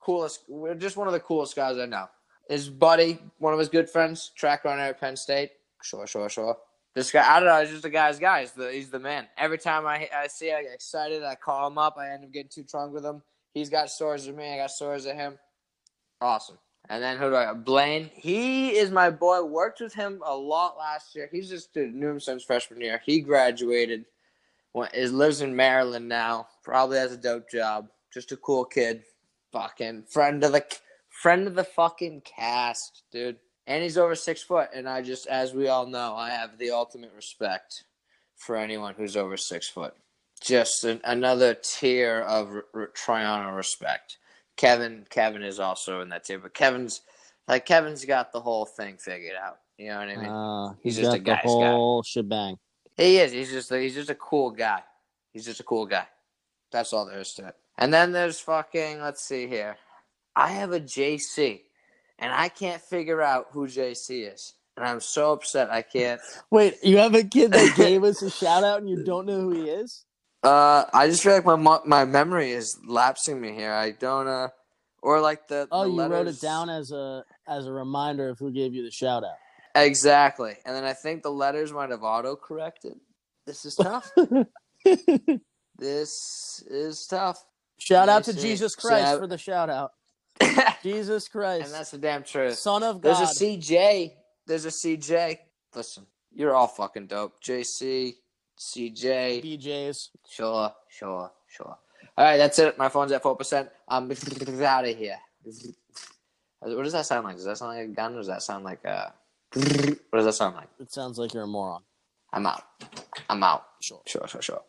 Coolest, 0.01 0.41
just 0.77 0.97
one 0.97 1.07
of 1.07 1.13
the 1.13 1.19
coolest 1.19 1.55
guys 1.55 1.77
I 1.77 1.85
know. 1.85 2.07
His 2.49 2.69
buddy, 2.69 3.17
one 3.39 3.53
of 3.53 3.59
his 3.59 3.69
good 3.69 3.89
friends, 3.89 4.31
track 4.35 4.65
runner 4.65 4.83
at 4.83 4.99
Penn 4.99 5.15
State. 5.15 5.51
Sure, 5.81 6.05
sure, 6.05 6.29
sure. 6.29 6.57
This 6.93 7.11
guy, 7.11 7.27
I 7.27 7.39
don't 7.39 7.49
know, 7.49 7.59
he's 7.61 7.71
just 7.71 7.85
a 7.85 7.89
guy's 7.89 8.19
guy. 8.19 8.41
He's 8.41 8.51
the, 8.51 8.71
he's 8.71 8.89
the 8.89 8.99
man. 8.99 9.27
Every 9.37 9.57
time 9.57 9.85
I, 9.85 10.07
I 10.15 10.27
see, 10.27 10.51
I 10.51 10.61
get 10.61 10.73
excited. 10.73 11.23
I 11.23 11.35
call 11.35 11.67
him 11.67 11.77
up. 11.77 11.97
I 11.97 12.11
end 12.11 12.23
up 12.23 12.31
getting 12.31 12.49
too 12.49 12.63
drunk 12.63 12.93
with 12.93 13.03
him. 13.03 13.21
He's 13.53 13.69
got 13.69 13.89
stories 13.89 14.27
with 14.27 14.35
me. 14.35 14.53
I 14.53 14.57
got 14.57 14.71
stories 14.71 15.05
of 15.05 15.15
him. 15.15 15.37
Awesome. 16.21 16.57
And 16.89 17.01
then 17.01 17.17
who 17.17 17.29
do 17.29 17.35
I 17.35 17.45
got? 17.45 17.65
Blaine. 17.65 18.09
He 18.13 18.75
is 18.77 18.91
my 18.91 19.09
boy. 19.09 19.43
Worked 19.43 19.81
with 19.81 19.93
him 19.93 20.21
a 20.25 20.35
lot 20.35 20.77
last 20.77 21.15
year. 21.15 21.29
He's 21.31 21.49
just 21.49 21.75
knew 21.75 22.09
him 22.09 22.19
since 22.19 22.43
freshman 22.43 22.81
year. 22.81 23.01
He 23.05 23.21
graduated. 23.21 24.05
Went, 24.73 24.93
is 24.93 25.11
lives 25.11 25.41
in 25.41 25.55
Maryland 25.55 26.07
now. 26.07 26.47
Probably 26.63 26.97
has 26.97 27.11
a 27.13 27.17
dope 27.17 27.49
job. 27.49 27.87
Just 28.13 28.31
a 28.31 28.37
cool 28.37 28.65
kid. 28.65 29.03
Fucking 29.51 30.03
friend 30.09 30.43
of 30.43 30.51
the 30.51 30.65
friend 31.09 31.47
of 31.47 31.55
the 31.55 31.63
fucking 31.63 32.21
cast, 32.21 33.03
dude. 33.11 33.37
And 33.67 33.81
he's 33.81 33.97
over 33.97 34.15
six 34.15 34.43
foot. 34.43 34.69
And 34.75 34.87
I 34.87 35.01
just, 35.01 35.27
as 35.27 35.53
we 35.53 35.67
all 35.69 35.87
know, 35.87 36.13
I 36.15 36.29
have 36.29 36.57
the 36.57 36.71
ultimate 36.71 37.13
respect 37.15 37.85
for 38.35 38.57
anyone 38.57 38.93
who's 38.95 39.17
over 39.17 39.37
six 39.37 39.67
foot. 39.67 39.95
Just 40.41 40.83
an, 40.83 41.01
another 41.03 41.55
tier 41.55 42.19
of 42.19 42.49
r- 42.49 42.65
r- 42.73 42.91
Triana 42.95 43.55
respect. 43.55 44.17
Kevin, 44.57 45.05
Kevin 45.09 45.43
is 45.43 45.59
also 45.59 46.01
in 46.01 46.09
that 46.09 46.23
tier, 46.25 46.39
but 46.39 46.53
Kevin's 46.53 47.01
like 47.47 47.65
Kevin's 47.65 48.05
got 48.05 48.31
the 48.31 48.41
whole 48.41 48.65
thing 48.65 48.97
figured 48.97 49.35
out. 49.35 49.57
You 49.77 49.89
know 49.89 49.99
what 49.99 50.09
I 50.09 50.15
mean? 50.15 50.25
Uh, 50.25 50.69
He's 50.81 50.95
he's 50.95 51.05
just 51.05 51.15
a 51.15 51.17
the 51.17 51.23
guy's 51.23 51.43
guy. 51.43 51.49
whole 51.71 52.03
shebang. 52.03 52.57
He 52.97 53.17
is. 53.17 53.31
He's 53.33 53.51
just. 53.51 53.71
A, 53.71 53.79
he's 53.79 53.93
just 53.95 54.09
a 54.09 54.15
cool 54.15 54.51
guy. 54.51 54.81
He's 55.33 55.45
just 55.45 55.59
a 55.59 55.63
cool 55.63 55.85
guy. 55.85 56.07
That's 56.71 56.93
all 56.93 57.05
there 57.05 57.19
is 57.19 57.33
to 57.35 57.47
it. 57.49 57.55
And 57.77 57.93
then 57.93 58.11
there's 58.13 58.39
fucking. 58.39 59.01
Let's 59.01 59.21
see 59.21 59.47
here. 59.47 59.75
I 60.35 60.49
have 60.49 60.71
a 60.71 60.79
JC, 60.79 61.61
and 62.19 62.31
I 62.33 62.49
can't 62.49 62.81
figure 62.81 63.21
out 63.21 63.47
who 63.51 63.67
JC 63.67 64.33
is, 64.33 64.53
and 64.77 64.85
I'm 64.85 65.01
so 65.01 65.33
upset. 65.33 65.69
I 65.69 65.81
can't. 65.81 66.21
Wait, 66.51 66.75
you 66.83 66.97
have 66.97 67.15
a 67.15 67.23
kid 67.23 67.51
that 67.51 67.75
gave 67.75 68.03
us 68.05 68.21
a 68.21 68.29
shout 68.29 68.63
out 68.63 68.79
and 68.79 68.89
you 68.89 69.03
don't 69.03 69.25
know 69.25 69.41
who 69.41 69.51
he 69.51 69.69
is? 69.69 70.05
Uh, 70.45 70.85
I 70.93 71.07
just 71.07 71.23
feel 71.23 71.33
like 71.33 71.43
my 71.43 71.55
mo- 71.55 71.81
my 71.85 72.05
memory 72.05 72.51
is 72.51 72.77
lapsing 72.85 73.41
me 73.41 73.53
here. 73.53 73.71
I 73.73 73.91
don't. 73.91 74.27
Uh, 74.27 74.49
or 75.01 75.19
like 75.19 75.47
the. 75.47 75.67
Oh, 75.71 75.85
the 75.85 76.03
you 76.03 76.09
wrote 76.11 76.27
it 76.27 76.39
down 76.39 76.69
as 76.69 76.91
a 76.91 77.25
as 77.47 77.65
a 77.65 77.71
reminder 77.71 78.29
of 78.29 78.37
who 78.37 78.51
gave 78.51 78.75
you 78.75 78.83
the 78.83 78.91
shout 78.91 79.23
out. 79.23 79.37
Exactly, 79.73 80.55
and 80.63 80.75
then 80.75 80.83
I 80.83 80.93
think 80.93 81.23
the 81.23 81.31
letters 81.31 81.73
might 81.73 81.89
have 81.89 82.03
auto 82.03 82.35
corrected. 82.35 82.99
This 83.47 83.65
is 83.65 83.73
tough. 83.75 84.11
this 85.77 86.63
is 86.69 87.07
tough. 87.07 87.43
shout 87.79 88.07
out 88.07 88.25
to. 88.25 88.33
Jesus 88.33 88.75
Christ 88.75 89.03
Shout- 89.03 89.19
for 89.19 89.27
the 89.27 89.39
shout 89.39 89.71
out. 89.71 89.93
Jesus 90.83 91.27
Christ, 91.27 91.65
and 91.65 91.73
that's 91.73 91.89
the 91.89 91.97
damn 91.97 92.21
truth. 92.21 92.59
Son 92.59 92.83
of 92.83 93.01
God. 93.01 93.17
There's 93.17 93.41
a 93.41 93.43
CJ. 93.43 94.11
There's 94.45 94.65
a 94.65 94.69
CJ. 94.69 95.39
Listen, 95.73 96.05
you're 96.31 96.53
all 96.53 96.67
fucking 96.67 97.07
dope. 97.07 97.41
JC, 97.43 98.13
CJ. 98.57 99.43
BJ's. 99.43 100.11
Sure, 100.29 100.71
sure, 100.89 101.31
sure. 101.47 101.77
All 102.17 102.25
right, 102.25 102.37
that's 102.37 102.59
it. 102.59 102.77
My 102.77 102.89
phone's 102.89 103.11
at 103.11 103.21
four 103.21 103.35
percent. 103.35 103.69
I'm 103.87 104.11
out 104.63 104.85
of 104.85 104.97
here. 104.97 105.17
What 106.59 106.83
does 106.83 106.93
that 106.93 107.05
sound 107.05 107.25
like? 107.25 107.35
Does 107.35 107.45
that 107.45 107.57
sound 107.57 107.77
like 107.77 107.85
a 107.85 107.91
gun? 107.91 108.13
Or 108.13 108.17
does 108.17 108.27
that 108.27 108.41
sound 108.41 108.63
like 108.63 108.83
a? 108.85 109.13
What 110.09 110.19
does 110.19 110.25
that 110.25 110.33
sound 110.33 110.55
like? 110.55 110.69
It 110.79 110.91
sounds 110.91 111.17
like 111.17 111.33
you're 111.33 111.43
a 111.43 111.47
moron. 111.47 111.81
I'm 112.31 112.45
out. 112.45 112.63
I'm 113.29 113.43
out. 113.43 113.65
Sure. 113.81 114.01
Sure, 114.05 114.27
sure, 114.27 114.41
sure. 114.41 114.61